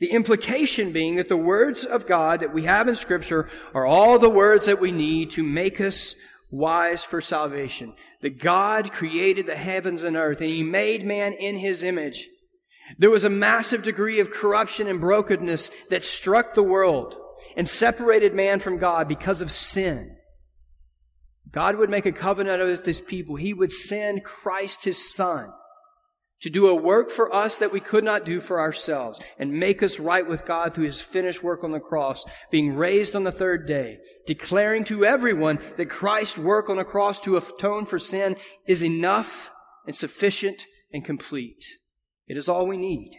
The 0.00 0.10
implication 0.10 0.92
being 0.92 1.16
that 1.16 1.28
the 1.28 1.36
words 1.36 1.84
of 1.84 2.06
God 2.06 2.40
that 2.40 2.52
we 2.52 2.64
have 2.64 2.88
in 2.88 2.96
Scripture 2.96 3.48
are 3.74 3.86
all 3.86 4.18
the 4.18 4.30
words 4.30 4.66
that 4.66 4.80
we 4.80 4.90
need 4.90 5.30
to 5.30 5.42
make 5.42 5.80
us 5.80 6.16
wise 6.50 7.04
for 7.04 7.20
salvation. 7.20 7.94
That 8.22 8.40
God 8.40 8.90
created 8.92 9.46
the 9.46 9.54
heavens 9.54 10.02
and 10.02 10.16
earth 10.16 10.40
and 10.40 10.50
He 10.50 10.62
made 10.62 11.04
man 11.04 11.32
in 11.32 11.56
His 11.56 11.84
image. 11.84 12.28
There 12.98 13.10
was 13.10 13.24
a 13.24 13.30
massive 13.30 13.82
degree 13.82 14.20
of 14.20 14.30
corruption 14.30 14.88
and 14.88 15.00
brokenness 15.00 15.70
that 15.90 16.04
struck 16.04 16.54
the 16.54 16.62
world 16.62 17.18
and 17.56 17.68
separated 17.68 18.34
man 18.34 18.60
from 18.60 18.78
God 18.78 19.08
because 19.08 19.42
of 19.42 19.50
sin. 19.50 20.16
God 21.50 21.76
would 21.76 21.90
make 21.90 22.06
a 22.06 22.12
covenant 22.12 22.62
with 22.62 22.84
his 22.84 23.00
people. 23.00 23.36
He 23.36 23.54
would 23.54 23.70
send 23.70 24.24
Christ 24.24 24.84
his 24.84 25.14
son 25.14 25.52
to 26.40 26.50
do 26.50 26.66
a 26.66 26.74
work 26.74 27.10
for 27.10 27.34
us 27.34 27.58
that 27.58 27.72
we 27.72 27.80
could 27.80 28.04
not 28.04 28.26
do 28.26 28.40
for 28.40 28.60
ourselves 28.60 29.20
and 29.38 29.52
make 29.52 29.82
us 29.82 29.98
right 29.98 30.26
with 30.26 30.44
God 30.44 30.74
through 30.74 30.84
his 30.84 31.00
finished 31.00 31.42
work 31.42 31.64
on 31.64 31.70
the 31.70 31.80
cross, 31.80 32.24
being 32.50 32.74
raised 32.74 33.16
on 33.16 33.24
the 33.24 33.32
third 33.32 33.66
day, 33.66 33.98
declaring 34.26 34.84
to 34.84 35.04
everyone 35.04 35.58
that 35.76 35.88
Christ's 35.88 36.36
work 36.36 36.68
on 36.68 36.76
the 36.76 36.84
cross 36.84 37.20
to 37.22 37.36
atone 37.36 37.86
for 37.86 37.98
sin 37.98 38.36
is 38.66 38.84
enough 38.84 39.52
and 39.86 39.96
sufficient 39.96 40.66
and 40.92 41.04
complete. 41.04 41.64
It 42.26 42.36
is 42.36 42.48
all 42.48 42.66
we 42.66 42.76
need. 42.76 43.12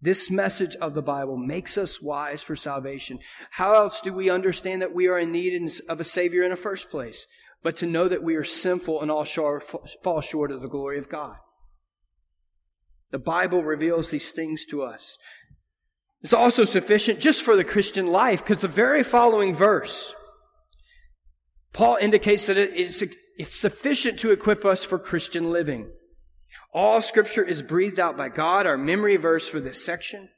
This 0.00 0.30
message 0.30 0.76
of 0.76 0.94
the 0.94 1.02
Bible 1.02 1.36
makes 1.36 1.78
us 1.78 2.02
wise 2.02 2.42
for 2.42 2.54
salvation. 2.54 3.18
How 3.50 3.74
else 3.74 4.00
do 4.00 4.12
we 4.12 4.28
understand 4.28 4.82
that 4.82 4.94
we 4.94 5.08
are 5.08 5.18
in 5.18 5.32
need 5.32 5.70
of 5.88 6.00
a 6.00 6.04
Savior 6.04 6.42
in 6.42 6.50
the 6.50 6.56
first 6.56 6.90
place? 6.90 7.26
But 7.62 7.76
to 7.78 7.86
know 7.86 8.06
that 8.06 8.22
we 8.22 8.36
are 8.36 8.44
sinful 8.44 9.00
and 9.00 9.10
all 9.10 9.24
short, 9.24 9.64
fall 10.02 10.20
short 10.20 10.50
of 10.50 10.60
the 10.60 10.68
glory 10.68 10.98
of 10.98 11.08
God. 11.08 11.36
The 13.10 13.18
Bible 13.18 13.62
reveals 13.62 14.10
these 14.10 14.30
things 14.32 14.66
to 14.66 14.82
us. 14.82 15.18
It's 16.22 16.34
also 16.34 16.64
sufficient 16.64 17.20
just 17.20 17.42
for 17.42 17.56
the 17.56 17.64
Christian 17.64 18.06
life 18.06 18.42
because 18.42 18.60
the 18.60 18.68
very 18.68 19.02
following 19.02 19.54
verse, 19.54 20.12
Paul 21.72 21.96
indicates 22.00 22.46
that 22.46 22.58
it 22.58 22.74
is 22.74 23.04
it's 23.38 23.54
sufficient 23.54 24.18
to 24.20 24.32
equip 24.32 24.64
us 24.64 24.82
for 24.84 24.98
Christian 24.98 25.50
living. 25.50 25.90
All 26.72 27.00
scripture 27.00 27.44
is 27.44 27.62
breathed 27.62 27.98
out 27.98 28.16
by 28.16 28.28
God, 28.28 28.66
our 28.66 28.78
memory 28.78 29.16
verse 29.16 29.48
for 29.48 29.60
this 29.60 29.84
section, 29.84 30.30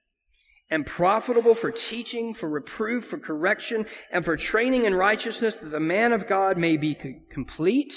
and 0.70 0.86
profitable 0.86 1.54
for 1.54 1.70
teaching, 1.70 2.34
for 2.34 2.48
reproof, 2.48 3.06
for 3.06 3.18
correction, 3.18 3.86
and 4.11 4.24
for 4.24 4.36
training 4.36 4.84
in 4.84 4.94
righteousness, 4.94 5.56
that 5.56 5.70
the 5.70 5.80
man 5.80 6.12
of 6.12 6.26
God 6.26 6.59
may 6.59 6.76
be 6.76 6.96
complete, 7.30 7.94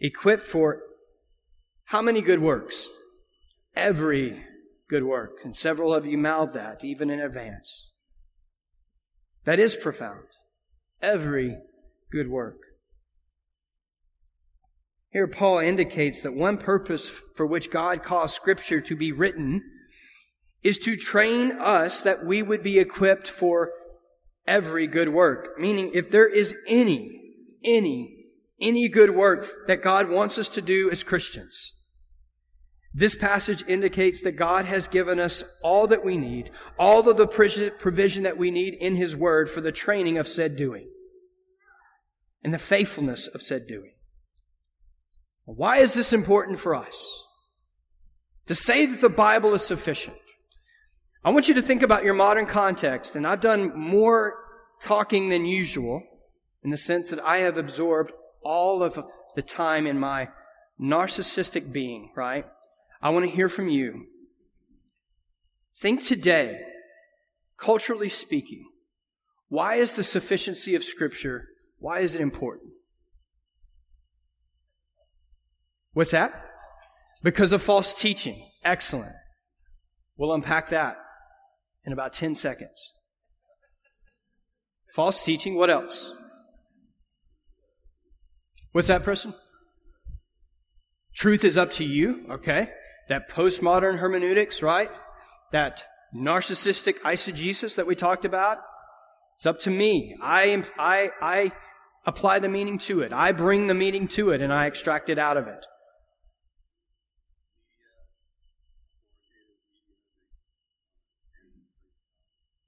equipped 0.00 0.44
for 0.44 0.82
how 1.86 2.00
many 2.02 2.20
good 2.20 2.40
works? 2.40 2.88
Every 3.74 4.44
good 4.88 5.04
work. 5.04 5.38
And 5.44 5.54
several 5.54 5.92
of 5.94 6.06
you 6.06 6.18
mouthed 6.18 6.54
that, 6.54 6.84
even 6.84 7.10
in 7.10 7.20
advance. 7.20 7.92
That 9.44 9.58
is 9.58 9.74
profound. 9.74 10.28
Every 11.00 11.58
good 12.10 12.28
work. 12.28 12.58
Here, 15.12 15.26
Paul 15.26 15.58
indicates 15.58 16.22
that 16.22 16.34
one 16.34 16.56
purpose 16.56 17.10
for 17.36 17.44
which 17.44 17.70
God 17.70 18.02
caused 18.02 18.34
Scripture 18.34 18.80
to 18.80 18.96
be 18.96 19.12
written 19.12 19.62
is 20.62 20.78
to 20.78 20.96
train 20.96 21.52
us 21.52 22.02
that 22.02 22.24
we 22.24 22.42
would 22.42 22.62
be 22.62 22.78
equipped 22.78 23.28
for 23.28 23.72
every 24.46 24.86
good 24.86 25.10
work. 25.10 25.58
Meaning, 25.58 25.90
if 25.92 26.10
there 26.10 26.26
is 26.26 26.54
any, 26.66 27.34
any, 27.62 28.26
any 28.58 28.88
good 28.88 29.10
work 29.10 29.46
that 29.66 29.82
God 29.82 30.08
wants 30.08 30.38
us 30.38 30.48
to 30.50 30.62
do 30.62 30.90
as 30.90 31.02
Christians, 31.02 31.74
this 32.94 33.14
passage 33.14 33.64
indicates 33.68 34.22
that 34.22 34.32
God 34.32 34.64
has 34.64 34.88
given 34.88 35.18
us 35.18 35.44
all 35.62 35.86
that 35.88 36.04
we 36.04 36.16
need, 36.16 36.50
all 36.78 37.06
of 37.06 37.16
the 37.18 37.26
provision 37.26 38.22
that 38.22 38.38
we 38.38 38.50
need 38.50 38.74
in 38.74 38.96
His 38.96 39.14
Word 39.14 39.50
for 39.50 39.60
the 39.60 39.72
training 39.72 40.16
of 40.16 40.28
said 40.28 40.56
doing 40.56 40.88
and 42.42 42.52
the 42.52 42.58
faithfulness 42.58 43.26
of 43.26 43.42
said 43.42 43.66
doing. 43.66 43.92
Why 45.44 45.78
is 45.78 45.94
this 45.94 46.12
important 46.12 46.58
for 46.58 46.74
us? 46.74 47.26
To 48.46 48.54
say 48.54 48.86
that 48.86 49.00
the 49.00 49.08
Bible 49.08 49.54
is 49.54 49.62
sufficient. 49.62 50.16
I 51.24 51.30
want 51.30 51.48
you 51.48 51.54
to 51.54 51.62
think 51.62 51.82
about 51.82 52.04
your 52.04 52.14
modern 52.14 52.46
context, 52.46 53.14
and 53.14 53.26
I've 53.26 53.40
done 53.40 53.78
more 53.78 54.34
talking 54.80 55.28
than 55.28 55.46
usual 55.46 56.02
in 56.64 56.70
the 56.70 56.76
sense 56.76 57.10
that 57.10 57.20
I 57.20 57.38
have 57.38 57.56
absorbed 57.56 58.12
all 58.42 58.82
of 58.82 58.98
the 59.36 59.42
time 59.42 59.86
in 59.86 59.98
my 59.98 60.28
narcissistic 60.80 61.72
being, 61.72 62.10
right? 62.16 62.44
I 63.00 63.10
want 63.10 63.24
to 63.24 63.30
hear 63.30 63.48
from 63.48 63.68
you. 63.68 64.06
Think 65.76 66.02
today 66.02 66.60
culturally 67.56 68.08
speaking, 68.08 68.64
why 69.48 69.76
is 69.76 69.94
the 69.94 70.02
sufficiency 70.02 70.74
of 70.74 70.82
Scripture, 70.82 71.48
why 71.78 72.00
is 72.00 72.14
it 72.14 72.20
important? 72.20 72.72
What's 75.92 76.12
that? 76.12 76.32
Because 77.22 77.52
of 77.52 77.62
false 77.62 77.94
teaching. 77.94 78.48
Excellent. 78.64 79.14
We'll 80.16 80.32
unpack 80.32 80.68
that 80.68 80.96
in 81.84 81.92
about 81.92 82.12
10 82.12 82.34
seconds. 82.34 82.92
False 84.94 85.24
teaching, 85.24 85.54
what 85.54 85.70
else? 85.70 86.14
What's 88.72 88.88
that 88.88 89.02
person? 89.02 89.34
Truth 91.14 91.44
is 91.44 91.58
up 91.58 91.72
to 91.72 91.84
you, 91.84 92.26
okay? 92.30 92.68
That 93.08 93.28
postmodern 93.28 93.98
hermeneutics, 93.98 94.62
right? 94.62 94.90
That 95.52 95.84
narcissistic 96.14 97.00
eisegesis 97.00 97.76
that 97.76 97.86
we 97.86 97.94
talked 97.94 98.24
about. 98.24 98.58
It's 99.36 99.46
up 99.46 99.58
to 99.60 99.70
me. 99.70 100.16
I, 100.22 100.62
I, 100.78 101.10
I 101.20 101.52
apply 102.06 102.38
the 102.38 102.48
meaning 102.48 102.78
to 102.78 103.00
it. 103.00 103.12
I 103.12 103.32
bring 103.32 103.66
the 103.66 103.74
meaning 103.74 104.08
to 104.08 104.30
it 104.30 104.40
and 104.40 104.52
I 104.52 104.66
extract 104.66 105.10
it 105.10 105.18
out 105.18 105.36
of 105.36 105.46
it. 105.48 105.66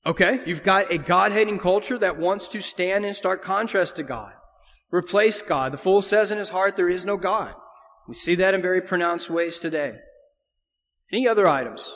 Okay, 0.07 0.41
you've 0.45 0.63
got 0.63 0.91
a 0.91 0.99
God 0.99 1.33
hating 1.33 1.59
culture 1.59 1.99
that 1.99 2.19
wants 2.19 2.49
to 2.49 2.61
stand 2.61 3.07
in 3.07 3.15
stark 3.15 3.43
contrast 3.43 3.97
to 3.97 4.03
God, 4.03 4.33
replace 4.93 5.41
God. 5.41 5.73
The 5.73 5.79
fool 5.79 6.03
says 6.03 6.31
in 6.31 6.39
his 6.39 6.51
heart, 6.51 6.77
There 6.77 6.89
is 6.89 7.07
no 7.07 7.17
God. 7.17 7.55
We 8.07 8.15
see 8.15 8.35
that 8.37 8.53
in 8.55 8.61
very 8.61 8.83
pronounced 8.83 9.31
ways 9.31 9.59
today. 9.59 9.95
Any 11.11 11.27
other 11.27 11.49
items? 11.49 11.91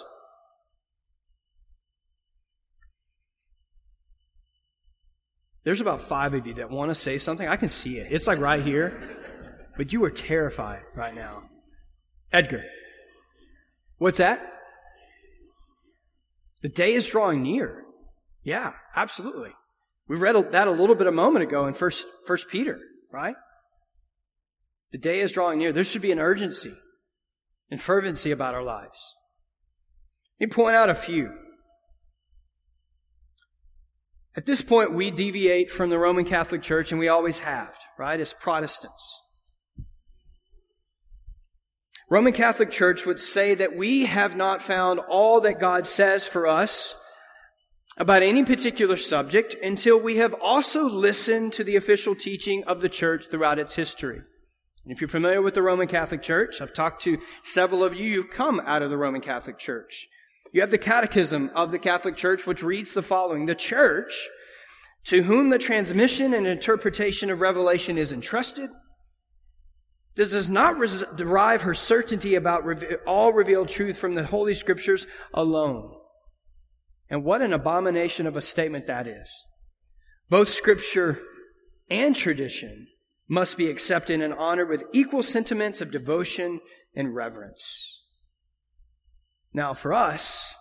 There's 5.64 5.82
about 5.82 6.00
five 6.00 6.32
of 6.32 6.46
you 6.46 6.54
that 6.54 6.70
want 6.70 6.90
to 6.90 6.94
say 6.94 7.18
something. 7.18 7.46
I 7.46 7.56
can 7.56 7.68
see 7.68 7.98
it. 7.98 8.10
It's 8.10 8.26
like 8.26 8.38
right 8.38 8.62
here. 8.62 8.98
But 9.76 9.92
you 9.92 10.02
are 10.04 10.10
terrified 10.10 10.80
right 10.96 11.14
now. 11.14 11.42
Edgar. 12.32 12.64
What's 13.98 14.16
that? 14.18 14.40
The 16.62 16.70
day 16.70 16.94
is 16.94 17.06
drawing 17.06 17.42
near. 17.42 17.84
Yeah, 18.48 18.72
absolutely. 18.96 19.50
We 20.08 20.16
read 20.16 20.52
that 20.52 20.68
a 20.68 20.70
little 20.70 20.94
bit 20.94 21.06
a 21.06 21.12
moment 21.12 21.42
ago 21.42 21.66
in 21.66 21.74
First, 21.74 22.06
First 22.26 22.48
Peter, 22.48 22.78
right? 23.12 23.36
The 24.90 24.96
day 24.96 25.20
is 25.20 25.32
drawing 25.32 25.58
near. 25.58 25.70
There 25.70 25.84
should 25.84 26.00
be 26.00 26.12
an 26.12 26.18
urgency 26.18 26.72
and 27.70 27.78
fervency 27.78 28.30
about 28.30 28.54
our 28.54 28.62
lives. 28.62 29.14
Let 30.40 30.48
me 30.48 30.54
point 30.54 30.76
out 30.76 30.88
a 30.88 30.94
few. 30.94 31.30
At 34.34 34.46
this 34.46 34.62
point, 34.62 34.94
we 34.94 35.10
deviate 35.10 35.70
from 35.70 35.90
the 35.90 35.98
Roman 35.98 36.24
Catholic 36.24 36.62
Church, 36.62 36.90
and 36.90 36.98
we 36.98 37.08
always 37.08 37.40
have, 37.40 37.76
right, 37.98 38.18
as 38.18 38.32
Protestants. 38.32 39.20
Roman 42.08 42.32
Catholic 42.32 42.70
Church 42.70 43.04
would 43.04 43.20
say 43.20 43.54
that 43.56 43.76
we 43.76 44.06
have 44.06 44.36
not 44.36 44.62
found 44.62 45.00
all 45.00 45.42
that 45.42 45.60
God 45.60 45.86
says 45.86 46.26
for 46.26 46.46
us 46.46 46.94
about 47.98 48.22
any 48.22 48.44
particular 48.44 48.96
subject 48.96 49.56
until 49.62 49.98
we 49.98 50.16
have 50.16 50.34
also 50.40 50.88
listened 50.88 51.52
to 51.52 51.64
the 51.64 51.76
official 51.76 52.14
teaching 52.14 52.62
of 52.64 52.80
the 52.80 52.88
church 52.88 53.26
throughout 53.26 53.58
its 53.58 53.74
history. 53.74 54.20
And 54.84 54.92
if 54.92 55.00
you're 55.00 55.08
familiar 55.08 55.42
with 55.42 55.54
the 55.54 55.62
Roman 55.62 55.88
Catholic 55.88 56.22
Church, 56.22 56.60
I've 56.60 56.72
talked 56.72 57.02
to 57.02 57.18
several 57.42 57.82
of 57.82 57.94
you 57.94 58.14
who've 58.14 58.30
come 58.30 58.60
out 58.64 58.82
of 58.82 58.90
the 58.90 58.96
Roman 58.96 59.20
Catholic 59.20 59.58
Church. 59.58 60.08
You 60.52 60.60
have 60.60 60.70
the 60.70 60.78
Catechism 60.78 61.50
of 61.54 61.72
the 61.72 61.78
Catholic 61.78 62.16
Church, 62.16 62.46
which 62.46 62.62
reads 62.62 62.94
the 62.94 63.02
following 63.02 63.46
The 63.46 63.54
Church, 63.54 64.28
to 65.04 65.24
whom 65.24 65.50
the 65.50 65.58
transmission 65.58 66.32
and 66.32 66.46
interpretation 66.46 67.30
of 67.30 67.40
revelation 67.40 67.98
is 67.98 68.12
entrusted, 68.12 68.70
does 70.14 70.48
not 70.48 70.78
res- 70.78 71.04
derive 71.16 71.62
her 71.62 71.74
certainty 71.74 72.36
about 72.36 72.64
all 73.06 73.32
revealed 73.32 73.68
truth 73.68 73.98
from 73.98 74.14
the 74.14 74.24
Holy 74.24 74.54
Scriptures 74.54 75.06
alone 75.34 75.97
and 77.10 77.24
what 77.24 77.42
an 77.42 77.52
abomination 77.52 78.26
of 78.26 78.36
a 78.36 78.42
statement 78.42 78.86
that 78.86 79.06
is. 79.06 79.44
Both 80.28 80.48
scripture 80.50 81.20
and 81.90 82.14
tradition 82.14 82.88
must 83.28 83.56
be 83.56 83.70
accepted 83.70 84.20
and 84.20 84.34
honored 84.34 84.68
with 84.68 84.84
equal 84.92 85.22
sentiments 85.22 85.80
of 85.80 85.90
devotion 85.90 86.60
and 86.94 87.14
reverence. 87.14 88.04
Now, 89.52 89.74
for 89.74 89.92
us, 89.92 90.54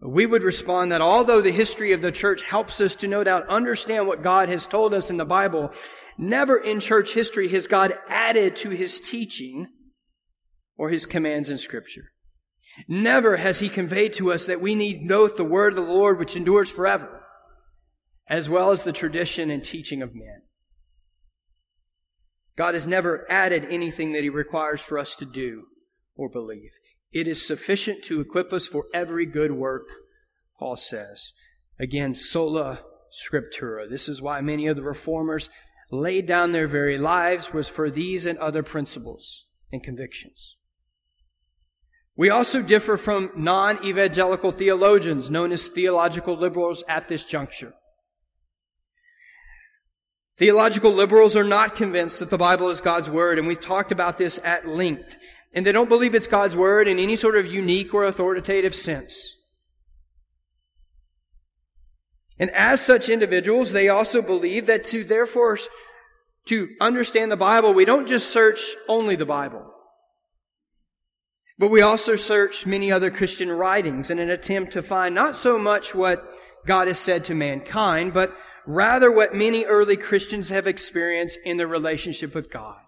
we 0.00 0.26
would 0.26 0.42
respond 0.42 0.92
that 0.92 1.00
although 1.00 1.40
the 1.40 1.52
history 1.52 1.92
of 1.92 2.02
the 2.02 2.12
church 2.12 2.42
helps 2.42 2.80
us 2.80 2.96
to 2.96 3.08
no 3.08 3.24
doubt 3.24 3.48
understand 3.48 4.06
what 4.06 4.22
God 4.22 4.48
has 4.48 4.66
told 4.66 4.92
us 4.92 5.10
in 5.10 5.16
the 5.16 5.24
Bible, 5.24 5.72
never 6.18 6.56
in 6.56 6.80
church 6.80 7.12
history 7.14 7.48
has 7.48 7.66
God 7.66 7.94
added 8.08 8.56
to 8.56 8.70
his 8.70 9.00
teaching 9.00 9.68
or 10.76 10.90
his 10.90 11.06
commands 11.06 11.50
in 11.50 11.58
scripture. 11.58 12.12
Never 12.88 13.36
has 13.36 13.60
he 13.60 13.68
conveyed 13.68 14.12
to 14.14 14.32
us 14.32 14.46
that 14.46 14.60
we 14.60 14.74
need 14.74 15.08
both 15.08 15.36
the 15.36 15.44
word 15.44 15.72
of 15.72 15.86
the 15.86 15.92
Lord, 15.92 16.18
which 16.18 16.36
endures 16.36 16.70
forever, 16.70 17.22
as 18.28 18.48
well 18.48 18.70
as 18.70 18.84
the 18.84 18.92
tradition 18.92 19.50
and 19.50 19.64
teaching 19.64 20.02
of 20.02 20.14
men. 20.14 20.42
God 22.56 22.74
has 22.74 22.86
never 22.86 23.30
added 23.30 23.66
anything 23.68 24.12
that 24.12 24.22
he 24.22 24.30
requires 24.30 24.80
for 24.80 24.98
us 24.98 25.14
to 25.16 25.24
do 25.24 25.64
or 26.16 26.28
believe. 26.28 26.72
It 27.12 27.26
is 27.28 27.46
sufficient 27.46 28.02
to 28.04 28.20
equip 28.20 28.52
us 28.52 28.66
for 28.66 28.86
every 28.92 29.26
good 29.26 29.52
work, 29.52 29.88
Paul 30.58 30.76
says. 30.76 31.32
Again, 31.78 32.14
sola 32.14 32.80
scriptura. 33.12 33.88
This 33.88 34.08
is 34.08 34.22
why 34.22 34.40
many 34.40 34.66
of 34.66 34.76
the 34.76 34.82
reformers 34.82 35.50
laid 35.90 36.26
down 36.26 36.52
their 36.52 36.66
very 36.66 36.98
lives 36.98 37.52
was 37.52 37.68
for 37.68 37.90
these 37.90 38.26
and 38.26 38.38
other 38.38 38.62
principles 38.62 39.46
and 39.70 39.82
convictions. 39.82 40.56
We 42.16 42.30
also 42.30 42.62
differ 42.62 42.96
from 42.96 43.30
non-evangelical 43.36 44.52
theologians 44.52 45.30
known 45.30 45.52
as 45.52 45.68
theological 45.68 46.34
liberals 46.34 46.82
at 46.88 47.08
this 47.08 47.26
juncture. 47.26 47.74
Theological 50.38 50.92
liberals 50.92 51.36
are 51.36 51.44
not 51.44 51.76
convinced 51.76 52.20
that 52.20 52.30
the 52.30 52.38
Bible 52.38 52.68
is 52.68 52.80
God's 52.80 53.10
Word, 53.10 53.38
and 53.38 53.46
we've 53.46 53.60
talked 53.60 53.92
about 53.92 54.18
this 54.18 54.38
at 54.44 54.66
length. 54.66 55.16
And 55.54 55.64
they 55.64 55.72
don't 55.72 55.88
believe 55.88 56.14
it's 56.14 56.26
God's 56.26 56.56
Word 56.56 56.88
in 56.88 56.98
any 56.98 57.16
sort 57.16 57.36
of 57.36 57.46
unique 57.46 57.94
or 57.94 58.04
authoritative 58.04 58.74
sense. 58.74 59.34
And 62.38 62.50
as 62.50 62.82
such 62.82 63.08
individuals, 63.08 63.72
they 63.72 63.88
also 63.88 64.20
believe 64.20 64.66
that 64.66 64.84
to 64.84 65.04
therefore, 65.04 65.58
to 66.46 66.68
understand 66.80 67.30
the 67.30 67.36
Bible, 67.36 67.72
we 67.72 67.86
don't 67.86 68.08
just 68.08 68.30
search 68.30 68.60
only 68.88 69.16
the 69.16 69.24
Bible. 69.24 69.72
But 71.58 71.70
we 71.70 71.80
also 71.80 72.16
search 72.16 72.66
many 72.66 72.92
other 72.92 73.10
Christian 73.10 73.50
writings 73.50 74.10
in 74.10 74.18
an 74.18 74.28
attempt 74.28 74.72
to 74.72 74.82
find 74.82 75.14
not 75.14 75.36
so 75.36 75.58
much 75.58 75.94
what 75.94 76.22
God 76.66 76.86
has 76.86 76.98
said 76.98 77.24
to 77.26 77.34
mankind, 77.34 78.12
but 78.12 78.36
rather 78.66 79.10
what 79.10 79.34
many 79.34 79.64
early 79.64 79.96
Christians 79.96 80.50
have 80.50 80.66
experienced 80.66 81.38
in 81.44 81.56
their 81.56 81.66
relationship 81.66 82.34
with 82.34 82.50
God. 82.50 82.80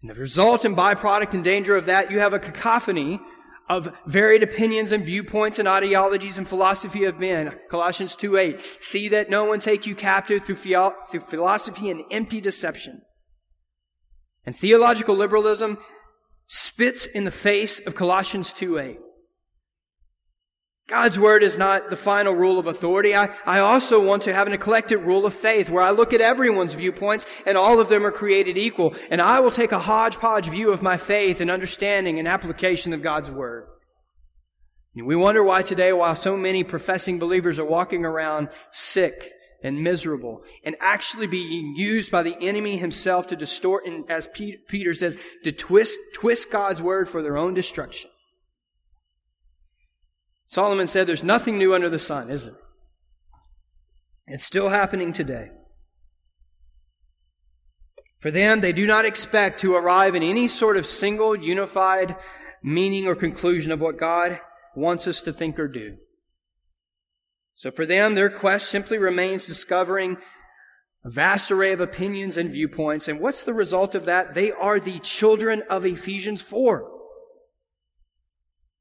And 0.00 0.10
the 0.10 0.14
result 0.14 0.64
and 0.64 0.76
byproduct 0.76 1.34
and 1.34 1.44
danger 1.44 1.76
of 1.76 1.86
that, 1.86 2.10
you 2.10 2.18
have 2.18 2.34
a 2.34 2.38
cacophony 2.38 3.20
of 3.68 3.96
varied 4.06 4.42
opinions 4.42 4.92
and 4.92 5.04
viewpoints 5.04 5.58
and 5.58 5.68
ideologies 5.68 6.38
and 6.38 6.48
philosophy 6.48 7.04
of 7.04 7.20
men. 7.20 7.56
Colossians 7.68 8.16
2.8. 8.16 8.60
See 8.82 9.08
that 9.08 9.28
no 9.28 9.44
one 9.44 9.60
take 9.60 9.86
you 9.86 9.94
captive 9.94 10.42
through 10.42 10.56
philosophy 10.56 11.90
and 11.90 12.02
empty 12.10 12.40
deception. 12.40 13.02
And 14.46 14.56
theological 14.56 15.14
liberalism 15.14 15.76
spits 16.48 17.06
in 17.06 17.24
the 17.24 17.30
face 17.30 17.78
of 17.78 17.94
Colossians 17.94 18.52
2.8. 18.52 18.96
God's 20.88 21.18
word 21.18 21.42
is 21.42 21.58
not 21.58 21.90
the 21.90 21.96
final 21.96 22.34
rule 22.34 22.58
of 22.58 22.66
authority. 22.66 23.14
I, 23.14 23.28
I 23.44 23.58
also 23.58 24.02
want 24.02 24.22
to 24.22 24.32
have 24.32 24.46
an 24.46 24.54
eclectic 24.54 25.04
rule 25.04 25.26
of 25.26 25.34
faith 25.34 25.68
where 25.68 25.84
I 25.84 25.90
look 25.90 26.14
at 26.14 26.22
everyone's 26.22 26.72
viewpoints 26.72 27.26
and 27.44 27.58
all 27.58 27.78
of 27.78 27.90
them 27.90 28.06
are 28.06 28.10
created 28.10 28.56
equal. 28.56 28.94
And 29.10 29.20
I 29.20 29.40
will 29.40 29.50
take 29.50 29.72
a 29.72 29.78
hodgepodge 29.78 30.48
view 30.48 30.72
of 30.72 30.82
my 30.82 30.96
faith 30.96 31.42
and 31.42 31.50
understanding 31.50 32.18
and 32.18 32.26
application 32.26 32.94
of 32.94 33.02
God's 33.02 33.30
word. 33.30 33.66
And 34.96 35.06
we 35.06 35.14
wonder 35.14 35.44
why 35.44 35.60
today, 35.60 35.92
while 35.92 36.16
so 36.16 36.38
many 36.38 36.64
professing 36.64 37.18
believers 37.18 37.58
are 37.58 37.66
walking 37.66 38.06
around 38.06 38.48
sick 38.72 39.32
and 39.62 39.82
miserable 39.82 40.42
and 40.64 40.76
actually 40.80 41.26
being 41.26 41.74
used 41.76 42.10
by 42.10 42.22
the 42.22 42.36
enemy 42.40 42.76
himself 42.76 43.26
to 43.26 43.36
distort 43.36 43.86
and 43.86 44.08
as 44.10 44.28
Peter 44.28 44.94
says, 44.94 45.18
to 45.44 45.52
twist, 45.52 45.96
twist 46.14 46.50
God's 46.50 46.82
word 46.82 47.08
for 47.08 47.22
their 47.22 47.36
own 47.36 47.54
destruction. 47.54 48.10
Solomon 50.46 50.88
said 50.88 51.06
there's 51.06 51.24
nothing 51.24 51.58
new 51.58 51.74
under 51.74 51.90
the 51.90 51.98
sun, 51.98 52.30
is 52.30 52.46
it? 52.46 52.54
It's 54.28 54.44
still 54.44 54.68
happening 54.68 55.12
today. 55.12 55.50
For 58.18 58.30
them, 58.30 58.60
they 58.60 58.72
do 58.72 58.86
not 58.86 59.04
expect 59.04 59.60
to 59.60 59.74
arrive 59.74 60.14
in 60.14 60.22
any 60.22 60.48
sort 60.48 60.76
of 60.76 60.86
single, 60.86 61.36
unified 61.36 62.16
meaning 62.62 63.06
or 63.06 63.14
conclusion 63.14 63.70
of 63.70 63.80
what 63.80 63.96
God 63.96 64.40
wants 64.74 65.06
us 65.06 65.22
to 65.22 65.32
think 65.32 65.58
or 65.58 65.68
do. 65.68 65.98
So 67.58 67.72
for 67.72 67.84
them, 67.84 68.14
their 68.14 68.30
quest 68.30 68.68
simply 68.68 68.98
remains 68.98 69.44
discovering 69.44 70.16
a 71.04 71.10
vast 71.10 71.50
array 71.50 71.72
of 71.72 71.80
opinions 71.80 72.38
and 72.38 72.52
viewpoints. 72.52 73.08
And 73.08 73.18
what's 73.18 73.42
the 73.42 73.52
result 73.52 73.96
of 73.96 74.04
that? 74.04 74.34
They 74.34 74.52
are 74.52 74.78
the 74.78 75.00
children 75.00 75.64
of 75.68 75.84
Ephesians 75.84 76.40
4. 76.40 76.88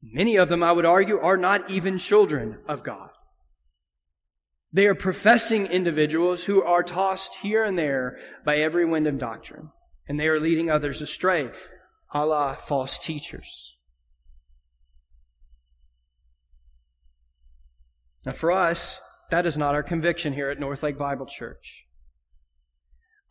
Many 0.04 0.36
of 0.36 0.50
them, 0.50 0.62
I 0.62 0.74
would 0.74 0.86
argue, 0.86 1.20
are 1.20 1.38
not 1.38 1.72
even 1.72 1.98
children 1.98 2.60
of 2.68 2.84
God. 2.84 3.10
They 4.72 4.86
are 4.86 4.94
professing 4.94 5.66
individuals 5.66 6.44
who 6.44 6.62
are 6.62 6.84
tossed 6.84 7.38
here 7.38 7.64
and 7.64 7.80
there 7.80 8.20
by 8.46 8.58
every 8.58 8.86
wind 8.86 9.08
of 9.08 9.18
doctrine, 9.18 9.72
and 10.08 10.20
they 10.20 10.28
are 10.28 10.40
leading 10.40 10.70
others 10.70 11.02
astray, 11.02 11.50
a 12.14 12.24
la 12.28 12.54
false 12.54 13.00
teachers. 13.00 13.77
Now, 18.28 18.34
for 18.34 18.52
us, 18.52 19.02
that 19.32 19.46
is 19.46 19.58
not 19.58 19.74
our 19.74 19.82
conviction 19.82 20.34
here 20.34 20.50
at 20.50 20.60
Northlake 20.60 20.98
Bible 20.98 21.28
Church. 21.28 21.88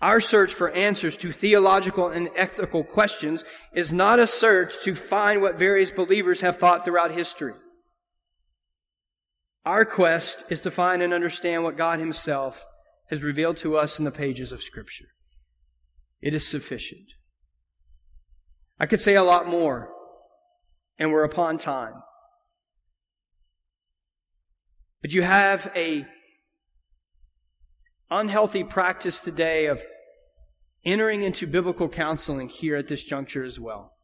Our 0.01 0.20
search 0.20 0.55
for 0.55 0.70
answers 0.70 1.18
to 1.18 1.32
theological 1.32 2.09
and 2.09 2.30
ethical 2.34 2.82
questions 2.82 3.44
is 3.74 3.92
not 3.92 4.18
a 4.18 4.26
search 4.26 4.82
to 4.84 4.94
find 4.94 5.42
what 5.42 5.59
various 5.59 5.90
believers 5.90 6.40
have 6.40 6.57
thought 6.57 6.82
throughout 6.82 7.11
history. 7.11 7.53
Our 9.66 9.84
quest 9.84 10.44
is 10.49 10.62
to 10.62 10.70
find 10.70 11.03
and 11.03 11.12
understand 11.12 11.62
what 11.62 11.76
God 11.76 11.99
Himself 11.99 12.64
has 13.11 13.22
revealed 13.22 13.59
to 13.59 13.76
us 13.76 13.99
in 13.99 14.07
the 14.07 14.11
pages 14.11 14.51
of 14.51 14.62
Scripture. 14.62 15.09
It 16.22 16.32
is 16.32 16.49
sufficient. 16.49 17.12
I 18.80 18.86
could 18.86 19.01
say 19.01 19.14
a 19.14 19.22
lot 19.22 19.47
more, 19.47 19.90
and 20.99 21.12
we're 21.12 21.24
upon 21.24 21.59
time. 21.59 21.97
But 25.03 25.12
you 25.12 25.22
have 25.22 25.70
a 25.74 26.07
unhealthy 28.11 28.64
practice 28.64 29.20
today 29.20 29.66
of 29.66 29.84
entering 30.84 31.22
into 31.22 31.47
biblical 31.47 31.88
counseling 31.88 32.49
here 32.49 32.76
at 32.76 32.88
this 32.88 33.05
juncture 33.05 33.44
as 33.44 33.59
well. 33.59 33.95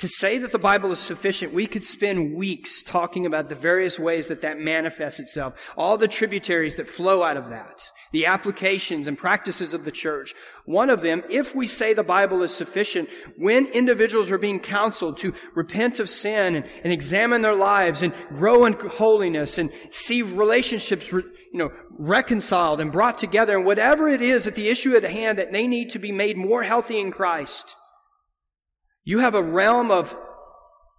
To 0.00 0.08
say 0.08 0.38
that 0.38 0.50
the 0.50 0.58
Bible 0.58 0.90
is 0.90 0.98
sufficient, 0.98 1.54
we 1.54 1.68
could 1.68 1.84
spend 1.84 2.34
weeks 2.34 2.82
talking 2.82 3.26
about 3.26 3.48
the 3.48 3.54
various 3.54 3.96
ways 3.96 4.26
that 4.26 4.40
that 4.40 4.58
manifests 4.58 5.20
itself, 5.20 5.72
all 5.76 5.96
the 5.96 6.08
tributaries 6.08 6.76
that 6.76 6.88
flow 6.88 7.22
out 7.22 7.36
of 7.36 7.48
that, 7.50 7.92
the 8.10 8.26
applications 8.26 9.06
and 9.06 9.16
practices 9.16 9.72
of 9.72 9.84
the 9.84 9.92
church. 9.92 10.34
One 10.64 10.90
of 10.90 11.00
them, 11.00 11.22
if 11.30 11.54
we 11.54 11.68
say 11.68 11.94
the 11.94 12.02
Bible 12.02 12.42
is 12.42 12.52
sufficient, 12.52 13.08
when 13.38 13.66
individuals 13.66 14.32
are 14.32 14.38
being 14.38 14.58
counseled 14.58 15.16
to 15.18 15.32
repent 15.54 16.00
of 16.00 16.10
sin 16.10 16.56
and, 16.56 16.66
and 16.82 16.92
examine 16.92 17.42
their 17.42 17.54
lives 17.54 18.02
and 18.02 18.12
grow 18.30 18.64
in 18.64 18.72
holiness 18.72 19.58
and 19.58 19.70
see 19.90 20.22
relationships, 20.22 21.12
you 21.12 21.22
know, 21.52 21.70
reconciled 21.90 22.80
and 22.80 22.90
brought 22.90 23.16
together 23.16 23.56
and 23.56 23.64
whatever 23.64 24.08
it 24.08 24.22
is 24.22 24.48
at 24.48 24.56
the 24.56 24.68
issue 24.68 24.96
at 24.96 25.04
hand 25.04 25.38
that 25.38 25.52
they 25.52 25.68
need 25.68 25.90
to 25.90 26.00
be 26.00 26.10
made 26.10 26.36
more 26.36 26.64
healthy 26.64 26.98
in 26.98 27.12
Christ, 27.12 27.76
you 29.04 29.20
have 29.20 29.34
a 29.34 29.42
realm 29.42 29.90
of 29.90 30.16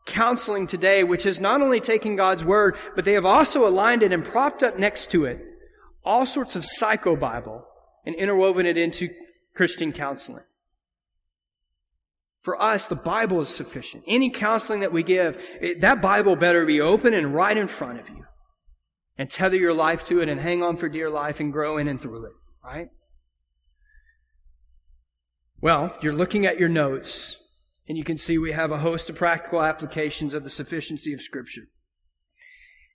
counseling 0.05 0.67
today 0.67 1.03
which 1.03 1.25
is 1.25 1.41
not 1.41 1.61
only 1.61 1.81
taking 1.81 2.15
God's 2.15 2.45
word, 2.45 2.77
but 2.95 3.05
they 3.05 3.13
have 3.13 3.25
also 3.25 3.67
aligned 3.67 4.03
it 4.03 4.13
and 4.13 4.23
propped 4.23 4.63
up 4.63 4.77
next 4.77 5.11
to 5.11 5.25
it 5.25 5.43
all 6.05 6.25
sorts 6.25 6.55
of 6.55 6.63
psychobabble 6.63 7.63
and 8.05 8.15
interwoven 8.15 8.65
it 8.65 8.77
into 8.77 9.09
Christian 9.55 9.91
counseling. 9.91 10.43
For 12.43 12.61
us, 12.61 12.87
the 12.87 12.95
Bible 12.95 13.41
is 13.41 13.49
sufficient. 13.49 14.03
Any 14.07 14.29
counseling 14.29 14.81
that 14.81 14.93
we 14.93 15.01
give, 15.01 15.43
it, 15.59 15.81
that 15.81 16.01
Bible 16.01 16.35
better 16.35 16.63
be 16.65 16.79
open 16.79 17.15
and 17.15 17.33
right 17.33 17.57
in 17.57 17.67
front 17.67 17.99
of 17.99 18.09
you. 18.09 18.23
And 19.17 19.29
tether 19.29 19.57
your 19.57 19.73
life 19.73 20.05
to 20.05 20.21
it 20.21 20.29
and 20.29 20.39
hang 20.39 20.61
on 20.61 20.77
for 20.77 20.87
dear 20.87 21.09
life 21.09 21.39
and 21.39 21.51
grow 21.51 21.77
in 21.77 21.87
and 21.87 21.99
through 21.99 22.25
it, 22.25 22.33
right? 22.63 22.89
Well, 25.59 25.97
you're 26.01 26.13
looking 26.13 26.45
at 26.45 26.59
your 26.59 26.69
notes 26.69 27.37
and 27.87 27.97
you 27.97 28.03
can 28.03 28.17
see 28.17 28.37
we 28.37 28.51
have 28.51 28.71
a 28.71 28.79
host 28.79 29.09
of 29.09 29.15
practical 29.15 29.61
applications 29.61 30.33
of 30.33 30.43
the 30.43 30.49
sufficiency 30.49 31.13
of 31.13 31.21
Scripture. 31.21 31.63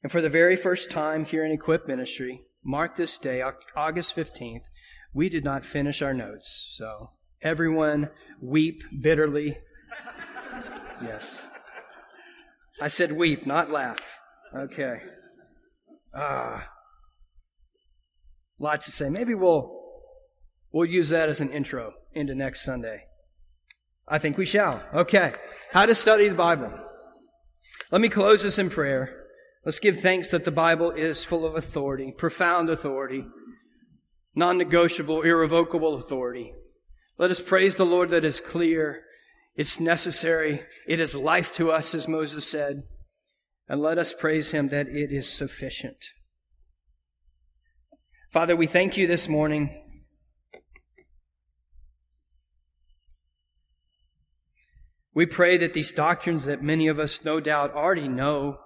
And 0.03 0.11
for 0.11 0.21
the 0.21 0.29
very 0.29 0.57
first 0.57 0.91
time 0.91 1.25
here 1.25 1.45
in 1.45 1.53
Equip 1.53 1.87
Ministry, 1.87 2.43
mark 2.65 2.97
this 2.97 3.19
day, 3.19 3.43
August 3.77 4.17
15th, 4.17 4.65
we 5.13 5.29
did 5.29 5.45
not 5.45 5.65
finish 5.65 6.03
our 6.03 6.15
notes. 6.15 6.75
So 6.77 7.11
everyone 7.43 8.11
weep 8.41 8.83
bitterly. 9.03 9.59
yes. 11.03 11.49
I 12.81 12.89
said 12.89 13.13
weep, 13.13 13.47
not 13.47 13.71
laugh. 13.71 14.19
Okay. 14.57 15.01
Ah. 16.15 16.69
Lots 18.59 18.87
to 18.87 18.93
say. 18.93 19.11
Maybe 19.11 19.35
we'll 19.35 19.79
we'll 20.73 20.87
use 20.87 21.09
that 21.11 21.29
as 21.29 21.41
an 21.41 21.51
intro 21.51 21.93
into 22.13 22.35
next 22.35 22.63
Sunday. 22.63 23.05
I 24.11 24.19
think 24.19 24.37
we 24.37 24.45
shall. 24.45 24.83
Okay. 24.93 25.33
How 25.73 25.87
to 25.87 25.95
study 25.95 26.29
the 26.29 26.35
Bible. 26.35 26.73
Let 27.93 28.01
me 28.01 28.09
close 28.09 28.43
this 28.43 28.59
in 28.59 28.69
prayer. 28.69 29.17
Let's 29.65 29.79
give 29.79 30.01
thanks 30.01 30.33
that 30.33 30.45
the 30.45 30.51
Bible 30.51 30.91
is 30.91 31.23
full 31.23 31.47
of 31.47 31.55
authority, 31.55 32.13
profound 32.17 32.71
authority, 32.71 33.25
non 34.35 34.59
negotiable, 34.59 35.23
irrevocable 35.23 35.95
authority. 35.95 36.53
Let 37.19 37.31
us 37.31 37.41
praise 37.41 37.75
the 37.75 37.87
Lord 37.87 38.11
that 38.11 38.25
is 38.25 38.41
clear, 38.41 39.03
it's 39.55 39.79
necessary, 39.79 40.63
it 40.89 40.99
is 40.99 41.15
life 41.15 41.53
to 41.55 41.71
us, 41.71 41.95
as 41.95 42.09
Moses 42.09 42.49
said, 42.49 42.83
and 43.69 43.81
let 43.81 43.99
us 43.99 44.15
praise 44.15 44.51
Him 44.51 44.69
that 44.69 44.89
it 44.89 45.13
is 45.13 45.31
sufficient. 45.31 45.99
Father, 48.33 48.57
we 48.57 48.67
thank 48.67 48.97
you 48.97 49.07
this 49.07 49.29
morning 49.29 49.90
We 55.15 55.27
pray 55.27 55.57
that 55.57 55.73
these 55.73 55.93
doctrines 55.93 56.45
that 56.45 56.63
many 56.63 56.87
of 56.87 56.99
us 56.99 57.25
no 57.25 57.41
doubt 57.41 57.75
already 57.75 58.09
know, 58.09 58.59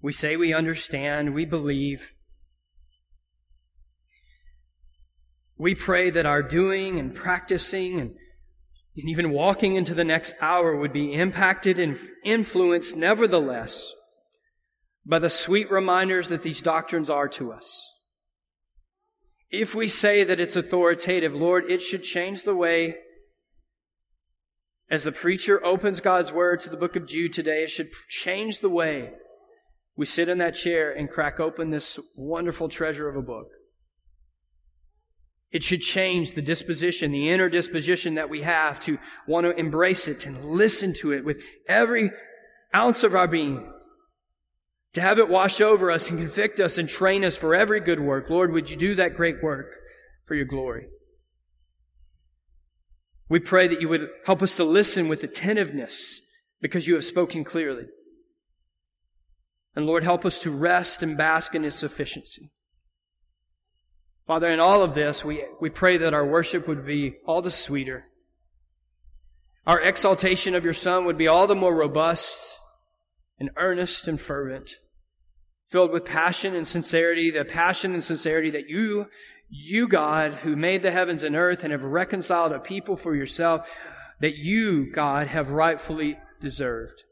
we 0.00 0.12
say 0.12 0.36
we 0.36 0.54
understand, 0.54 1.34
we 1.34 1.44
believe. 1.44 2.12
We 5.56 5.74
pray 5.74 6.10
that 6.10 6.26
our 6.26 6.42
doing 6.42 6.98
and 6.98 7.14
practicing 7.14 8.00
and, 8.00 8.10
and 8.96 9.08
even 9.08 9.30
walking 9.30 9.74
into 9.74 9.94
the 9.94 10.04
next 10.04 10.34
hour 10.40 10.76
would 10.76 10.92
be 10.92 11.12
impacted 11.14 11.78
and 11.78 11.98
influenced 12.24 12.96
nevertheless 12.96 13.92
by 15.06 15.18
the 15.18 15.30
sweet 15.30 15.70
reminders 15.70 16.28
that 16.28 16.42
these 16.42 16.62
doctrines 16.62 17.10
are 17.10 17.28
to 17.28 17.52
us. 17.52 17.90
If 19.50 19.74
we 19.74 19.88
say 19.88 20.24
that 20.24 20.40
it's 20.40 20.56
authoritative, 20.56 21.34
Lord, 21.34 21.70
it 21.70 21.82
should 21.82 22.02
change 22.02 22.42
the 22.42 22.54
way 22.54 22.96
as 24.90 25.04
the 25.04 25.12
preacher 25.12 25.64
opens 25.64 26.00
God's 26.00 26.32
word 26.32 26.60
to 26.60 26.70
the 26.70 26.76
book 26.76 26.96
of 26.96 27.06
Jude 27.06 27.32
today, 27.32 27.62
it 27.62 27.70
should 27.70 27.90
change 28.08 28.58
the 28.58 28.68
way 28.68 29.12
we 29.96 30.06
sit 30.06 30.28
in 30.28 30.38
that 30.38 30.54
chair 30.54 30.92
and 30.92 31.10
crack 31.10 31.40
open 31.40 31.70
this 31.70 31.98
wonderful 32.16 32.68
treasure 32.68 33.08
of 33.08 33.16
a 33.16 33.22
book. 33.22 33.48
It 35.52 35.62
should 35.62 35.82
change 35.82 36.32
the 36.32 36.42
disposition, 36.42 37.12
the 37.12 37.30
inner 37.30 37.48
disposition 37.48 38.14
that 38.14 38.28
we 38.28 38.42
have 38.42 38.80
to 38.80 38.98
want 39.28 39.44
to 39.44 39.56
embrace 39.56 40.08
it 40.08 40.26
and 40.26 40.44
listen 40.44 40.92
to 40.94 41.12
it 41.12 41.24
with 41.24 41.44
every 41.68 42.10
ounce 42.74 43.04
of 43.04 43.14
our 43.14 43.28
being. 43.28 43.70
To 44.94 45.00
have 45.00 45.18
it 45.18 45.28
wash 45.28 45.60
over 45.60 45.90
us 45.92 46.10
and 46.10 46.18
convict 46.18 46.58
us 46.60 46.78
and 46.78 46.88
train 46.88 47.24
us 47.24 47.36
for 47.36 47.54
every 47.54 47.80
good 47.80 48.00
work. 48.00 48.30
Lord, 48.30 48.52
would 48.52 48.68
you 48.68 48.76
do 48.76 48.96
that 48.96 49.16
great 49.16 49.42
work 49.42 49.76
for 50.24 50.34
your 50.34 50.44
glory? 50.44 50.86
We 53.34 53.40
pray 53.40 53.66
that 53.66 53.80
you 53.80 53.88
would 53.88 54.10
help 54.26 54.44
us 54.44 54.54
to 54.58 54.64
listen 54.64 55.08
with 55.08 55.24
attentiveness 55.24 56.20
because 56.60 56.86
you 56.86 56.94
have 56.94 57.04
spoken 57.04 57.42
clearly. 57.42 57.86
And 59.74 59.86
Lord, 59.86 60.04
help 60.04 60.24
us 60.24 60.38
to 60.42 60.52
rest 60.52 61.02
and 61.02 61.18
bask 61.18 61.52
in 61.56 61.64
its 61.64 61.74
sufficiency. 61.74 62.52
Father, 64.24 64.46
in 64.46 64.60
all 64.60 64.84
of 64.84 64.94
this, 64.94 65.24
we, 65.24 65.44
we 65.60 65.68
pray 65.68 65.96
that 65.96 66.14
our 66.14 66.24
worship 66.24 66.68
would 66.68 66.86
be 66.86 67.16
all 67.26 67.42
the 67.42 67.50
sweeter. 67.50 68.04
Our 69.66 69.80
exaltation 69.80 70.54
of 70.54 70.64
your 70.64 70.72
Son 70.72 71.04
would 71.04 71.18
be 71.18 71.26
all 71.26 71.48
the 71.48 71.56
more 71.56 71.74
robust 71.74 72.56
and 73.40 73.50
earnest 73.56 74.06
and 74.06 74.20
fervent, 74.20 74.76
filled 75.74 75.90
with 75.90 76.04
passion 76.04 76.54
and 76.54 76.68
sincerity, 76.68 77.32
the 77.32 77.44
passion 77.44 77.94
and 77.94 78.04
sincerity 78.04 78.48
that 78.48 78.68
you 78.68 79.08
you, 79.48 79.88
God, 79.88 80.32
who 80.32 80.54
made 80.54 80.82
the 80.82 80.92
heavens 80.92 81.24
and 81.24 81.34
earth 81.34 81.64
and 81.64 81.72
have 81.72 81.82
reconciled 81.82 82.52
a 82.52 82.60
people 82.60 82.96
for 82.96 83.12
yourself, 83.12 83.76
that 84.20 84.36
you, 84.36 84.88
God, 84.92 85.26
have 85.26 85.50
rightfully 85.50 86.16
deserved. 86.40 87.02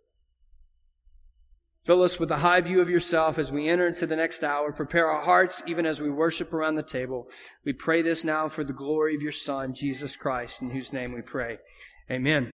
Fill 1.85 2.03
us 2.03 2.21
with 2.21 2.31
a 2.31 2.37
high 2.37 2.61
view 2.61 2.81
of 2.81 2.89
yourself 2.89 3.37
as 3.37 3.51
we 3.51 3.69
enter 3.69 3.89
into 3.89 4.07
the 4.07 4.15
next 4.15 4.45
hour. 4.45 4.71
Prepare 4.71 5.11
our 5.11 5.23
hearts 5.23 5.61
even 5.67 5.85
as 5.85 6.01
we 6.01 6.09
worship 6.09 6.53
around 6.53 6.77
the 6.77 6.85
table. 6.85 7.29
We 7.65 7.73
pray 7.73 8.01
this 8.03 8.23
now 8.23 8.47
for 8.47 8.63
the 8.63 8.73
glory 8.73 9.17
of 9.17 9.23
your 9.23 9.33
Son, 9.33 9.75
Jesus 9.75 10.17
Christ, 10.17 10.63
in 10.63 10.71
whose 10.71 10.93
name 10.93 11.13
we 11.13 11.23
pray. 11.23 11.59
Amen. 12.09 12.53